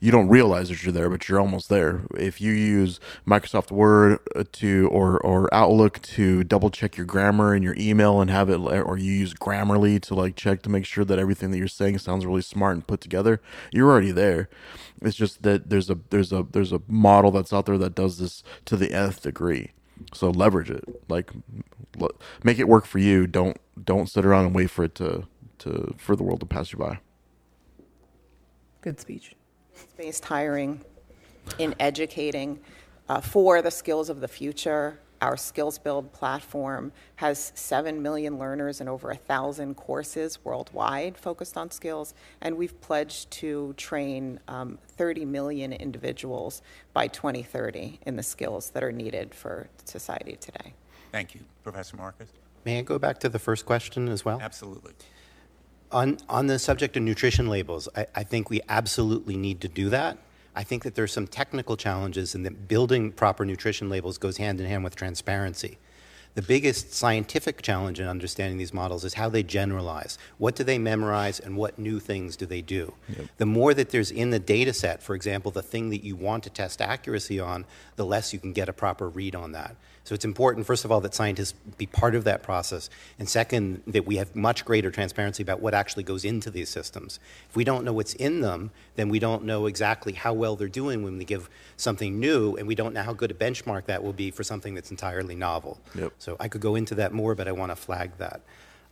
[0.02, 2.02] you don't realize that you're there, but you're almost there.
[2.18, 7.56] If you use Microsoft Word uh, to or or Outlook to double check your grammar
[7.56, 10.86] in your email and have it, or you use Grammarly to like check to make
[10.86, 13.42] sure that everything that you're saying sounds really smart and put together,
[13.72, 14.50] you're already there.
[15.02, 18.18] It's just that there's a there's a there's a model that's out there that does
[18.20, 19.72] this to the nth degree.
[20.14, 21.32] So leverage it, like
[22.44, 23.26] make it work for you.
[23.26, 25.28] Don't don't sit around and wait for it to
[25.60, 27.00] to for the world to pass you by.
[28.82, 29.36] Good speech.
[29.98, 30.82] based hiring
[31.58, 32.60] in educating
[33.10, 35.00] uh, for the skills of the future.
[35.22, 42.14] Our SkillsBuild platform has 7 million learners and over 1,000 courses worldwide focused on skills.
[42.40, 46.62] And we've pledged to train um, 30 million individuals
[46.94, 50.74] by 2030 in the skills that are needed for society today.
[51.12, 51.42] Thank you.
[51.64, 52.30] Professor Marcus?
[52.64, 54.40] May I go back to the first question as well?
[54.42, 54.94] Absolutely.
[55.92, 59.90] On, on the subject of nutrition labels, I, I think we absolutely need to do
[59.90, 60.18] that.
[60.56, 64.60] I think that there's some technical challenges and that building proper nutrition labels goes hand
[64.60, 65.78] in hand with transparency.
[66.36, 70.20] The biggest scientific challenge in understanding these models is how they generalize.
[70.38, 72.94] What do they memorize and what new things do they do?
[73.38, 76.44] The more that there's in the data set, for example, the thing that you want
[76.44, 79.76] to test accuracy on, the less you can get a proper read on that.
[80.10, 82.90] So it's important, first of all, that scientists be part of that process.
[83.20, 87.20] And second, that we have much greater transparency about what actually goes into these systems.
[87.48, 90.68] If we don't know what's in them, then we don't know exactly how well they're
[90.68, 94.02] doing when we give something new, and we don't know how good a benchmark that
[94.02, 95.80] will be for something that's entirely novel.
[95.94, 96.14] Yep.
[96.18, 98.42] So I could go into that more, but I want to flag that.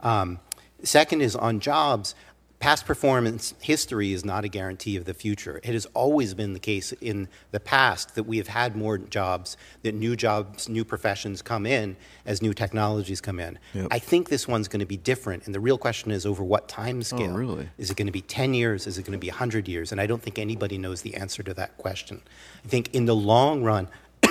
[0.02, 0.40] Um,
[0.84, 2.14] second is on jobs.
[2.60, 5.60] Past performance history is not a guarantee of the future.
[5.64, 9.58] It has always been the case in the past that we have had more jobs,
[9.84, 13.60] that new jobs, new professions come in as new technologies come in.
[13.76, 13.88] Yep.
[13.92, 16.68] I think this one's going to be different, and the real question is over what
[16.68, 17.34] time oh, scale?
[17.34, 17.70] really?
[17.78, 18.88] Is it going to be 10 years?
[18.88, 19.92] Is it going to be 100 years?
[19.92, 22.22] And I don't think anybody knows the answer to that question.
[22.66, 23.88] I think in the long run,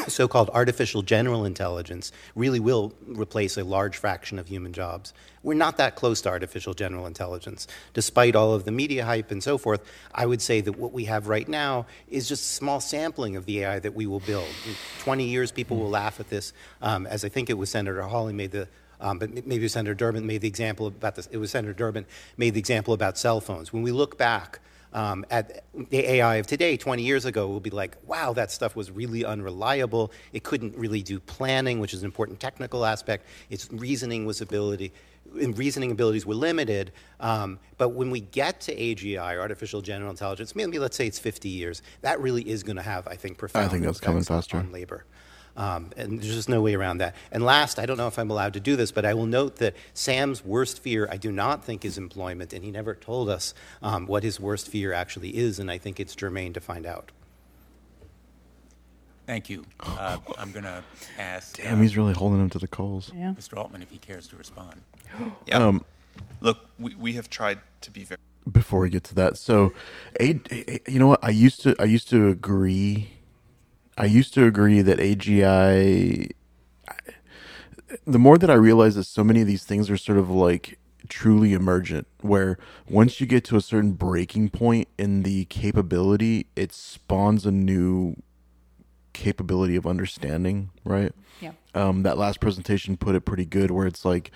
[0.08, 5.12] so called artificial general intelligence really will replace a large fraction of human jobs.
[5.42, 7.66] We're not that close to artificial general intelligence.
[7.94, 9.84] Despite all of the media hype and so forth,
[10.14, 13.46] I would say that what we have right now is just a small sampling of
[13.46, 14.48] the AI that we will build.
[14.66, 16.52] In 20 years, people will laugh at this,
[16.82, 18.68] um, as I think it was Senator Hawley made the
[18.98, 21.26] um, but maybe it was Senator Durbin made the example about this.
[21.30, 22.06] It was Senator Durbin
[22.38, 23.70] made the example about cell phones.
[23.72, 24.60] When we look back
[24.92, 28.76] um, at the AI of today, 20 years ago, we'll be like, wow, that stuff
[28.76, 30.12] was really unreliable.
[30.32, 33.26] It couldn't really do planning, which is an important technical aspect.
[33.50, 34.92] Its reasoning was ability.
[35.40, 40.54] And reasoning abilities were limited, um, but when we get to AGI, artificial general intelligence,
[40.54, 43.72] maybe let's say it's 50 years, that really is going to have, I think, profound
[43.72, 44.56] think that's coming faster.
[44.56, 45.04] on labor.
[45.56, 47.14] Um, and there's just no way around that.
[47.32, 49.56] And last, I don't know if I'm allowed to do this, but I will note
[49.56, 53.54] that Sam's worst fear, I do not think, is employment, and he never told us
[53.82, 57.10] um, what his worst fear actually is, and I think it's germane to find out.
[59.26, 59.64] Thank you.
[59.80, 60.82] Uh, I'm going to
[61.18, 63.10] ask Damn, uh, he's really holding him to the coals.
[63.14, 63.34] Yeah.
[63.36, 63.56] Mr.
[63.56, 64.80] Altman if he cares to respond.
[65.46, 65.58] Yeah.
[65.58, 65.84] Um,
[66.40, 68.18] Look, we, we have tried to be very.
[68.50, 69.72] before we get to that so
[70.20, 73.10] a, A- you know what i used to i used to agree
[73.96, 76.30] i used to agree that agi
[78.06, 80.78] the more that i realize that so many of these things are sort of like
[81.08, 82.58] truly emergent where
[82.88, 88.16] once you get to a certain breaking point in the capability it spawns a new
[89.12, 91.52] capability of understanding right Yeah.
[91.74, 94.30] um, that last presentation put it pretty good where it's like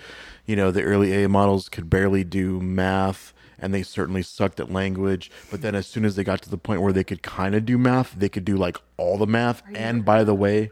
[0.47, 4.73] you know the early AI models could barely do math and they certainly sucked at
[4.73, 7.55] language but then as soon as they got to the point where they could kind
[7.55, 9.62] of do math they could do like all the math.
[9.74, 10.70] And by the way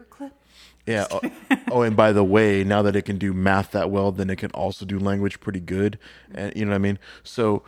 [0.87, 1.21] yeah oh,
[1.71, 4.37] oh and by the way now that it can do math that well then it
[4.37, 5.99] can also do language pretty good
[6.35, 6.99] and you know what i mean?
[7.23, 7.63] So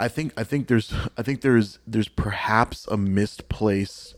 [0.00, 4.14] I think I think there's I think there's there's perhaps a misplaced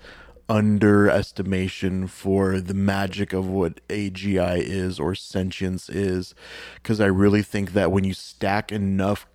[0.52, 6.34] underestimation for the magic of what AGI is or sentience is
[6.74, 9.26] because I really think that when you stack enough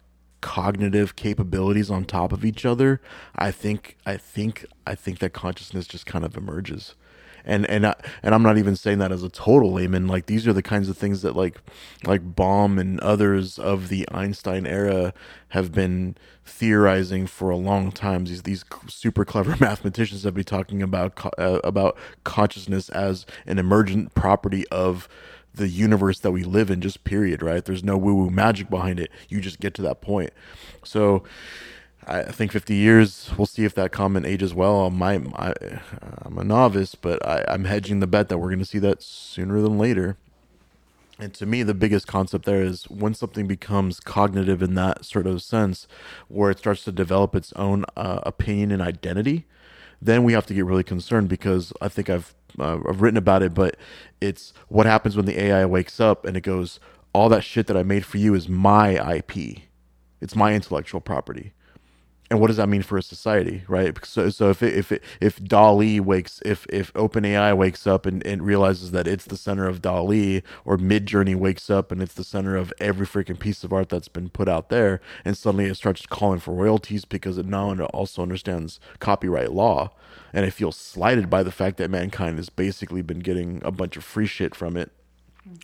[0.41, 3.01] cognitive capabilities on top of each other,
[3.35, 6.93] I think I think I think that consciousness just kind of emerges
[7.47, 10.07] and and I, and I'm not even saying that as a total layman.
[10.07, 11.59] Like these are the kinds of things that like
[12.05, 15.13] like Bohm and others of the Einstein era
[15.49, 16.15] have been
[16.45, 18.25] theorizing for a long time.
[18.25, 24.13] These these super clever mathematicians have been talking about uh, about consciousness as an emergent
[24.13, 25.07] property of
[25.55, 26.81] the universe that we live in.
[26.81, 27.41] Just period.
[27.41, 27.63] Right?
[27.63, 29.09] There's no woo woo magic behind it.
[29.29, 30.31] You just get to that point.
[30.83, 31.23] So.
[32.09, 34.89] I think 50 years, we'll see if that comment ages well.
[34.89, 35.53] My, my,
[36.21, 39.03] I'm a novice, but I, I'm hedging the bet that we're going to see that
[39.03, 40.15] sooner than later.
[41.19, 45.27] And to me, the biggest concept there is when something becomes cognitive in that sort
[45.27, 45.85] of sense,
[46.29, 49.45] where it starts to develop its own uh, opinion and identity,
[50.01, 53.43] then we have to get really concerned because I think I've uh, I've written about
[53.43, 53.75] it, but
[54.21, 56.79] it's what happens when the AI wakes up and it goes,
[57.13, 59.59] all that shit that I made for you is my IP,
[60.21, 61.53] it's my intellectual property
[62.29, 63.97] and what does that mean for a society right?
[64.05, 68.25] So, so if it, if it, if DALL-E wakes if if OpenAI wakes up and,
[68.25, 72.23] and realizes that it's the center of DALL-E or Midjourney wakes up and it's the
[72.23, 75.75] center of every freaking piece of art that's been put out there and suddenly it
[75.75, 79.91] starts calling for royalties because it now also understands copyright law
[80.33, 83.97] and it feels slighted by the fact that mankind has basically been getting a bunch
[83.97, 84.91] of free shit from it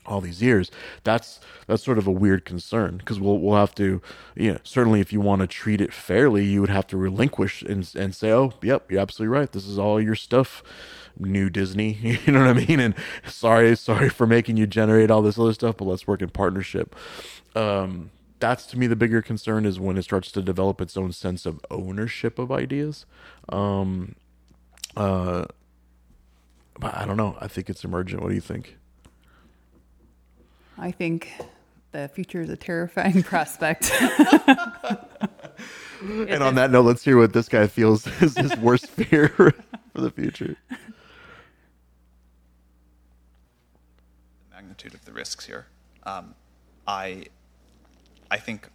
[0.06, 0.70] all these years
[1.04, 4.02] that's that's sort of a weird concern because we'll we'll have to
[4.36, 7.62] you know certainly if you want to treat it fairly you would have to relinquish
[7.62, 9.52] and and say oh yep you're absolutely right.
[9.52, 10.64] This is all your stuff
[11.18, 11.94] new disney.
[12.26, 12.80] You know what i mean?
[12.80, 12.96] And
[13.26, 16.96] sorry sorry for making you generate all this other stuff but let's work in partnership.
[17.56, 21.14] Um that's to me the bigger concern is when it starts to develop its own
[21.14, 23.06] sense of ownership of ideas.
[23.50, 24.16] Um
[24.98, 25.46] uh
[26.80, 27.38] but i don't know.
[27.40, 28.22] I think it's emergent.
[28.22, 28.78] What do you think
[30.78, 31.32] I think
[31.92, 33.92] the future is a terrifying prospect.
[36.02, 39.54] and on that note, let's hear what this guy feels is his worst fear for
[40.02, 40.58] the future.
[40.70, 40.78] The
[44.52, 45.68] magnitude of the risks here.
[46.04, 46.36] Um,
[46.88, 47.26] I,
[48.30, 48.68] I think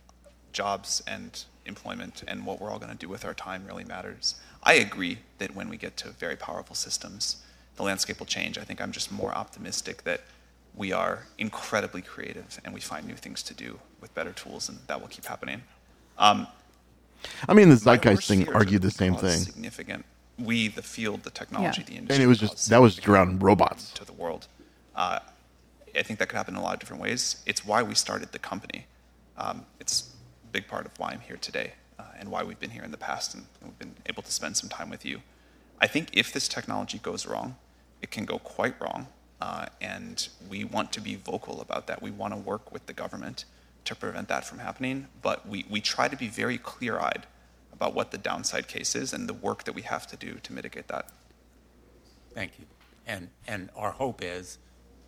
[0.52, 4.36] jobs and employment and what we're all going to do with our time really matters.
[4.62, 7.42] I agree that when we get to very powerful systems,
[7.76, 8.58] the landscape will change.
[8.58, 10.22] I think I'm just more optimistic that
[10.78, 14.78] we are incredibly creative and we find new things to do with better tools, and
[14.86, 15.62] that will keep happening.
[16.18, 16.46] Um,
[17.48, 19.38] I mean, the zeitgeist thing argued the same thing.
[19.40, 20.04] Significant.
[20.38, 21.86] We, the field, the technology, Yeah.
[21.86, 23.90] the industry, And it was just that was around robots.
[23.94, 24.46] to the world.
[24.94, 25.18] Uh,
[25.96, 27.42] I think that could happen in a lot of different ways.
[27.44, 28.86] It's why we started the company.
[29.36, 30.14] Um, it's
[30.44, 32.92] a big part of why I'm here today uh, and why we've been here in
[32.92, 35.22] the past and we've been able to spend some time with you.
[35.80, 37.56] I think if this technology goes wrong,
[38.00, 39.08] it can go quite wrong.
[39.40, 42.02] Uh, and we want to be vocal about that.
[42.02, 43.44] We want to work with the government
[43.84, 45.06] to prevent that from happening.
[45.22, 47.26] But we, we try to be very clear eyed
[47.72, 50.52] about what the downside case is and the work that we have to do to
[50.52, 51.10] mitigate that.
[52.34, 52.66] Thank you.
[53.06, 54.58] And, and our hope is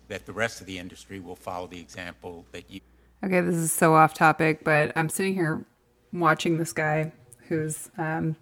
[0.07, 2.81] that the rest of the industry will follow the example that you.
[3.23, 5.63] Okay, this is so off topic, but I'm sitting here
[6.11, 7.11] watching this guy
[7.47, 8.35] who's um,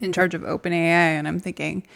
[0.00, 1.86] in charge of OpenAI, and I'm thinking,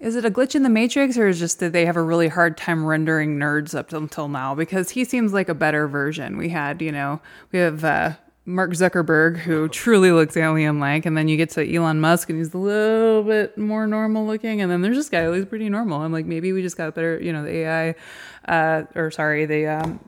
[0.00, 2.28] is it a glitch in the matrix, or is just that they have a really
[2.28, 4.54] hard time rendering nerds up until now?
[4.54, 6.36] Because he seems like a better version.
[6.36, 7.20] We had, you know,
[7.52, 8.12] we have uh,
[8.46, 12.52] Mark Zuckerberg, who truly looks alien-like, and then you get to Elon Musk, and he's
[12.52, 16.02] a little bit more normal looking, and then there's this guy who's pretty normal.
[16.02, 17.94] I'm like, maybe we just got better, you know, the AI,
[18.46, 20.00] uh, or sorry, the um,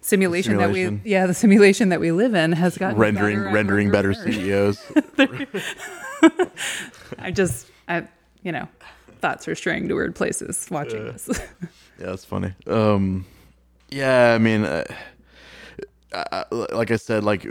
[0.00, 0.96] simulation, Simulation.
[0.96, 4.14] that we, yeah, the simulation that we live in has gotten rendering better rendering better.
[4.14, 4.92] CEOs.
[7.18, 8.06] I just, I,
[8.42, 8.68] you know,
[9.24, 11.28] thoughts are straying to weird places watching this.
[11.98, 12.52] Yeah, that's funny.
[12.66, 13.24] Um,
[13.88, 14.82] yeah, I mean, uh,
[16.12, 17.46] I, I- like I said, like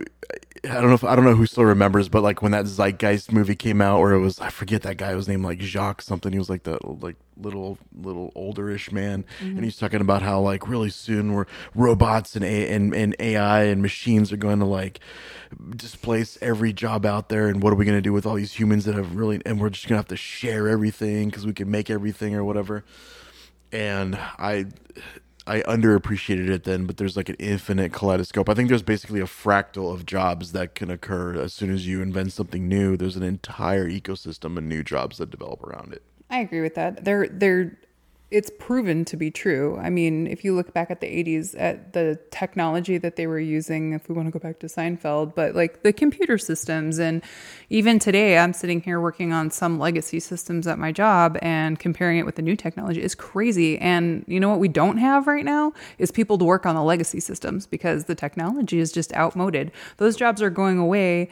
[0.65, 3.33] I don't know if I don't know who still remembers, but like when that Zeitgeist
[3.33, 6.31] movie came out, where it was I forget that guy was named like Jacques something.
[6.31, 9.57] He was like that like little little olderish man, mm-hmm.
[9.57, 13.63] and he's talking about how like really soon we're robots and A- and and AI
[13.63, 15.01] and machines are going to like
[15.75, 18.53] displace every job out there, and what are we going to do with all these
[18.53, 21.69] humans that have really and we're just gonna have to share everything because we can
[21.69, 22.85] make everything or whatever.
[23.73, 24.67] And I
[25.45, 28.47] I underappreciated it then, but there's like an infinite kaleidoscope.
[28.47, 32.01] I think there's basically a fractal of jobs that can occur as soon as you
[32.01, 32.95] invent something new.
[32.95, 36.01] There's an entire ecosystem of new jobs that develop around it.
[36.29, 37.03] I agree with that.
[37.03, 37.77] They're they're
[38.33, 39.77] it's proven to be true.
[39.79, 43.39] I mean, if you look back at the 80s at the technology that they were
[43.39, 47.21] using, if we want to go back to Seinfeld, but like the computer systems and
[47.69, 52.17] even today I'm sitting here working on some legacy systems at my job and comparing
[52.17, 53.77] it with the new technology is crazy.
[53.77, 56.83] And you know what we don't have right now is people to work on the
[56.83, 59.71] legacy systems because the technology is just outmoded.
[59.97, 61.29] Those jobs are going away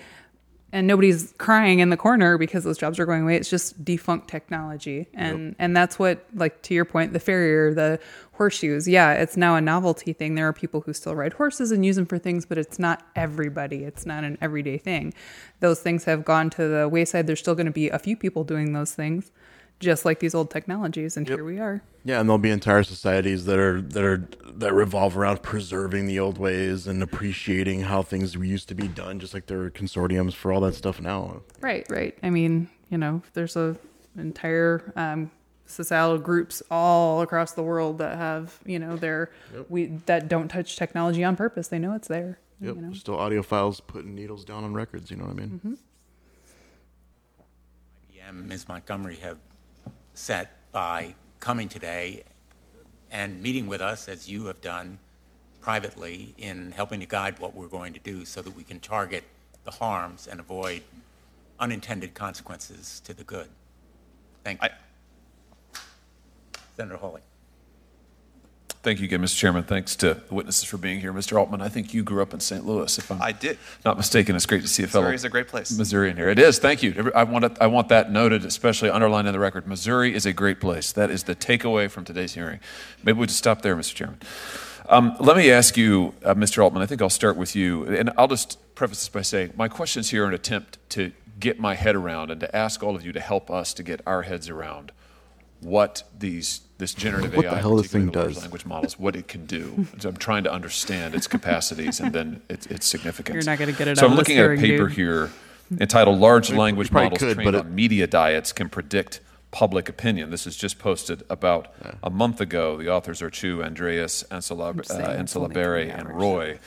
[0.73, 3.35] and nobody's crying in the corner because those jobs are going away.
[3.35, 7.99] It's just defunct technology, and and that's what, like to your point, the farrier, the
[8.33, 8.87] horseshoes.
[8.87, 10.35] Yeah, it's now a novelty thing.
[10.35, 13.03] There are people who still ride horses and use them for things, but it's not
[13.15, 13.83] everybody.
[13.83, 15.13] It's not an everyday thing.
[15.59, 17.27] Those things have gone to the wayside.
[17.27, 19.31] There's still going to be a few people doing those things.
[19.81, 21.81] Just like these old technologies, and here we are.
[22.05, 26.19] Yeah, and there'll be entire societies that are that are that revolve around preserving the
[26.19, 30.33] old ways and appreciating how things used to be done, just like there are consortiums
[30.33, 31.41] for all that stuff now.
[31.59, 32.17] Right, right.
[32.23, 33.75] I mean, you know, there's a
[34.17, 35.31] entire um,
[35.65, 39.31] societal groups all across the world that have, you know, their
[39.69, 41.67] we that don't touch technology on purpose.
[41.67, 42.39] They know it's there.
[42.61, 42.93] Yep, You know?
[42.93, 45.09] still audiophiles putting needles down on records.
[45.09, 45.59] You know what I mean?
[45.63, 45.73] Hmm.
[48.31, 48.67] IBM, Ms.
[48.67, 49.37] Montgomery have
[50.13, 52.23] set by coming today
[53.09, 54.99] and meeting with us, as you have done
[55.59, 59.23] privately, in helping to guide what we're going to do so that we can target
[59.63, 60.81] the harms and avoid
[61.59, 63.47] unintended consequences to the good.
[64.43, 64.69] Thank you.
[64.69, 65.79] I-
[66.75, 67.21] Senator Hawley.
[68.83, 69.37] Thank you again, Mr.
[69.37, 69.61] Chairman.
[69.61, 71.13] Thanks to the witnesses for being here.
[71.13, 71.37] Mr.
[71.37, 72.65] Altman, I think you grew up in St.
[72.65, 73.59] Louis, if I'm I did.
[73.85, 74.35] not mistaken.
[74.35, 75.77] It's great to see a fellow Missouri is a great place.
[75.77, 76.29] Missouri in here.
[76.29, 76.57] It is.
[76.57, 77.11] Thank you.
[77.13, 79.67] I want it, I want that noted, especially underlined in the record.
[79.67, 80.91] Missouri is a great place.
[80.93, 82.59] That is the takeaway from today's hearing.
[83.03, 83.93] Maybe we just stop there, Mr.
[83.93, 84.19] Chairman.
[84.89, 86.63] Um, let me ask you, uh, Mr.
[86.63, 86.81] Altman.
[86.81, 90.09] I think I'll start with you, and I'll just preface this by saying my questions
[90.09, 93.11] here are an attempt to get my head around and to ask all of you
[93.11, 94.91] to help us to get our heads around
[95.61, 98.41] what these this generative What the AI, hell this particularly thing does.
[98.41, 99.85] language models, what it can do.
[99.99, 103.35] So I'm trying to understand its capacities and then its, its significance.
[103.45, 104.97] You're not gonna get it So out I'm looking at a paper dude.
[104.97, 105.29] here
[105.79, 109.19] entitled "Large Language probably Models could, Trained but it- on Media Diets Can Predict
[109.51, 111.71] Public Opinion." This is just posted about
[112.01, 112.77] a month ago.
[112.77, 116.09] The authors are Chu, Andreas, Ancelab- uh, Ancelabere, and.
[116.09, 116.57] Roy.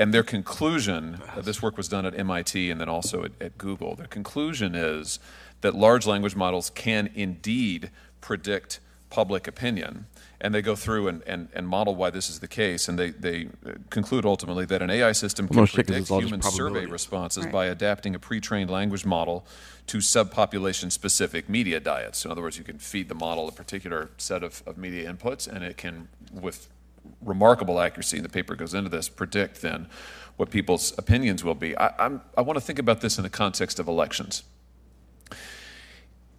[0.00, 3.56] And their conclusion, uh, this work was done at MIT and then also at, at
[3.56, 3.94] Google.
[3.94, 5.20] Their conclusion is
[5.60, 7.90] that large language models can indeed
[8.20, 8.80] predict
[9.10, 10.06] public opinion.
[10.40, 12.88] And they go through and, and, and model why this is the case.
[12.88, 16.10] And they, they uh, conclude ultimately that an AI system Well, can no predict it's
[16.10, 17.52] all just human survey responses Right.
[17.52, 19.44] by adapting a pre-trained language model
[19.88, 22.24] to subpopulation specific media diets.
[22.24, 25.46] In other words, you can feed the model a particular set of, of media inputs
[25.46, 26.68] and it can, with
[27.20, 29.88] remarkable accuracy, and the paper goes into this, predict then
[30.36, 31.76] what people's opinions will be.
[31.76, 34.42] I, I'm, I want to think about this in the context of elections.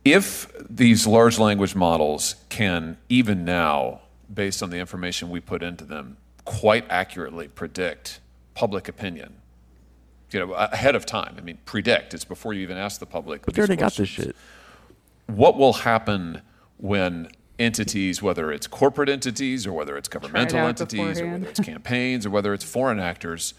[0.03, 4.01] If these large language models can, even now,
[4.33, 8.19] based on the information we put into them, quite accurately predict
[8.55, 9.35] public opinion,
[10.31, 11.35] you know, ahead of time.
[11.37, 12.13] I mean, predict.
[12.13, 13.43] It's before you even ask the public.
[13.45, 14.35] But they already got this shit.
[15.27, 16.41] What will happen
[16.77, 17.29] when
[17.59, 22.25] entities, whether it's corporate entities or whether it's governmental out entities or whether it's campaigns
[22.25, 23.53] or whether it's foreign actors,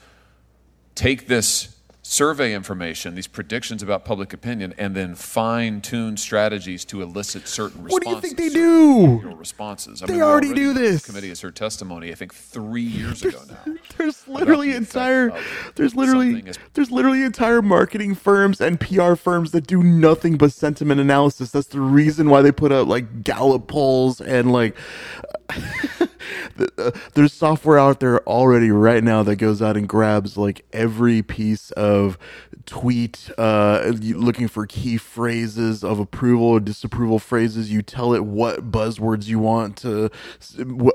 [0.95, 7.01] take this survey information, these predictions about public opinion, and then fine tune strategies to
[7.01, 7.93] elicit certain responses.
[7.93, 9.35] What do you think they do?
[9.37, 10.03] Responses.
[10.03, 11.07] I They mean, we're already do the this.
[11.07, 13.75] Committee has heard testimony, I think, three years ago now.
[13.99, 15.31] There's literally the entire
[15.77, 20.51] there's literally as- there's literally entire marketing firms and PR firms that do nothing but
[20.53, 21.51] sentiment analysis.
[21.53, 25.33] That's the reason why they put out like Gallup polls and like the- uh,
[27.15, 31.71] there's software out there already right now that goes out and grabs like every piece
[31.73, 32.19] of
[32.67, 38.71] tweet uh looking for key phrases of approval or disapproval phrases you tell it what
[38.71, 40.09] buzzwords you want to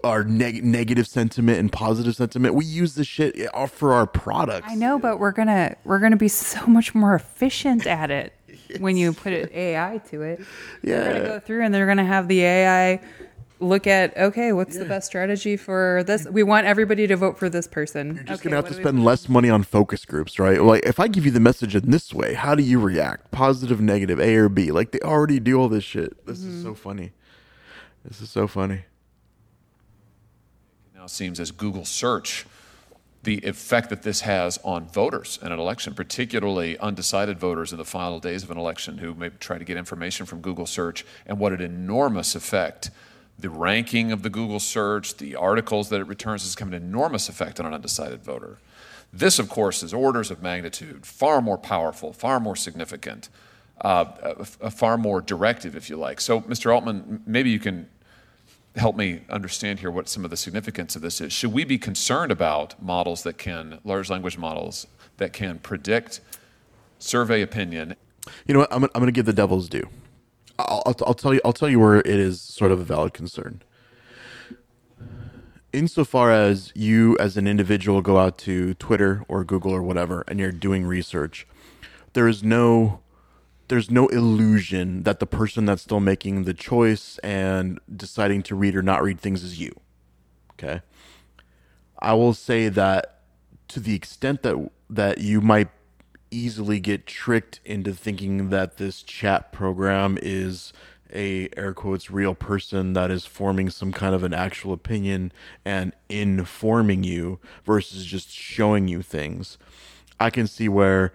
[0.03, 4.67] are neg- negative sentiment and positive sentiment we use this shit uh, for our products
[4.69, 8.33] I know, but we're gonna we're gonna be so much more efficient at it
[8.79, 10.39] when you put AI to it.
[10.83, 10.99] yeah.
[10.99, 12.99] They're gonna go through and they're gonna have the AI
[13.59, 16.27] look at okay, what's the best strategy for this?
[16.27, 18.15] We want everybody to vote for this person.
[18.15, 20.61] You're just Okay, gonna have to spend less money on focus groups, right?
[20.61, 23.31] Like if I give you the message in this way, how do you react?
[23.31, 24.71] Positive, negative, A or B?
[24.71, 26.25] Like they already do all this shit.
[26.25, 26.75] This is so mm-hmm.
[26.75, 27.11] funny.
[28.03, 28.83] This is so funny.
[30.95, 32.45] now seems as Google search,
[33.23, 37.83] the effect that this has on voters in an election, particularly undecided voters in the
[37.83, 41.37] final days of an election who may try to get information from Google search, and
[41.37, 42.89] what an enormous effect
[43.39, 47.29] the ranking of the Google search, the articles that it returns has come an enormous
[47.29, 48.57] effect on an undecided voter.
[49.13, 53.29] This, of course, is orders of magnitude, far more powerful, far more significant,
[53.81, 56.19] uh, a, a far more directive, if you like.
[56.19, 56.73] So, Mr.
[56.73, 57.87] Altman, maybe you can
[58.75, 61.31] help me understand here what some of the significance of this is.
[61.31, 64.87] Should we be concerned about models that can, large language models,
[65.17, 66.21] that can predict
[66.99, 67.95] survey opinion
[68.45, 68.73] You know what?
[68.73, 69.89] I'm, I'm going to give the devil's due.
[70.59, 71.41] I'll, I'll, tell you.
[71.45, 73.61] I'll tell you where it is sort of a valid concern.
[75.73, 80.39] Insofar as you, as an individual, go out to Twitter or Google or whatever, and
[80.39, 81.45] you're doing research,
[82.13, 83.01] there is no,
[83.67, 88.75] there's no illusion that the person that's still making the choice and deciding to read
[88.75, 89.71] or not read things is you.
[90.53, 90.81] Okay.
[91.99, 93.21] I will say that
[93.67, 95.69] to the extent that that you might
[96.31, 100.73] easily get tricked into thinking that this chat program is
[101.13, 105.31] a air quotes real person that is forming some kind of an actual opinion
[105.63, 109.57] and informing you versus just showing you things.
[110.19, 111.13] I can see where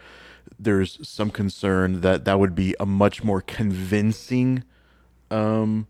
[0.58, 4.64] there's some concern that that would be a much more convincing
[5.30, 5.86] um,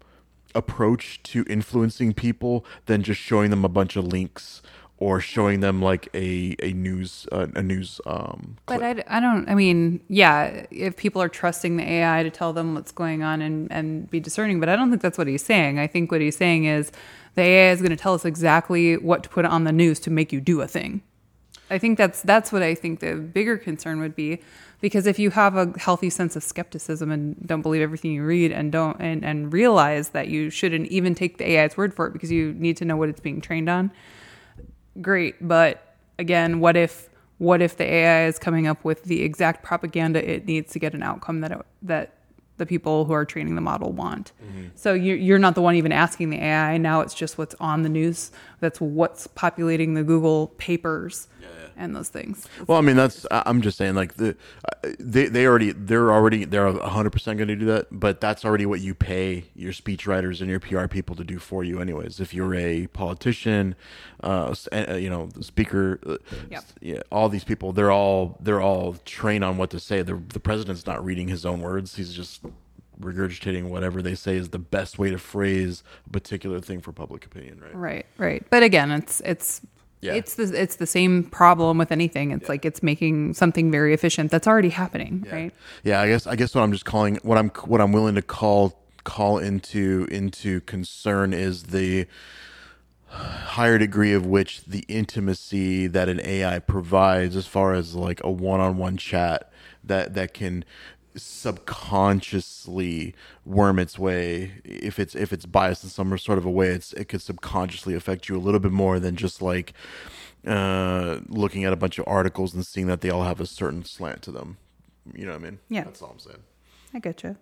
[0.54, 4.62] approach to influencing people than just showing them a bunch of links
[5.02, 9.48] or showing them like a a news uh, a news um But I, I don't,
[9.48, 13.42] I mean, yeah, if people are trusting the AI to tell them what's going on
[13.42, 15.80] and, and be discerning, but I don't think that's what he's saying.
[15.80, 16.92] I think what he's saying is
[17.34, 20.10] the AI is going to tell us exactly what to put on the news to
[20.10, 21.02] make you do a thing.
[21.68, 24.40] I think that's that's what I think the bigger concern would be,
[24.80, 28.52] because if you have a healthy sense of skepticism and don't believe everything you read
[28.52, 32.12] and don't and, and realize that you shouldn't even take the AI's word for it
[32.12, 33.90] because you need to know what it's being trained on,
[35.00, 35.46] great.
[35.46, 37.08] But again, what if
[37.38, 40.94] what if the AI is coming up with the exact propaganda it needs to get
[40.94, 42.14] an outcome that it, that
[42.58, 44.32] the people who are training the model want?
[44.44, 44.68] Mm-hmm.
[44.74, 46.76] So you, you're not the one even asking the AI.
[46.78, 48.30] Now it's just what's on the news.
[48.60, 51.26] That's what's populating the Google papers
[51.76, 52.46] and those things.
[52.66, 54.36] Well, I mean, that's I'm just saying, like the
[54.84, 58.44] uh, they they already they're already they're 100 percent going to do that, but that's
[58.44, 61.80] already what you pay your speech writers and your PR people to do for you,
[61.80, 62.20] anyways.
[62.20, 63.74] If you're a politician,
[64.22, 66.16] uh, uh, you know, the speaker, uh,
[66.50, 66.64] Yep.
[66.80, 70.02] yeah, all these people, they're all they're all trained on what to say.
[70.02, 72.42] The the president's not reading his own words; he's just
[73.00, 77.24] regurgitating whatever they say is the best way to phrase a particular thing for public
[77.24, 77.74] opinion, right?
[77.74, 78.46] Right, right.
[78.50, 79.60] But again, it's it's
[80.02, 80.14] Yeah.
[80.14, 82.32] it's the it's the same problem with anything.
[82.32, 85.54] It's like it's making something very efficient that's already happening, right?
[85.84, 88.22] Yeah, I guess I guess what I'm just calling what I'm what I'm willing to
[88.22, 92.06] call call into into concern is the
[93.06, 98.30] higher degree of which the intimacy that an AI provides as far as like a
[98.30, 99.52] one-on-one chat
[99.84, 100.64] that that can
[101.14, 103.14] subconsciously
[103.44, 106.92] worm its way if it's if it's biased in some sort of a way it's
[106.94, 109.72] it could subconsciously affect you a little bit more than just like
[110.46, 113.84] uh looking at a bunch of articles and seeing that they all have a certain
[113.84, 114.56] slant to them
[115.14, 115.84] you know what i mean Yeah.
[115.84, 116.42] that's all i'm saying
[116.94, 117.36] I get you.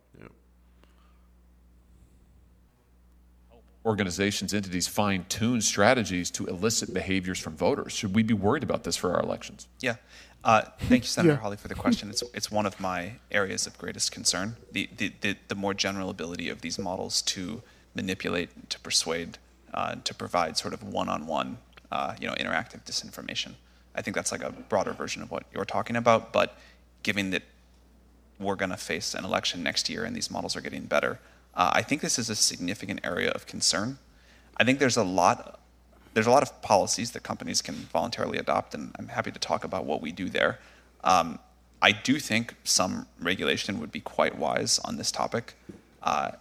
[3.85, 7.95] Organizations, entities fine tune strategies to elicit behaviors from voters.
[7.95, 9.69] Should we be worried about this for our elections?
[9.81, 9.97] Yeah.
[10.43, 12.09] Uh, thank you, Senator Hawley, for the question.
[12.09, 14.57] It's, it's one of my areas of greatest concern.
[14.73, 17.62] The, the, the, the more general ability of these models to
[17.95, 19.37] manipulate, to persuade,
[19.75, 21.59] uh, to provide sort of one-on-one,
[21.93, 23.55] uh, you know, interactive disinformation.
[23.95, 26.33] I think that's like a broader version of what you're talking about.
[26.33, 26.57] But
[27.03, 27.43] given that
[28.39, 31.21] we're going to face an election next year and these models are getting better,
[31.55, 33.99] uh, I think this is a significant area of concern.
[34.57, 35.60] I think there's a lot
[36.15, 39.65] there's a lot of policies that companies can voluntarily adopt, and I'm happy to talk
[39.65, 40.59] about what we do there.
[41.05, 41.39] Um,
[41.82, 45.55] I do think some regulation would be quite wise on this topic.
[46.03, 46.32] Uh,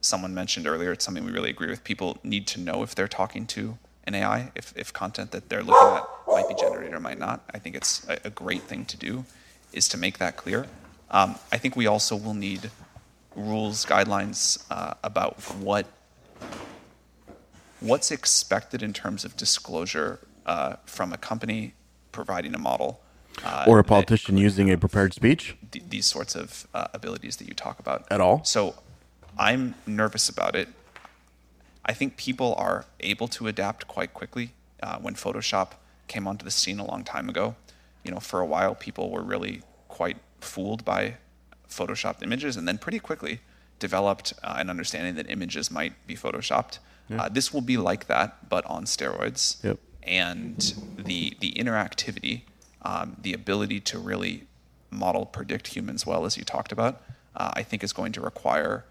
[0.00, 1.82] someone mentioned earlier, it's something we really agree with.
[1.84, 5.62] People need to know if they're talking to an AI, if, if content that they're
[5.62, 7.42] looking at might be generated or might not.
[7.52, 9.24] I think it's a, a great thing to do,
[9.72, 10.66] is to make that clear.
[11.10, 12.70] Um, I think we also will need
[13.36, 15.86] rules, guidelines uh, about what
[17.82, 21.74] what's expected in terms of disclosure uh, from a company
[22.12, 23.00] providing a model
[23.44, 27.48] uh, or a politician using a prepared speech th- these sorts of uh, abilities that
[27.48, 28.44] you talk about At all?
[28.44, 28.74] So
[29.38, 30.68] I'm nervous about it.
[31.84, 34.52] I think people are able to adapt quite quickly.
[34.82, 35.72] Uh, when Photoshop
[36.08, 37.54] came onto the scene a long time ago,
[38.04, 41.16] you know, for a while people were really quite fooled by
[41.68, 43.40] photoshopped images, and then pretty quickly
[43.78, 46.78] developed uh, an understanding that images might be photoshopped.
[47.10, 49.62] Uh, this will be like that, but on steroids.
[49.62, 49.78] Yep.
[50.02, 52.42] And the the interactivity,
[52.82, 54.44] um, the ability to really
[54.90, 57.02] model predict humans well, as you talked about,
[57.36, 58.84] uh, I think is going to require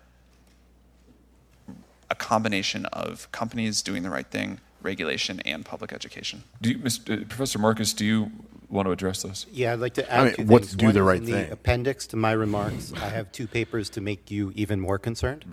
[2.09, 6.43] a combination of companies doing the right thing, regulation, and public education.
[6.61, 7.21] Do you, Mr.
[7.21, 8.31] uh, Professor Marcus, do you
[8.69, 9.45] want to address this?
[9.51, 11.47] Yeah, I'd like to add I mean, two what's do the is right in thing?
[11.47, 15.45] The appendix to my remarks, I have two papers to make you even more concerned.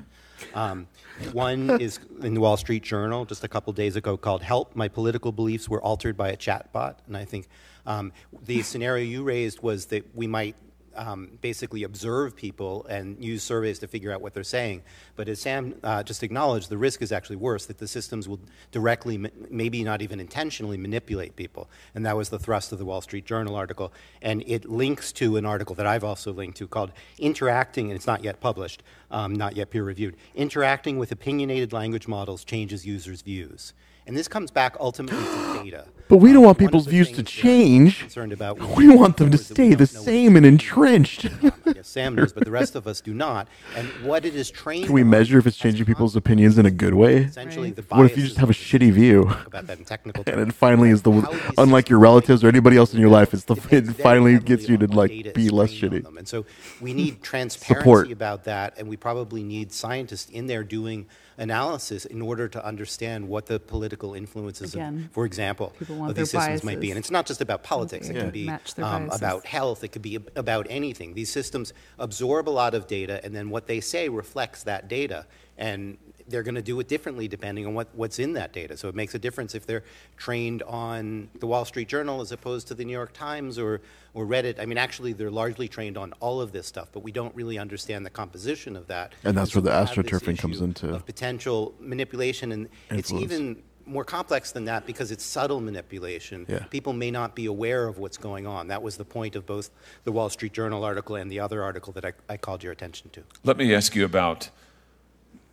[0.54, 0.86] Um,
[1.32, 4.88] one is in the Wall Street Journal just a couple days ago called "Help: My
[4.88, 7.48] Political Beliefs Were Altered by a Chatbot," and I think
[7.86, 8.12] um,
[8.44, 10.56] the scenario you raised was that we might
[10.98, 14.82] um, basically observe people and use surveys to figure out what they're saying.
[15.16, 18.40] But as Sam uh, just acknowledged, the risk is actually worse that the systems will
[18.72, 21.70] directly, ma- maybe not even intentionally, manipulate people.
[21.94, 23.92] And that was the thrust of the Wall Street Journal article.
[24.20, 28.06] And it links to an article that I've also linked to called Interacting, and it's
[28.06, 30.16] not yet published, um, not yet peer reviewed.
[30.34, 33.72] Interacting with opinionated language models changes users' views.
[34.08, 35.84] And this comes back ultimately to data.
[36.08, 38.00] But we don't Um, want people's views to things that I'm change.
[38.00, 41.26] Concerned about We want them to is that we stay the same and entrenched.
[41.82, 43.46] Sam knows, but the rest of us do not.
[43.76, 44.86] And what it is trained.
[44.86, 47.24] Can we measure if it's changing people's opinions in a good way?
[47.24, 49.30] Essentially, the What if you just have a shitty view?
[49.44, 52.94] about that in technical And it finally is the unlike your relatives or anybody else
[52.94, 53.34] in your life.
[53.34, 56.06] It's the it finally gets you to like be less shitty.
[56.16, 56.46] And so
[56.80, 58.12] we need transparency Support.
[58.12, 61.06] about that, and we probably need scientists in there doing
[61.38, 66.30] analysis in order to understand what the political influences, Again, of, for example, of these
[66.30, 66.90] systems might be.
[66.90, 68.22] And it's not just about politics; it Yeah.
[68.22, 68.50] can be
[68.82, 69.84] um, about health.
[69.84, 71.14] It could be ab- about anything.
[71.14, 75.26] These systems absorb a lot of data, and then what they say reflects that data.
[75.56, 75.96] And
[76.28, 78.76] they're going to do it differently depending on what, what's in that data.
[78.76, 79.84] So it makes a difference if they're
[80.16, 83.80] trained on the Wall Street Journal as opposed to the New York Times or,
[84.14, 84.60] or Reddit.
[84.60, 87.58] I mean, actually, they're largely trained on all of this stuff, but we don't really
[87.58, 89.12] understand the composition of that.
[89.24, 92.68] And that's so where the we have this astroturfing comes into Of potential manipulation, and
[92.90, 96.44] it's even more complex than that because it's subtle manipulation.
[96.48, 96.64] Yeah.
[96.64, 98.68] People may not be aware of what's going on.
[98.68, 99.70] That was the point of both
[100.04, 103.10] the Wall Street Journal article and the other article that I, I called your attention
[103.10, 103.22] to.
[103.44, 104.50] Let me ask you about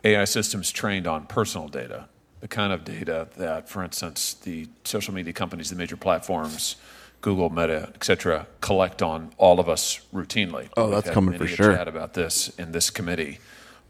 [0.06, 2.08] AI systems trained on personal data,
[2.40, 6.76] the kind of data that, for instance, the social media companies, the major platforms,
[7.20, 10.68] Google, Meta, et cetera, collect on all of us routinely.
[10.76, 11.74] Oh, that's coming for a sure.
[11.74, 13.40] Chat about this in this committee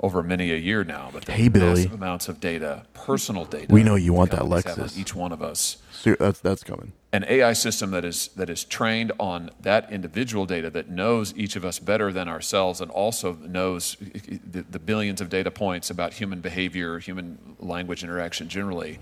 [0.01, 1.87] over many a year now, but the Hey, Billy.
[1.87, 3.67] amounts of data, personal data.
[3.73, 4.97] We know you want that Lexus.
[4.97, 6.93] Each one of us So that's that's coming.
[7.17, 11.57] An AI system that is that is trained on that individual data that knows each
[11.57, 13.97] of us better than ourselves and also knows
[14.45, 18.99] the, the billions of data points about human behavior, human language interaction generally.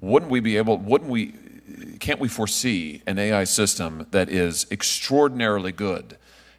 [0.00, 0.78] Wouldn't we be able?
[0.78, 1.32] Wouldn't we?
[2.00, 6.18] Can't we foresee an AI system that is extraordinarily good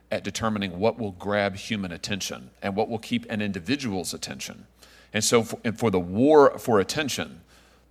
[0.10, 4.66] at determining what will grab human attention and what will keep an individual's attention?
[5.12, 7.42] And so, for, and for the war for attention,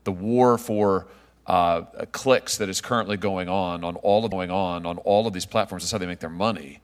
[0.04, 1.06] the war for
[1.46, 5.32] uh, clicks that is currently going on on all of going on on all of
[5.32, 5.84] these platforms.
[5.84, 6.80] That's how they make their money.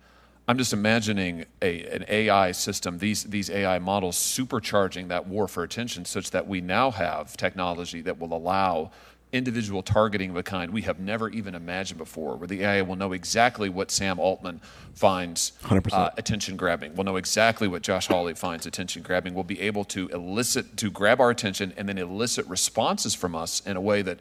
[0.48, 5.62] I'm just imagining a, an AI system, these these AI models supercharging that war for
[5.62, 8.90] attention, such that we now have technology that will allow
[9.32, 12.96] individual targeting of a kind we have never even imagined before, where the AI will
[12.96, 14.60] know exactly what Sam Altman
[14.92, 15.52] finds
[15.92, 16.96] uh, attention grabbing.
[16.96, 19.34] We'll know exactly what Josh Hawley finds attention grabbing.
[19.34, 23.60] We'll be able to elicit, to grab our attention and then elicit responses from us
[23.64, 24.18] in a way that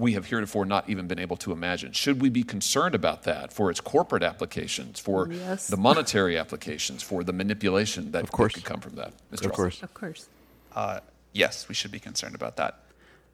[0.00, 1.92] we have heretofore not even been able to imagine.
[1.92, 5.68] Should we be concerned about that for its corporate applications, for Yes.
[5.68, 8.54] the monetary applications, for the manipulation that, Of course.
[8.54, 9.12] that could come from that?
[9.30, 9.46] Mr.
[9.46, 9.82] Of course.
[9.82, 10.26] Of course.
[10.74, 11.00] Uh,
[11.32, 12.80] yes, we should be concerned about that.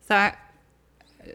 [0.08, 0.34] So, I,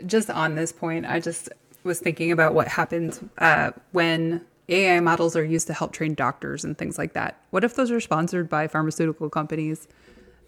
[0.06, 1.50] just on this point, I just
[1.84, 6.64] was thinking about what happens uh, when AI models are used to help train doctors
[6.66, 7.38] and things like that.
[7.52, 9.88] What if those are sponsored by pharmaceutical companies?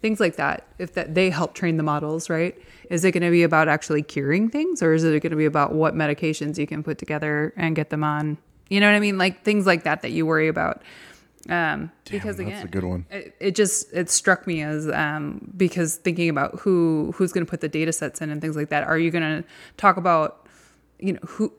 [0.04, 0.66] Things like that.
[0.76, 2.54] If that they help train the models, right?
[2.90, 5.46] Is it going to be about actually curing things, or is it going to be
[5.46, 8.36] about what medications you can put together and get them on?
[8.68, 9.16] You know what I mean?
[9.16, 10.82] Like things like that that you worry about.
[11.48, 13.06] Um, because that's again, a good one.
[13.10, 17.50] It, it just it struck me as um, because thinking about who who's going to
[17.50, 18.84] put the data sets in and things like that.
[18.84, 19.48] Are you going to
[19.78, 20.46] talk about
[20.98, 21.50] you know who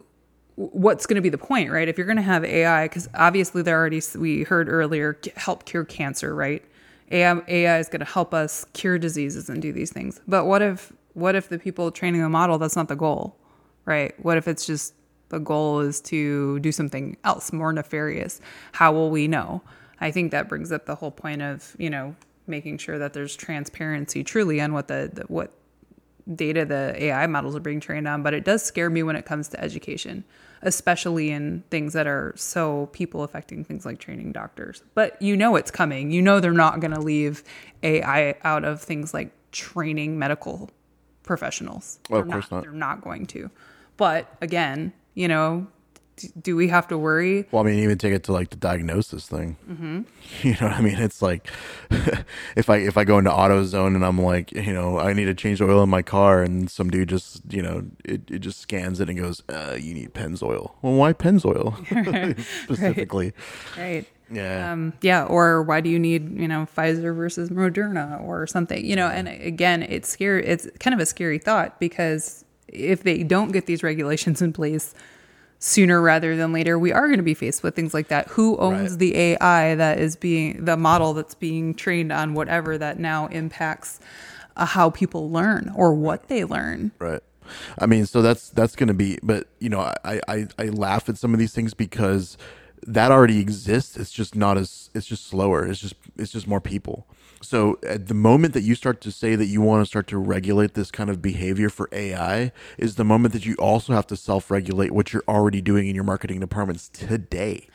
[0.54, 1.88] what's going to be the point, right?
[1.88, 5.84] If you're going to have AI, because obviously they're already we heard earlier help cure
[5.84, 6.64] cancer, right?
[7.12, 10.20] AI, is going to help us cure diseases and do these things.
[10.28, 13.38] But what if what if the people training the model that's not the goal,
[13.86, 14.14] right?
[14.24, 14.94] What if it's just
[15.30, 18.42] the goal is to do something else more nefarious?
[18.74, 19.62] How will we know?
[20.02, 22.16] I think that brings up the whole point of you know
[22.48, 25.52] making sure that there's transparency truly on what the, the what
[26.34, 29.26] data the AI models are being trained on, but it does scare me when it
[29.26, 30.24] comes to education,
[30.62, 34.82] especially in things that are so people affecting things like training doctors.
[34.96, 36.12] But you know it's coming.
[36.12, 37.44] You know they're not going to leave
[37.84, 40.70] AI out of things like training medical
[41.24, 42.00] professionals.
[42.10, 42.64] Well, of They're course not.
[42.64, 43.52] They're not going to.
[43.98, 45.68] But again, you know,
[46.42, 47.46] do we have to worry?
[47.52, 49.58] Well, I mean, even take it to like the diagnosis thing.
[49.70, 50.02] Mm-hmm.
[50.42, 50.98] You know what I mean?
[50.98, 51.48] It's like
[52.56, 55.34] if I if I go into AutoZone and I'm like, you know, I need to
[55.34, 58.60] change the oil in my car, and some dude just, you know, it, it just
[58.60, 60.72] scans it and goes, uh, you need Pennzoil.
[60.82, 61.76] Well, why Pennzoil
[62.64, 63.34] specifically?
[63.78, 64.06] Right.
[64.32, 64.72] Yeah.
[64.72, 65.24] Um, yeah.
[65.24, 69.28] Or why do you need, you know, Pfizer versus Moderna or something, you know, and
[69.28, 70.46] again, it's scary.
[70.46, 74.94] It's kind of a scary thought because if they don't get these regulations in place
[75.66, 78.28] sooner rather than later, we are going to be faced with things like that.
[78.30, 79.00] Who owns Right.
[79.00, 84.00] the AI that is being the model that's being trained on whatever that now impacts
[84.56, 86.92] uh, how people learn or what they learn?
[87.00, 87.22] Right.
[87.80, 91.10] I mean, so that's that's going to be, but you know, I, I I laugh
[91.10, 92.38] at some of these things because
[92.88, 93.98] that already exists.
[93.98, 95.66] It's just not as it's just slower.
[95.66, 97.08] It's just it's just more people.
[97.42, 100.18] So at the moment that you start to say that you want to start to
[100.18, 104.16] regulate this kind of behavior for AI is the moment that you also have to
[104.16, 107.68] self-regulate what you're already doing in your marketing departments today.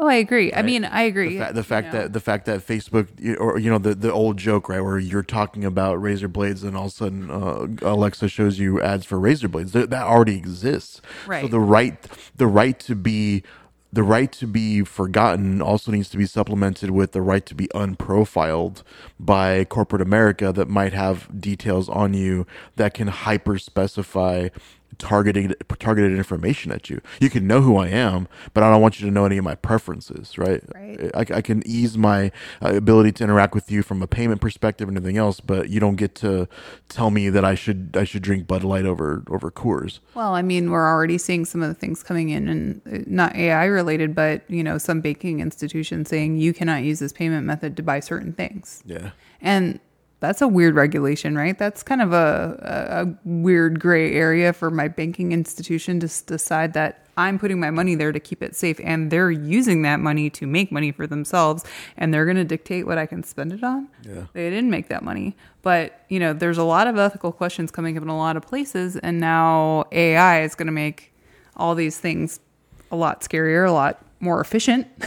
[0.00, 0.52] Oh, I agree.
[0.52, 1.36] I mean, I agree.
[1.38, 2.00] The, fa- the you fact know.
[2.02, 3.08] that the fact that Facebook
[3.40, 6.76] or you know the the old joke right where you're talking about razor blades and
[6.76, 10.36] all of a sudden uh, Alexa shows you ads for razor blades that, that already
[10.36, 11.02] exists.
[11.24, 11.50] So Right.
[11.50, 11.96] the right
[12.36, 13.42] the right to be
[13.92, 17.68] the right to be forgotten also needs to be supplemented with the right to be
[17.68, 18.82] unprofiled
[19.18, 22.46] by corporate America that might have details on you
[22.76, 24.48] that can hyper specify
[24.98, 27.00] targeted targeted information at you.
[27.20, 29.44] You can know who I am, but I don't want you to know any of
[29.44, 30.62] my preferences, right?
[30.74, 31.10] Right.
[31.14, 32.30] I, I can ease my
[32.62, 35.80] uh, ability to interact with you from a payment perspective and everything else, but you
[35.80, 36.48] don't get to
[36.88, 40.00] tell me that I should I should drink Bud Light over over Coors.
[40.14, 43.36] Well, I mean, we're already seeing some of the things coming in, and uh, not
[43.36, 47.76] AI related, but you know, some banking institutions saying you cannot use this payment method
[47.76, 49.10] to buy certain things, Yeah.
[49.40, 49.78] and
[50.20, 51.56] that's a weird regulation, right?
[51.56, 56.72] That's kind of a, a, weird gray area for my banking institution to s- decide
[56.72, 60.28] that I'm putting my money there to keep it safe, and they're using that money
[60.30, 61.64] to make money for themselves,
[61.96, 63.88] and they're going to dictate what I can spend it on.
[64.02, 64.26] Yeah.
[64.32, 65.36] They didn't make that money.
[65.62, 68.44] But, you know, there's a lot of ethical questions coming up in a lot of
[68.44, 68.96] places.
[68.96, 71.12] And now AI is going to make
[71.56, 72.40] all these things
[72.90, 74.86] a lot scarier, a lot more efficient.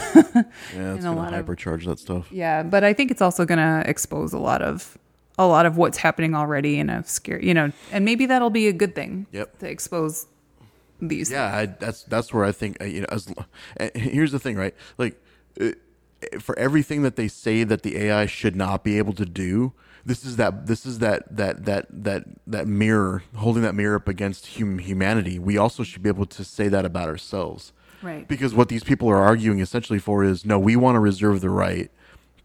[0.73, 2.31] Yeah, it's gonna lot of- hypercharge that stuff.
[2.31, 2.63] yeah.
[2.63, 4.97] But I think it's also going to expose a lot of.
[5.39, 8.67] A lot of what's happening already in a scary, you know, and maybe that'll be
[8.67, 9.25] a good thing.
[9.31, 9.59] Yep.
[9.59, 10.27] To expose
[11.01, 11.31] these.
[11.31, 13.07] Yeah, I, that's that's where I think uh, you know.
[13.09, 13.33] As
[13.95, 14.75] here's the thing, right?
[14.99, 15.19] Like,
[15.59, 15.69] uh,
[16.39, 19.73] for everything that they say that the AI should not be able to do,
[20.05, 24.07] this is that this is that that that that that mirror holding that mirror up
[24.07, 25.39] against hum, humanity.
[25.39, 27.71] We also should be able to say that about ourselves,
[28.02, 28.28] Right.
[28.28, 31.49] Because what these people are arguing essentially for is no, we want to reserve the
[31.49, 31.90] right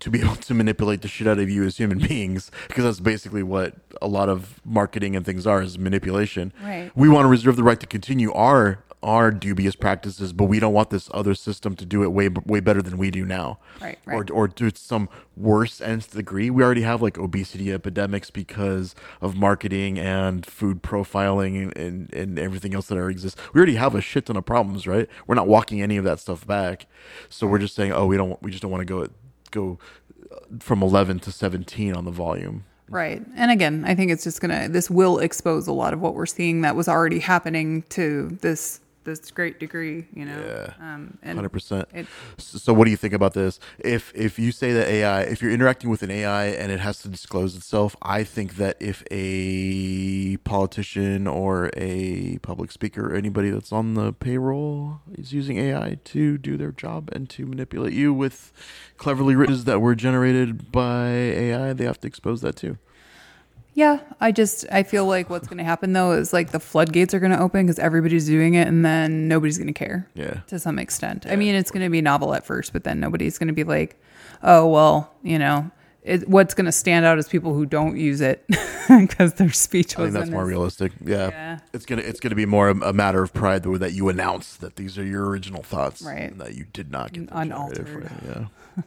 [0.00, 3.00] to be able to manipulate the shit out of you as human beings because that's
[3.00, 6.90] basically what a lot of marketing and things are is manipulation Right.
[6.94, 10.72] we want to reserve the right to continue our our dubious practices but we don't
[10.72, 13.58] want this other system to do it way way better than we do now.
[13.80, 14.30] Right, or right.
[14.30, 16.50] or to some worse nth degree.
[16.50, 22.38] We already have like obesity epidemics because of marketing and food profiling and, and, and
[22.38, 25.08] everything else that already exists we already have a shit ton of problems right?
[25.26, 26.86] We're not walking any of that stuff back.
[27.28, 29.08] So we're just saying oh we don't we just don't want to go
[29.50, 29.78] go
[30.30, 32.64] uh, from 11 to 17 on the volume.
[32.88, 33.22] Right.
[33.36, 36.14] And again, I think it's just going to, this will expose a lot of what
[36.14, 40.38] we're seeing that was already happening to this, this great degree, you know?
[40.38, 40.94] Yeah.
[40.94, 41.88] Um, Hundred percent.
[42.36, 43.58] So, what do you think about this?
[43.78, 47.00] If if you say that AI, if you're interacting with an AI and it has
[47.02, 53.48] to disclose itself, I think that if a politician or a public speaker or anybody
[53.48, 58.12] that's on the payroll is using AI to do their job and to manipulate you
[58.12, 58.52] with
[58.98, 62.76] cleverly written that were generated by AI, they have to expose that too.
[63.76, 67.12] Yeah, I just I feel like what's going to happen though is like the floodgates
[67.12, 70.08] are going to open because everybody's doing it, and then nobody's going to care.
[70.14, 70.40] Yeah.
[70.46, 71.26] to some extent.
[71.28, 73.64] I mean, it's going to be novel at first, but then nobody's going to be
[73.64, 74.00] like,
[74.42, 75.70] oh well, you know.
[76.02, 78.46] It, what's going to stand out is people who don't use it
[78.88, 80.92] because their speech I was think that's more realistic.
[81.04, 81.30] Yeah.
[81.30, 81.58] Yeah.
[81.72, 84.54] It's gonna it's gonna be more a, a matter of pride though, that you announce
[84.58, 86.30] that these are your original thoughts, Right.
[86.30, 87.88] And that you did not get them Unaltered.
[87.88, 88.08] for you.
[88.76, 88.76] Yeah.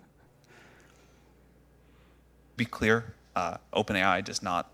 [2.56, 4.72] be clear, uh, OpenAI does not,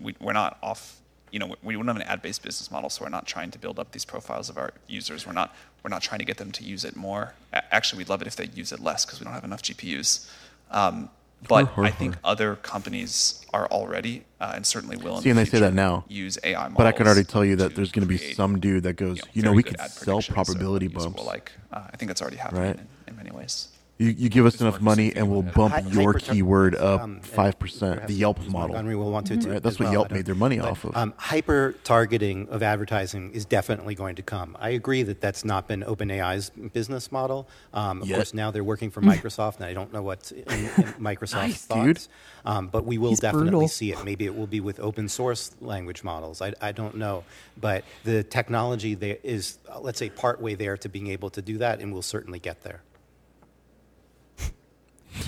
[0.00, 1.00] we, we're not off,
[1.30, 3.78] you know, we don't have an ad-based business model, so we're not trying to build
[3.78, 5.26] up these profiles of our users.
[5.26, 7.34] We're not, we're not trying to get them to use it more.
[7.52, 9.62] A- Actually, we'd love it if they use it less because we don't have enough
[9.62, 10.30] GPUs.
[10.70, 11.10] Um,
[11.48, 15.44] but I think other companies are already, uh, and certainly will in See, the they
[15.44, 16.04] say future, that now.
[16.08, 16.76] use AI models.
[16.78, 19.20] But I can already tell you that there's going to be some dude that goes,
[19.34, 21.18] you know, very we could sell so probability users bumps.
[21.20, 22.76] Will like, uh, I think that's already happening Right.
[22.76, 23.68] in, in many ways.
[23.98, 27.20] You, you give us enough money and we'll bump Hy- your hyper- keyword up um,
[27.20, 28.06] five percent.
[28.06, 28.50] The Yelp Ms.
[28.50, 28.68] model.
[28.68, 29.52] Montgomery will want to too.
[29.52, 30.94] Right, that's what well, Yelp made their money but, off of.
[30.94, 34.54] Um, hyper targeting of advertising is definitely going to come.
[34.60, 37.48] I agree that that's not been OpenAI's business model.
[37.72, 38.16] Um, of Yet.
[38.16, 40.66] course, now they're working for Microsoft, and I don't know what in, in
[41.00, 42.08] Microsoft's Nice, thoughts.
[42.44, 43.68] Um, but we will He's definitely brutal.
[43.68, 44.04] see it.
[44.04, 46.42] Maybe it will be with open source language models.
[46.42, 47.24] I, I don't know.
[47.58, 51.58] But the technology there is, uh, let's say, partway there to being able to do
[51.58, 52.82] that, and we'll certainly get there.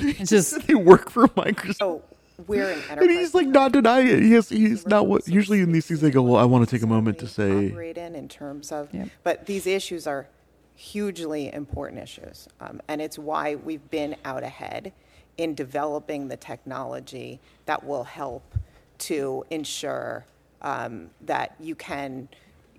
[0.01, 1.77] It's just they work for Microsoft.
[1.77, 2.03] So
[2.47, 4.23] we're an and he's like not denying it.
[4.23, 5.27] He's he's not what.
[5.27, 7.69] Usually in these things they go, well, I want to take a moment to say,
[7.71, 9.09] operate in in terms of, Yep.
[9.25, 10.29] but these issues are
[10.75, 14.93] hugely important issues, um, and it's why we've been out ahead
[15.37, 18.55] in developing the technology that will help
[18.99, 20.25] to ensure
[20.63, 22.29] um, that you can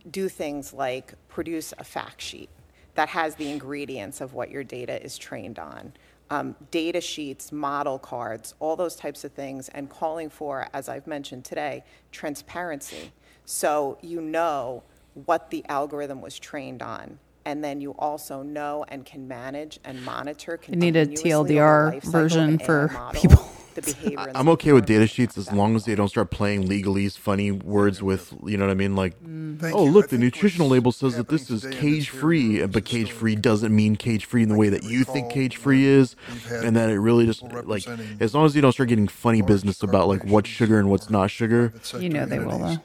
[0.09, 2.49] do things like produce a fact sheet
[2.95, 5.93] that has the ingredients of what your data is trained on.
[6.31, 11.07] Um, data sheets, model cards, all those types of things, and calling for, as I've
[11.07, 13.11] mentioned today, transparency.
[13.45, 14.83] So you know
[15.25, 17.17] what the algorithm was trained on.
[17.45, 21.47] And then you also know and can manage and monitor You need a continuously over
[21.47, 23.49] the TLDR life cycle of version for people.
[23.75, 26.67] The behavior and I'm okay with data sheets as long as they don't start playing
[26.67, 28.95] legalese, funny words with, you know what I mean?
[28.95, 29.57] Like, mm.
[29.57, 29.91] oh, Thank oh, you.
[29.91, 33.75] look, I the nutritional label says that this is cage free, but cage free doesn't
[33.75, 36.15] mean cage free in the way that you think cage free is.
[36.51, 37.87] And that it really just, like,
[38.19, 41.09] as long as you don't start getting funny business about, like, what's sugar and what's
[41.09, 41.73] not sugar.
[41.97, 42.83] You know they will, entities though.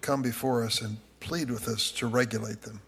[0.00, 2.82] Come before us and plead with us to regulate them.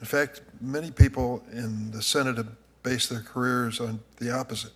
[0.00, 2.48] In fact, many people in the Senate have
[2.82, 4.72] based their careers on the opposite,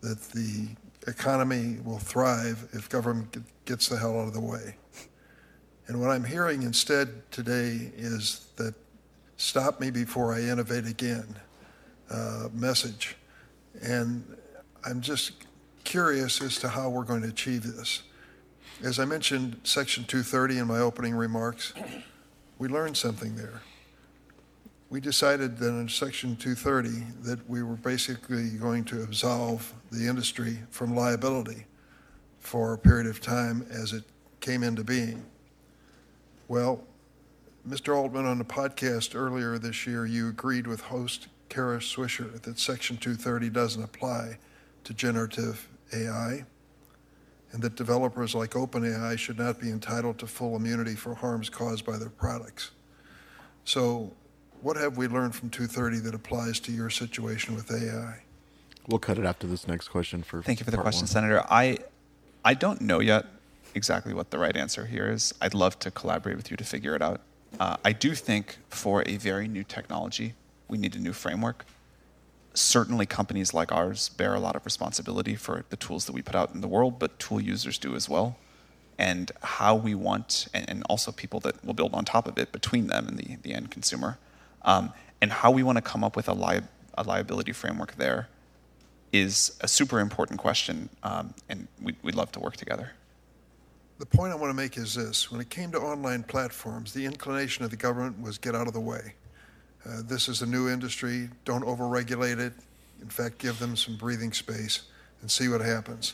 [0.00, 0.68] that the
[1.06, 4.76] economy will thrive if government gets the hell out of the way.
[5.86, 8.74] And what I'm hearing instead today is that
[9.36, 11.36] stop me before I innovate again
[12.10, 13.16] uh, message.
[13.82, 14.36] And
[14.84, 15.32] I'm just
[15.84, 18.02] curious as to how we're going to achieve this.
[18.82, 21.72] As I mentioned, Section 230 in my opening remarks,
[22.58, 23.62] we learned something there.
[24.90, 30.58] We decided that in Section 230 that we were basically going to absolve the industry
[30.70, 31.66] from liability
[32.38, 34.04] for a period of time as it
[34.40, 35.26] came into being.
[36.48, 36.84] Well,
[37.68, 37.94] Mr.
[37.94, 42.96] Altman, on the podcast earlier this year, you agreed with host Kara Swisher that Section
[42.96, 44.38] 230 doesn't apply
[44.84, 46.46] to generative AI
[47.52, 51.84] and that developers like OpenAI should not be entitled to full immunity for harms caused
[51.84, 52.70] by their products.
[53.64, 54.12] So,
[54.62, 58.22] what have we learned from 230 that applies to your situation with AI?
[58.86, 60.42] We'll cut it after this next question for.
[60.42, 61.08] Thank you for the question, one.
[61.08, 61.44] Senator.
[61.50, 61.78] I,
[62.44, 63.26] I don't know yet
[63.74, 65.34] exactly what the right answer here is.
[65.40, 67.20] I'd love to collaborate with you to figure it out.
[67.60, 70.34] Uh, I do think for a very new technology,
[70.68, 71.64] we need a new framework.
[72.54, 76.34] Certainly, companies like ours bear a lot of responsibility for the tools that we put
[76.34, 78.38] out in the world, but tool users do as well.
[78.98, 82.50] And how we want, and, and also people that will build on top of it
[82.50, 84.18] between them and the, the end consumer,
[84.68, 86.60] um, and how we want to come up with a, li-
[86.96, 88.28] a liability framework there
[89.12, 92.92] is a super important question, um, and we'd, we'd love to work together.
[93.98, 97.04] The point I want to make is this when it came to online platforms, the
[97.04, 99.14] inclination of the government was get out of the way.
[99.88, 102.52] Uh, this is a new industry, don't overregulate it.
[103.00, 104.82] In fact, give them some breathing space
[105.22, 106.12] and see what happens.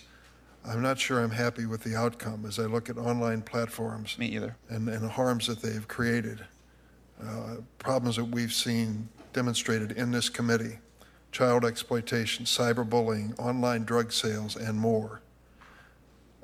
[0.66, 4.26] I'm not sure I'm happy with the outcome as I look at online platforms Me
[4.28, 4.56] either.
[4.68, 6.44] and, and the harms that they've created.
[7.22, 10.78] Uh, problems that we've seen demonstrated in this committee
[11.34, 15.20] child exploitation, cyberbullying, online drug sales, and more.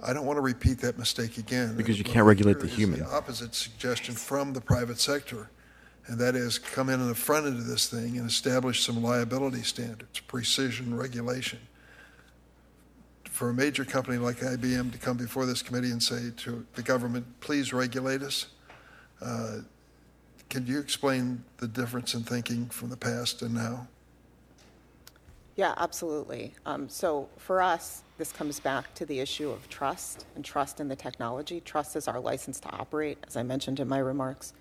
[0.02, 1.76] I don't want to repeat that mistake again.
[1.76, 2.98] Because you can't regulate the human.
[2.98, 5.48] The opposite suggestion from the private sector,
[6.06, 9.00] and that is come in on the front end of this thing and establish some
[9.00, 11.60] liability standards, precision regulation.
[13.24, 16.82] For a major company like IBM to come before this committee and say to the
[16.82, 18.46] government, please regulate us,
[19.22, 19.58] uh,
[20.50, 23.86] can you explain the difference in thinking from the past and now?
[25.56, 26.54] Yeah, absolutely.
[26.66, 30.88] Um, so for us, this comes back to the issue of trust and trust in
[30.88, 31.60] the technology.
[31.60, 34.52] Trust is our license to operate, as I mentioned in my remarks.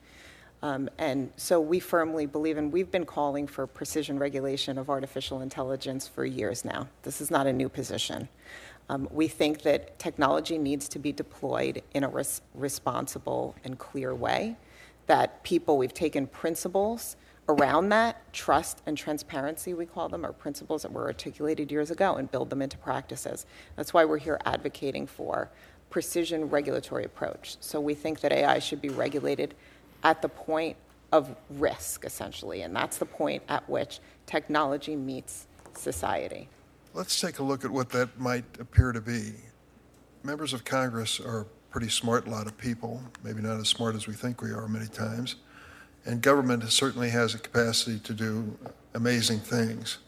[0.61, 5.41] Um, and so we firmly believe, and we've been calling for precision regulation of artificial
[5.41, 6.87] intelligence for years now.
[7.03, 8.27] This is not a new position.
[8.89, 14.13] Um, we think that technology needs to be deployed in a res- responsible and clear
[14.13, 14.57] way.
[15.09, 17.15] That people, we've taken principles
[17.47, 22.17] around that, trust and transparency, we call them, are principles that were articulated years ago
[22.17, 23.47] and build them into practices.
[23.75, 25.49] That's why we're here advocating for
[25.89, 27.57] precision regulatory approach.
[27.59, 29.55] So we think that AI should be regulated
[30.03, 30.77] at the point
[31.11, 36.47] of risk, essentially, and that's the point at which technology meets society.
[36.93, 39.33] Let's take a look at what that might appear to be.
[40.21, 44.13] Members of Congress are pretty smart lot of people, maybe not as smart as we
[44.13, 45.35] think we are many times.
[46.05, 48.57] And government certainly has a capacity to do
[48.93, 49.99] amazing things.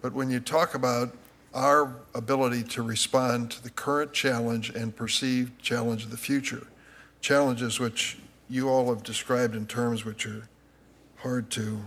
[0.00, 1.14] But when you talk about
[1.52, 6.66] our ability to respond to the current challenge and perceived challenge of the future,
[7.20, 8.18] challenges which
[8.48, 10.48] you all have described in terms which are
[11.16, 11.80] hard to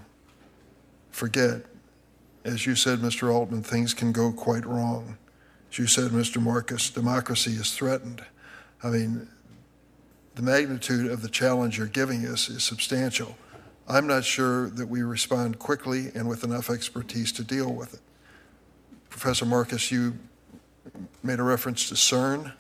[1.12, 1.62] forget.
[2.44, 3.34] As you said, Mr.
[3.34, 5.18] Altman, things can go quite wrong.
[5.70, 6.42] As you said, Mr.
[6.42, 8.24] Marcus, democracy is threatened.
[8.84, 9.28] I mean,
[10.36, 13.36] the magnitude of the challenge you're giving us is substantial.
[13.88, 18.02] I'm not sure that we respond quickly and with enough expertise to deal with it.
[19.10, 20.16] Professor Marcus, you
[21.24, 22.54] made a reference to CERN,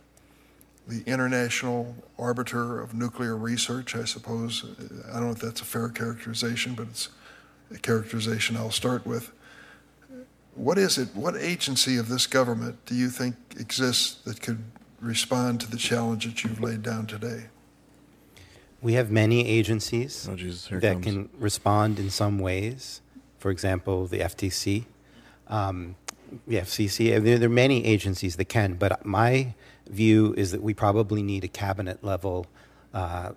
[0.87, 4.65] the International Arbiter of Nuclear Research, I suppose.
[5.09, 7.09] I don't know if that's a fair characterization, but it's
[7.71, 9.31] a characterization I'll start with.
[10.55, 14.63] What is it, what agency of this government do you think exists that could
[15.01, 17.45] respond to the challenge that you've laid down today?
[18.81, 21.05] We have many agencies Oh, Jesus, that comes.
[21.05, 23.01] can respond in some ways.
[23.39, 24.85] For example, the FTC,
[25.47, 25.95] um,
[26.47, 27.21] the FCC.
[27.23, 29.55] There, there are many agencies that can, but my
[29.89, 32.45] view is that we probably need a cabinet level
[32.93, 33.31] uh,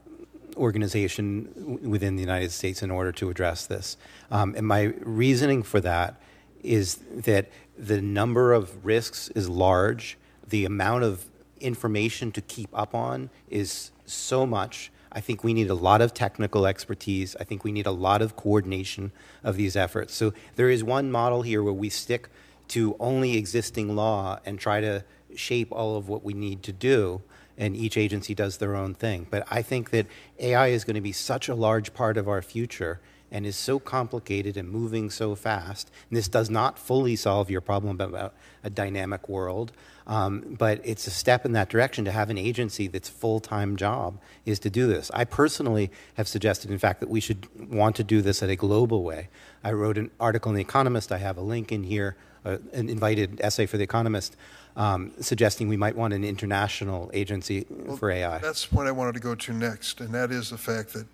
[0.57, 3.97] organization w- within the United States in order to address this.
[4.31, 6.21] Um, and my reasoning for that
[6.63, 11.25] is that the number of risks is large, the amount of
[11.61, 14.91] information to keep up on is so much.
[15.13, 17.35] I think we need a lot of technical expertise.
[17.41, 19.13] I think we need a lot of coordination
[19.43, 20.15] of these efforts.
[20.15, 22.29] So there is one model here where we stick
[22.69, 25.05] to only existing law and try to
[25.35, 27.23] shape all of what we need to do,
[27.59, 29.27] and each agency does their own thing.
[29.29, 30.07] But I think that
[30.39, 33.01] AI is going to be such a large part of our future
[33.33, 35.91] and is so complicated and moving so fast.
[36.09, 38.35] And this does not fully solve your problem about
[38.65, 39.73] a dynamic world,
[40.11, 44.19] um, but it's a step in that direction to have an agency that's full-time job
[44.45, 45.09] is to do this.
[45.15, 48.57] I personally have suggested, in fact, that we should want to do this at a
[48.57, 49.29] global way.
[49.63, 51.13] I wrote an article in The Economist.
[51.13, 54.37] I have a link in here, uh, an invited essay for The Economist,
[54.75, 58.39] um, suggesting we might want an international agency for AI.
[58.39, 61.07] That's what I wanted to go to next, and that is the fact that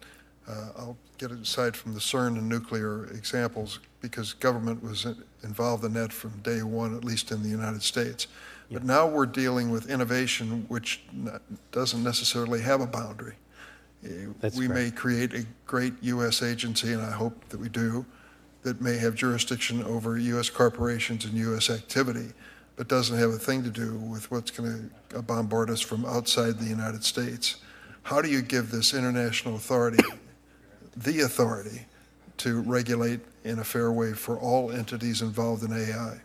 [0.48, 5.06] uh, I'll get it aside from the CERN and nuclear examples because government was
[5.42, 8.26] involved in that from day one, at least in the United States.
[8.70, 11.02] But now we're dealing with innovation which
[11.70, 13.34] doesn't necessarily have a boundary.
[14.04, 14.96] Uh, That's we may correct.
[14.96, 16.42] create a great U.S.
[16.42, 18.04] agency, and I hope that we do,
[18.62, 20.50] that may have jurisdiction over U.S.
[20.50, 21.70] corporations and U.S.
[21.70, 22.32] activity,
[22.76, 26.58] but doesn't have a thing to do with what's going to bombard us from outside
[26.58, 27.56] the United States.
[28.02, 30.02] How do you give this international authority
[30.96, 31.86] the authority
[32.38, 36.20] to regulate in a fair way for all entities involved in AI?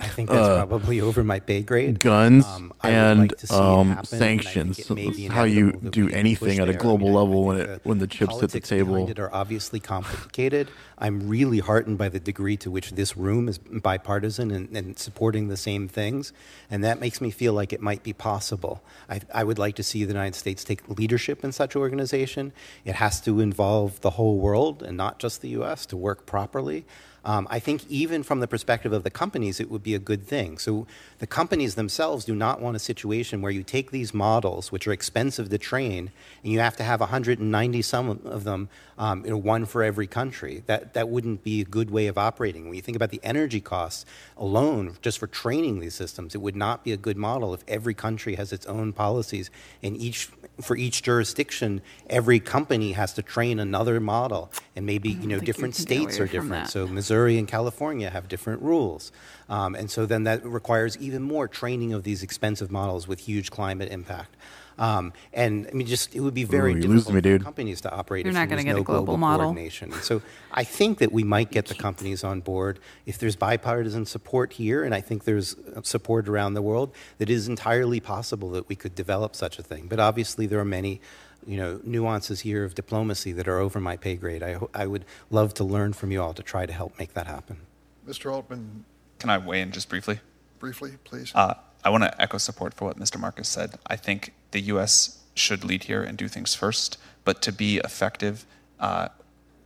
[0.00, 2.00] I think that's probably over my pay grade.
[2.00, 4.88] guns Um, and like to see it um, and sanctions.
[4.88, 7.80] be How you do anything at a global mean, I- level I when think it
[7.84, 9.10] when the chips hit the table.
[9.18, 10.68] are obviously complicated.
[10.98, 15.48] I'm really heartened by the degree to which this room is bipartisan and, and supporting
[15.48, 16.32] the same things,
[16.70, 18.82] and that makes me feel like it might be possible.
[19.10, 22.52] I, I would like to see the United States take leadership in such an organization.
[22.84, 25.86] It has to involve the whole world and not just the U.S.
[25.86, 26.84] to work properly.
[27.26, 30.24] Um, I think even from the perspective of the companies, it would be a good
[30.24, 30.58] thing.
[30.58, 30.86] So
[31.18, 34.92] the companies themselves do not want a situation where you take these models, which are
[34.92, 36.12] expensive to train,
[36.44, 40.06] and you have to have 190 some of them, um, you know, one for every
[40.06, 40.62] country.
[40.66, 42.66] That that wouldn't be a good way of operating.
[42.66, 46.56] When you think about the energy costs alone, just for training these systems, it would
[46.56, 49.50] not be a good model if every country has its own policies,
[49.82, 50.30] and each
[50.60, 55.42] for each jurisdiction, every company has to train another model, and maybe you know think
[55.42, 56.68] you different states are different.
[56.68, 59.12] So Missouri and California have different rules.
[59.48, 63.50] Um, and so then that requires even more training of these expensive models with huge
[63.50, 64.34] climate impact.
[64.78, 67.80] Um, and I mean, just it would be very Ooh, difficult losing me, for companies
[67.82, 69.46] to operate You're if not there gonna was get no a global global model.
[69.46, 69.92] coordination.
[70.02, 70.20] So
[70.52, 74.84] I think that we might get the companies on board if there's bipartisan support here,
[74.84, 76.92] and I think there's uh, support around the world.
[77.18, 79.86] That it is entirely possible that we could develop such a thing.
[79.88, 81.00] But obviously, there are many.
[81.46, 84.42] You know, nuances here of diplomacy that are over my pay grade.
[84.42, 87.28] I, I would love to learn from you all to try to help make that
[87.28, 87.58] happen.
[88.04, 88.32] Mr.
[88.32, 88.84] Altman,
[89.20, 90.18] Can I weigh in just briefly?
[90.58, 91.30] briefly, please.
[91.36, 91.54] Uh,
[91.84, 93.20] I want to echo support for what Mr.
[93.20, 93.78] Marcus said.
[93.86, 95.22] I think the U.S.
[95.34, 98.44] should lead here and do things first, but to be effective,
[98.80, 99.08] uh,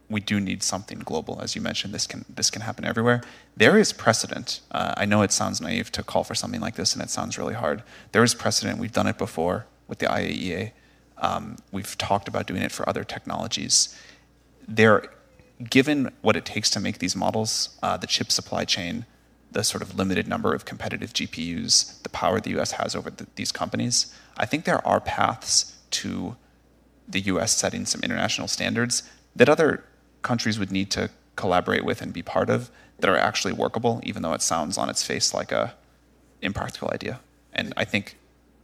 [0.09, 1.41] we do need something global.
[1.41, 3.23] As you mentioned, this can this can happen everywhere.
[3.57, 4.61] There is precedent.
[4.71, 7.39] Uh, I know it sounds naive to call for something like this, and it sounds
[7.39, 7.83] really hard.
[8.13, 8.79] There is precedent.
[8.79, 10.73] We've done it before with the IAEA.
[11.19, 13.97] Um, we've talked about doing it for other technologies.
[14.67, 15.05] There,
[15.69, 19.07] given what it takes to make these models, uh, the chip supply chain,
[19.53, 23.27] the sort of limited number of competitive GPUs, the power the US has over the,
[23.35, 26.37] these companies, I think there are paths to
[27.09, 29.03] the US setting some international standards
[29.35, 29.85] that other
[30.23, 34.23] countries would need to collaborate with and be part of that are actually workable, even
[34.23, 35.75] though it sounds on its face like a
[36.43, 37.21] impractical idea.
[37.53, 38.17] And I think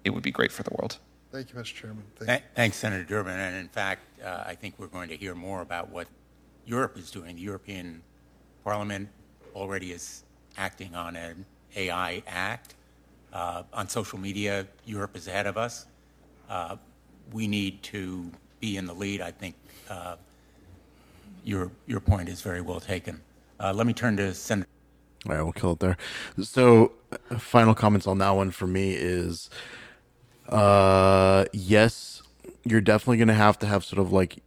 [0.04, 0.98] it would be great for the world.
[1.32, 1.74] Thank you, Mr.
[1.74, 2.04] Chairman.
[2.16, 3.38] Thank Th- Thanks, Senator Durbin.
[3.38, 6.06] And in fact, uh, I think we're going to hear more about what
[6.64, 7.36] Europe is doing.
[7.36, 8.02] The European
[8.64, 9.08] Parliament
[9.54, 10.22] already is
[10.56, 12.74] acting on an AI Act.
[13.32, 15.86] Uh, on social media, Europe is ahead of us.
[16.48, 16.76] Uh,
[17.32, 18.30] we need to
[18.60, 19.20] be in the lead.
[19.20, 19.54] I think
[19.90, 20.16] uh,
[21.44, 23.20] your your point is very well taken.
[23.60, 24.68] Uh, let me turn to Senator.
[25.28, 25.96] All right, we'll kill it there.
[26.40, 29.50] So, uh, final comments on that one for me is,
[30.48, 32.22] uh, yes,
[32.64, 34.38] you're definitely going to have to have sort of like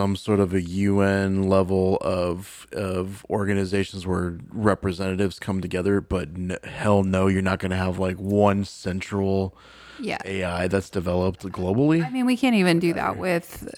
[0.00, 6.56] some sort of a UN level of of organizations where representatives come together, but n-
[6.64, 9.54] hell no, you're not going to have like one central
[10.00, 10.16] Yeah.
[10.24, 12.02] AI that's developed globally.
[12.02, 13.68] I mean, we can't even do that with.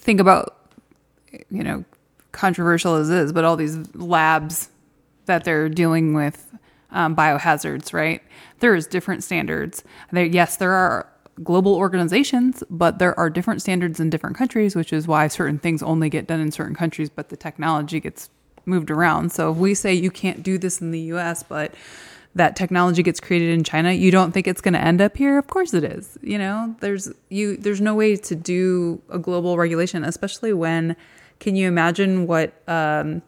[0.00, 0.56] Think about,
[1.48, 1.84] you know,
[2.32, 4.68] controversial as it is, but all these labs
[5.26, 6.52] that they're dealing with
[6.90, 8.20] um, biohazards, right?
[8.58, 9.84] There is different standards.
[10.10, 11.06] There, yes, there are
[11.42, 15.82] global organizations, but there are different standards in different countries, which is why certain things
[15.82, 18.28] only get done in certain countries, but the technology gets
[18.66, 19.32] moved around.
[19.32, 21.74] So if we say you can't do this in the U.S., but
[22.34, 25.38] that technology gets created in China, you don't think it's going to end up here?
[25.38, 26.18] Of course it is.
[26.22, 30.96] You know, there's you there's no way to do a global regulation, especially when
[31.40, 33.22] can you imagine what um,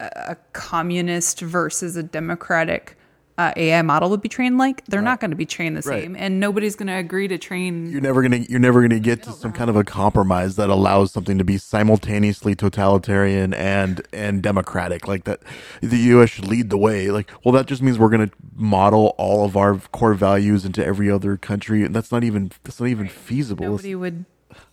[0.00, 2.96] a communist versus a democratic
[3.38, 4.84] uh, AI model would be trained like?
[4.86, 6.02] They're not going to be trained the Right.
[6.04, 7.90] same, and nobody's going to agree to train.
[7.90, 11.12] you're never gonna you're never gonna get to some kind of a compromise that allows
[11.12, 15.40] something to be simultaneously totalitarian and and democratic like that
[15.82, 19.44] the us should lead the way like well that just means we're gonna model all
[19.44, 23.08] of our core values into every other country and that's not even that's not even
[23.08, 24.24] feasible Nobody would.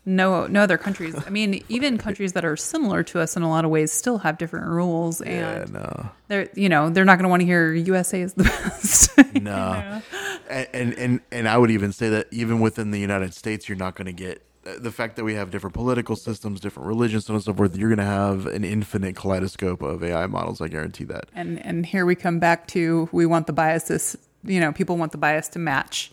[0.06, 1.16] No, no other countries.
[1.26, 4.18] I mean, even countries that are similar to us in a lot of ways still
[4.20, 7.46] have different rules, yeah, and no they're you know they're not going to want to
[7.46, 9.12] hear USA is the best.
[9.36, 10.02] no
[10.50, 13.78] and, and and and i would even say that even within the united states you're
[13.78, 17.26] not going to get uh, the fact that we have different political systems different religions
[17.26, 20.62] so on and so forth you're going to have an infinite kaleidoscope of ai models
[20.62, 24.18] i guarantee that and and here we come back to we want the biases.
[24.44, 26.12] You know, people want the bias to match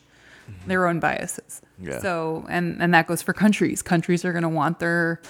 [0.48, 0.68] mm-hmm.
[0.68, 1.60] their own biases.
[1.80, 2.00] Yeah.
[2.00, 3.82] So and and that goes for countries.
[3.82, 5.20] Countries are going to want their,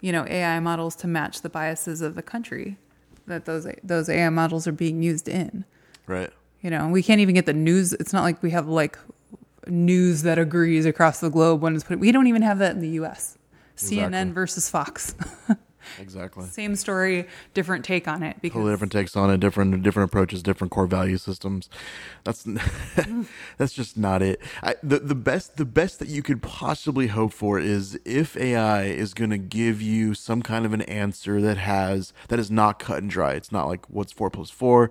[0.00, 2.78] you know, AI models to match the biases of the country
[3.26, 5.64] that those those AI models are being used in.
[6.06, 6.30] right
[6.62, 7.92] You know, we can't even get the news.
[7.92, 8.98] It's not like we have like
[9.66, 11.98] news that agrees across the globe when it's put.
[11.98, 13.36] We don't even have that in the U.S.
[13.76, 15.14] CNN versus Fox.
[15.98, 18.36] exactly Same story, different take on it.
[18.40, 21.68] Because totally different takes on it, different different approaches, different core value systems.
[22.24, 22.46] That's
[23.58, 24.40] that's just not it.
[24.62, 28.84] I, the the best the best that you could possibly hope for is if AI
[28.84, 32.78] is going to give you some kind of an answer that has that is not
[32.78, 33.32] cut and dry.
[33.32, 34.90] It's not like what's four plus four,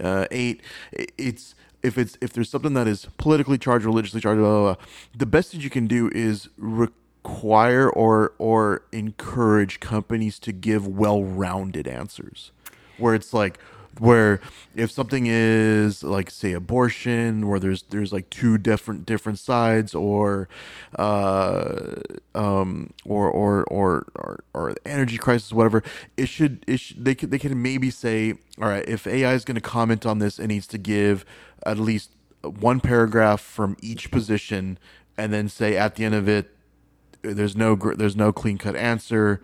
[0.00, 0.62] uh, eight.
[0.92, 4.84] It's if it's if there's something that is politically charged, religiously charged, blah, blah, blah,
[5.16, 6.48] the best that you can do is
[7.24, 12.50] require or or encourage companies to give well-rounded answers.
[12.98, 13.58] Where it's like
[13.98, 14.40] where
[14.74, 20.48] if something is like say abortion where there's there's like two different different sides or
[20.98, 21.94] uh
[22.34, 25.82] um or or or or, or energy crisis whatever
[26.16, 29.44] it should it should, they could they can maybe say all right if ai is
[29.44, 31.26] going to comment on this it needs to give
[31.66, 34.78] at least one paragraph from each position
[35.18, 36.50] and then say at the end of it
[37.22, 39.40] there's no there's no clean cut answer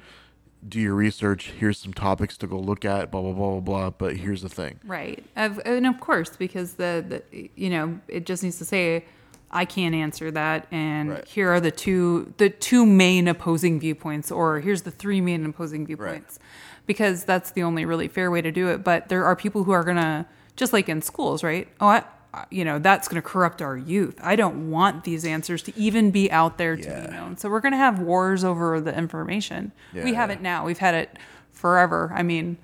[0.68, 3.90] do your research here's some topics to go look at blah blah blah blah blah
[3.90, 5.24] but here's the thing Right.
[5.36, 9.04] And of course, because the, the, you know, it just needs to say,
[9.52, 10.66] I can't answer that.
[10.72, 11.28] And Right.
[11.28, 15.86] here are the two, the two main opposing viewpoints, or here's the three main opposing
[15.86, 16.38] viewpoints.
[16.86, 18.82] Because that's the only really fair way to do it.
[18.82, 20.26] But there are people who are going to,
[20.56, 21.68] just like in schools, right?
[21.80, 22.04] Oh, I-
[22.50, 24.18] you know, that's going to corrupt our youth.
[24.22, 27.06] I don't want these answers to even be out there to Yeah.
[27.06, 27.36] be known.
[27.36, 29.72] So we're going to have wars over the information.
[29.94, 30.64] we have it now.
[30.64, 31.18] We've had it
[31.52, 32.12] forever.
[32.14, 32.56] I mean,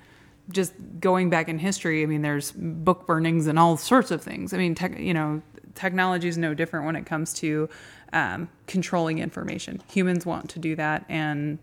[0.51, 4.53] just going back in history, I mean, there's book burnings and all sorts of things.
[4.53, 5.43] I mean, tech, you know,
[5.75, 7.69] technology is no different when it comes to
[8.13, 9.83] um, controlling information.
[9.91, 11.59] Humans want to do that, and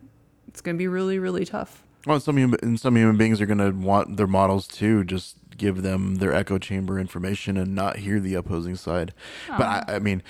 [0.48, 1.84] it's going to be really, really tough.
[2.06, 5.38] well some human, and some human beings are going to want their models to just
[5.58, 9.14] give them their echo chamber information and not hear the opposing side.
[9.48, 10.24] But I, I mean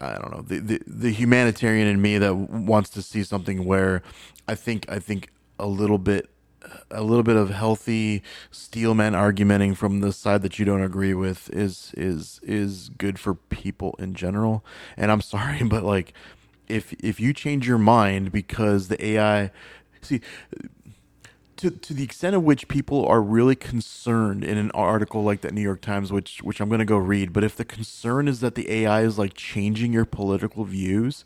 [0.00, 0.42] i don't know.
[0.42, 4.02] The, the the humanitarian in me that wants to see something where
[4.48, 6.30] i think i think a little bit
[6.90, 11.50] a little bit of healthy steelman argumenting from the side that you don't agree with
[11.50, 14.64] is is is good for people in general.
[14.96, 16.12] And i'm sorry but like
[16.68, 19.50] if if you change your mind because the ai
[20.02, 20.20] see
[21.60, 25.54] to to the extent of which people are really concerned in an article like that
[25.54, 28.40] New York Times, which which I'm going to go read, but if the concern is
[28.40, 31.24] that the AI is like changing your political views,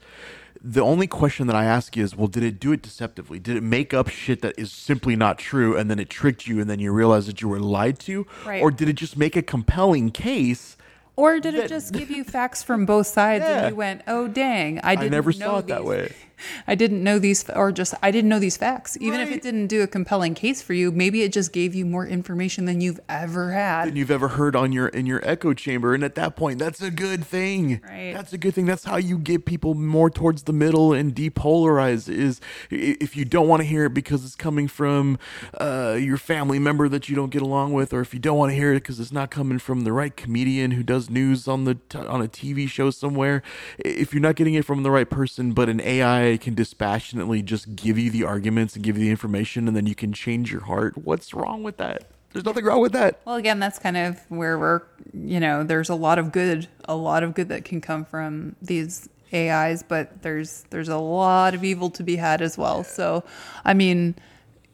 [0.62, 3.38] the only question that I ask is, well, did it do it deceptively?
[3.38, 6.60] Did it make up shit that is simply not true, and then it tricked you,
[6.60, 8.62] and then you realize that you were lied to, Right.
[8.62, 10.76] or did it just make a compelling case?
[11.16, 13.58] Or did it just give you facts from both sides Yeah.
[13.58, 16.12] and you went, "Oh dang, I didn't never know saw it that these- way."
[16.66, 19.68] I didn't know these or just I didn't know these facts." Even if it didn't
[19.68, 22.98] do a compelling case for you, maybe it just gave you more information than you've
[23.08, 23.86] ever had.
[23.86, 26.82] than you've ever heard on your in your echo chamber and at that point that's
[26.82, 28.12] a good thing Right.
[28.12, 32.08] that's a good thing that's how you get people more towards the middle and depolarize
[32.08, 35.18] is if you don't want to hear it because it's coming from
[35.60, 38.50] uh, your family member that you don't get along with or if you don't want
[38.50, 41.64] to hear it because it's not coming from the right comedian who does news on
[41.64, 43.42] the t- on a TV show somewhere
[43.78, 47.76] if you're not getting it from the right person but an AI can dispassionately just
[47.76, 50.62] give you the arguments and give you the information and then you can change your
[50.62, 54.20] heart what's wrong with that there's nothing wrong with that Well, again, that's kind of
[54.28, 54.82] where we're,
[55.12, 58.56] you know, there's a lot of good, a lot of good that can come from
[58.60, 62.82] these AIs, but there's there's a lot of evil to be had as well.
[62.82, 63.22] So,
[63.64, 64.16] I mean,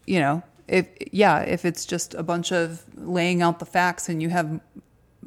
[0.06, 4.22] you know, if yeah, if it's just a bunch of laying out the facts and
[4.22, 4.60] you have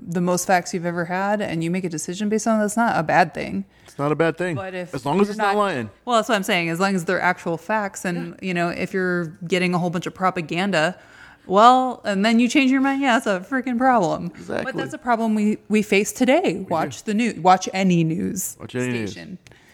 [0.05, 2.97] the most facts you've ever had and you make a decision based on that's not
[2.97, 3.65] a bad thing.
[3.85, 4.55] It's not a bad thing.
[4.55, 5.89] But if as long as it's not, lying.
[6.05, 6.69] Well, that's what I'm saying.
[6.69, 10.05] As long as they're actual facts, and you know, if you're getting a whole bunch
[10.05, 10.99] of propaganda,
[11.45, 14.27] well, and then you change your mind, yeah, that's a freaking problem.
[14.27, 14.71] Exactly.
[14.71, 16.65] But that's a problem we we face today.
[16.69, 17.39] Watch the news.
[17.39, 19.17] Watch any news Watch any news.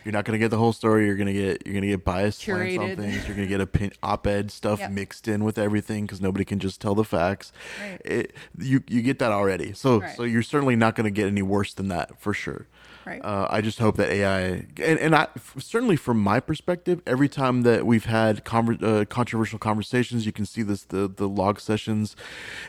[0.05, 1.05] You're not gonna get the whole story.
[1.05, 3.27] You're gonna get you're gonna get biased slants on things.
[3.27, 4.91] You're gonna get opin- op-ed stuff Yep.
[4.91, 7.51] mixed in with everything because nobody can just tell the facts.
[7.81, 8.01] Right.
[8.05, 9.73] It, you you get that already.
[9.73, 10.15] So Right.
[10.15, 12.67] so you're certainly not gonna get any worse than that for sure.
[13.09, 13.25] Right.
[13.25, 15.27] Uh, I just hope that AI and, and
[15.57, 20.45] certainly from my perspective, every time that we've had conver- uh, controversial conversations, you can
[20.45, 22.15] see this the the log sessions.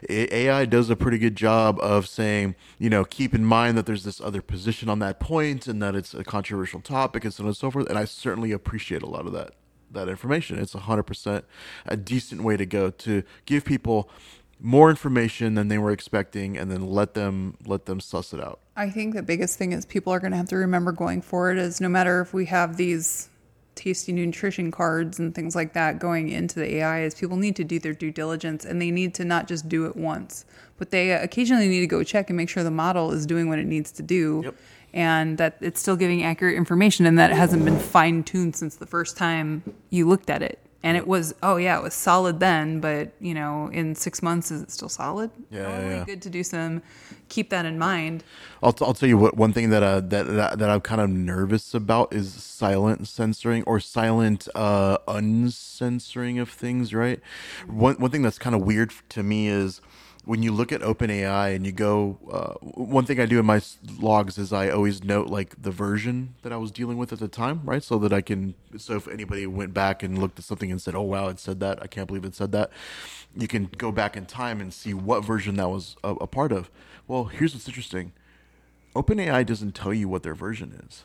[0.09, 4.05] AI does a pretty good job of saying, you know, keep in mind that there's
[4.05, 7.49] this other position on that point and that it's a controversial topic and so on
[7.49, 7.89] and so forth.
[7.91, 9.53] And I certainly appreciate a lot of that
[9.91, 10.59] that information.
[10.59, 11.45] It's hundred percent
[11.85, 14.09] a decent way to go to give people
[14.61, 18.61] more information than they were expecting and then let them let them suss it out.
[18.77, 21.59] I think the biggest thing is people are going to have to remember going forward
[21.59, 23.31] is no matter if we have these
[23.75, 27.65] tasty nutrition cards and things like that going into the AI is people need to
[27.65, 30.45] do their due diligence and they need to not just do it once,
[30.77, 33.59] but they occasionally need to go check and make sure the model is doing what
[33.59, 34.43] it needs to do.
[34.45, 34.57] Yep.
[34.93, 38.75] And that it's still giving accurate information and that it hasn't been fine tuned since
[38.75, 40.59] the first time you looked at it.
[40.83, 44.51] And it was, oh yeah, it was solid then, but you know, in six months,
[44.51, 45.31] is it still solid?
[45.51, 46.05] Yeah, Probably yeah, yeah.
[46.07, 46.81] good to do some,
[47.29, 48.25] keep that in mind.
[48.63, 51.01] I'll, t- I'll tell you what one thing that uh that, that that I'm kind
[51.03, 57.21] of nervous about is silent censoring or silent uh uncensoring of things right
[57.67, 59.81] one one thing that's kind of weird to me is
[60.25, 63.61] when you look at OpenAI and you go uh, one thing I do in my
[63.99, 67.29] logs is I always note like the version that I was dealing with at the
[67.29, 67.83] time right?
[67.83, 70.95] So that I can so if anybody went back and looked at something and said
[70.95, 71.83] oh wow it said that.
[71.83, 72.71] I can't believe it said that.
[73.37, 76.53] You can go back in time and see what version that was a, a part
[76.53, 76.71] of.
[77.09, 78.13] Well here's what's interesting.
[78.95, 81.05] OpenAI doesn't tell you what their version is.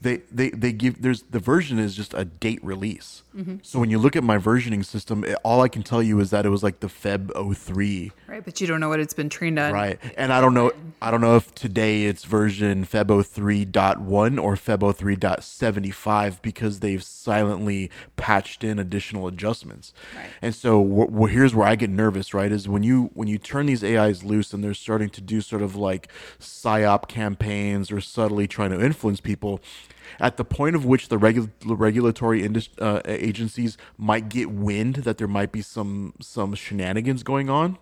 [0.00, 3.22] They, they they give there's the version is just a date release.
[3.34, 3.56] Mm-hmm.
[3.62, 6.30] So when you look at my versioning system, it, all I can tell you is
[6.30, 9.28] that it was like the Feb 03 Right, but you don't know what it's been
[9.30, 9.72] trained on.
[9.72, 9.98] Right.
[10.18, 14.80] And I don't know I don't know if today it's version Feb 03.1 or Feb
[14.80, 19.92] 03.75 because they've silently patched in additional adjustments.
[20.14, 20.26] Right.
[20.42, 22.52] And so wh- wh- here's where I get nervous, right?
[22.52, 25.62] Is when you when you turn these AIs loose and they're starting to do sort
[25.62, 26.08] of like
[26.38, 29.60] psyop campaigns or subtly trying to influence people
[30.20, 35.18] at the point of which the regu- regulatory indus- uh, agencies might get wind that
[35.18, 37.78] there might be some some shenanigans going on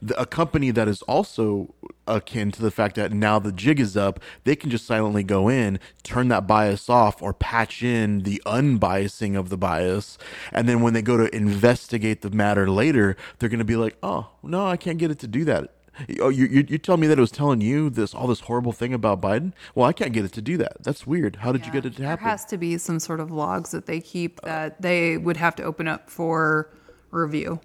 [0.00, 1.74] the, a company that is also
[2.06, 5.48] akin to the fact that now the jig is up, they can just silently go
[5.48, 10.18] in, turn that bias off, or patch in the unbiasing of the bias.
[10.52, 13.96] And then when they go to investigate the matter later, they're going to be like,
[14.02, 15.74] oh, no, I can't get it to do that.
[16.20, 18.72] Oh, you, you, you tell me that it was telling you this all this horrible
[18.72, 19.52] thing about Biden?
[19.74, 20.82] Well, I can't get it to do that.
[20.82, 21.36] That's weird.
[21.36, 22.24] How did you get it to happen?
[22.24, 25.54] There has to be some sort of logs that they keep that they would have
[25.56, 26.70] to open up for
[27.10, 27.60] review.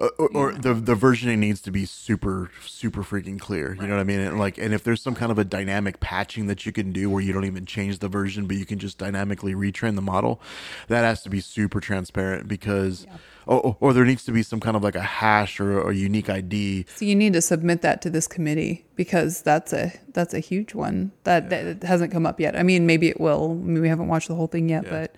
[0.00, 3.76] Uh, or, or the the versioning needs to be super super freaking clear.
[3.80, 4.18] You know what I mean?
[4.18, 7.08] And like, and if there's some kind of a dynamic patching that you can do
[7.08, 10.40] where you don't even change the version, but you can just dynamically retrain the model,
[10.88, 13.06] that has to be super transparent because,
[13.50, 16.30] or, or there needs to be some kind of like a hash or a unique
[16.30, 16.86] ID.
[16.94, 20.72] So you need to submit that to this committee because that's a that's a huge
[20.72, 22.56] one that, that hasn't come up yet.
[22.56, 23.50] I mean, maybe it will.
[23.50, 25.16] I mean, we haven't watched the whole thing yet, but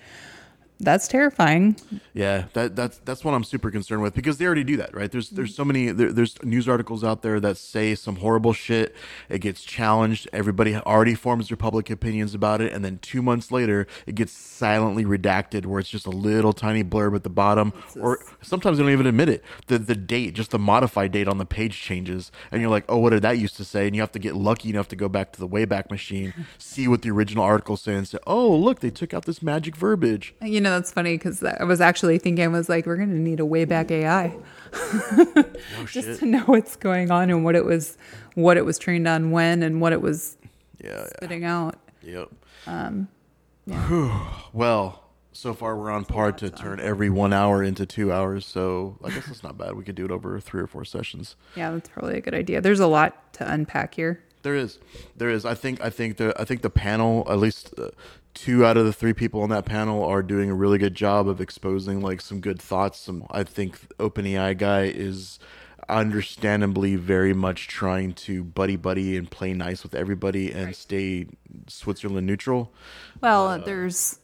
[0.83, 1.77] that's terrifying.
[2.13, 5.11] Yeah, that that's that's what I'm super concerned with because they already do that, right?
[5.11, 8.95] There's there's so many there, there's news articles out there that say some horrible shit.
[9.29, 10.29] It gets challenged.
[10.33, 14.33] Everybody already forms their public opinions about it, and then two months later, it gets
[14.33, 18.83] silently redacted, where it's just a little tiny blurb at the bottom, or sometimes they
[18.83, 19.45] don't even admit it.
[19.69, 22.99] The the date, just the modified date on the page changes, and you're like, oh,
[22.99, 23.87] what did that used to say?
[23.87, 26.89] And you have to get lucky enough to go back to the Wayback Machine, see
[26.89, 30.35] what the original article said, and say, oh, look, they took out this magic verbiage.
[30.43, 33.19] You know, that's funny because I was actually thinking, I was like, we're going to
[33.19, 34.37] need a Wayback AI
[35.87, 37.97] just to know what's going on and what it was,
[38.35, 40.37] what it was trained on when and what it was
[40.83, 41.77] Yeah, spitting out.
[42.03, 42.31] Yep.
[43.67, 44.13] Whew.
[44.53, 48.47] well, so far we're on par to turn every one hour into two hours.
[48.47, 49.75] So I guess that's not bad.
[49.75, 51.37] We could do it over three or four sessions.
[51.57, 52.61] Yeah, that's probably a good idea.
[52.61, 54.23] There's a lot to unpack here.
[54.43, 54.79] There is,
[55.17, 55.45] there is.
[55.45, 57.91] I think, I think the, I think the panel, at least uh,
[58.35, 61.29] two out of the three people on that panel, are doing a really good job
[61.29, 62.99] of exposing like some good thoughts.
[62.99, 65.39] Some, I think, OpenAI guy is
[65.89, 71.27] understandably very much trying to buddy buddy and play nice with everybody and stay
[71.67, 72.73] Switzerland neutral.
[73.21, 74.19] Well, uh, there's,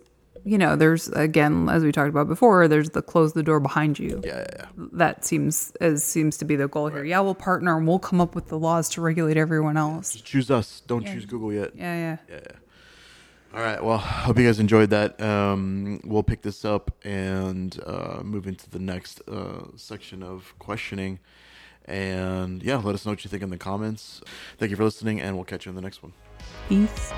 [0.45, 3.99] you know, there's again, as we talked about before, there's the close the door behind
[3.99, 4.21] you.
[4.25, 4.67] Yeah, yeah, yeah.
[4.93, 7.05] That seems as seems to be the goal here.
[7.05, 10.15] Yeah, we'll partner and we'll come up with the laws to regulate everyone else.
[10.21, 10.81] Choose us.
[10.87, 11.73] Don't choose Google yet.
[11.75, 12.53] Yeah, yeah, yeah.
[13.55, 13.83] All right.
[13.83, 15.21] Well, hope you guys enjoyed that.
[15.21, 21.19] Um, we'll pick this up and uh, move into the next uh, section of questioning.
[21.87, 24.21] And yeah, let us know what you think in the comments.
[24.59, 26.13] Thank you for listening, and we'll catch you in the next one.
[26.69, 27.13] Peace.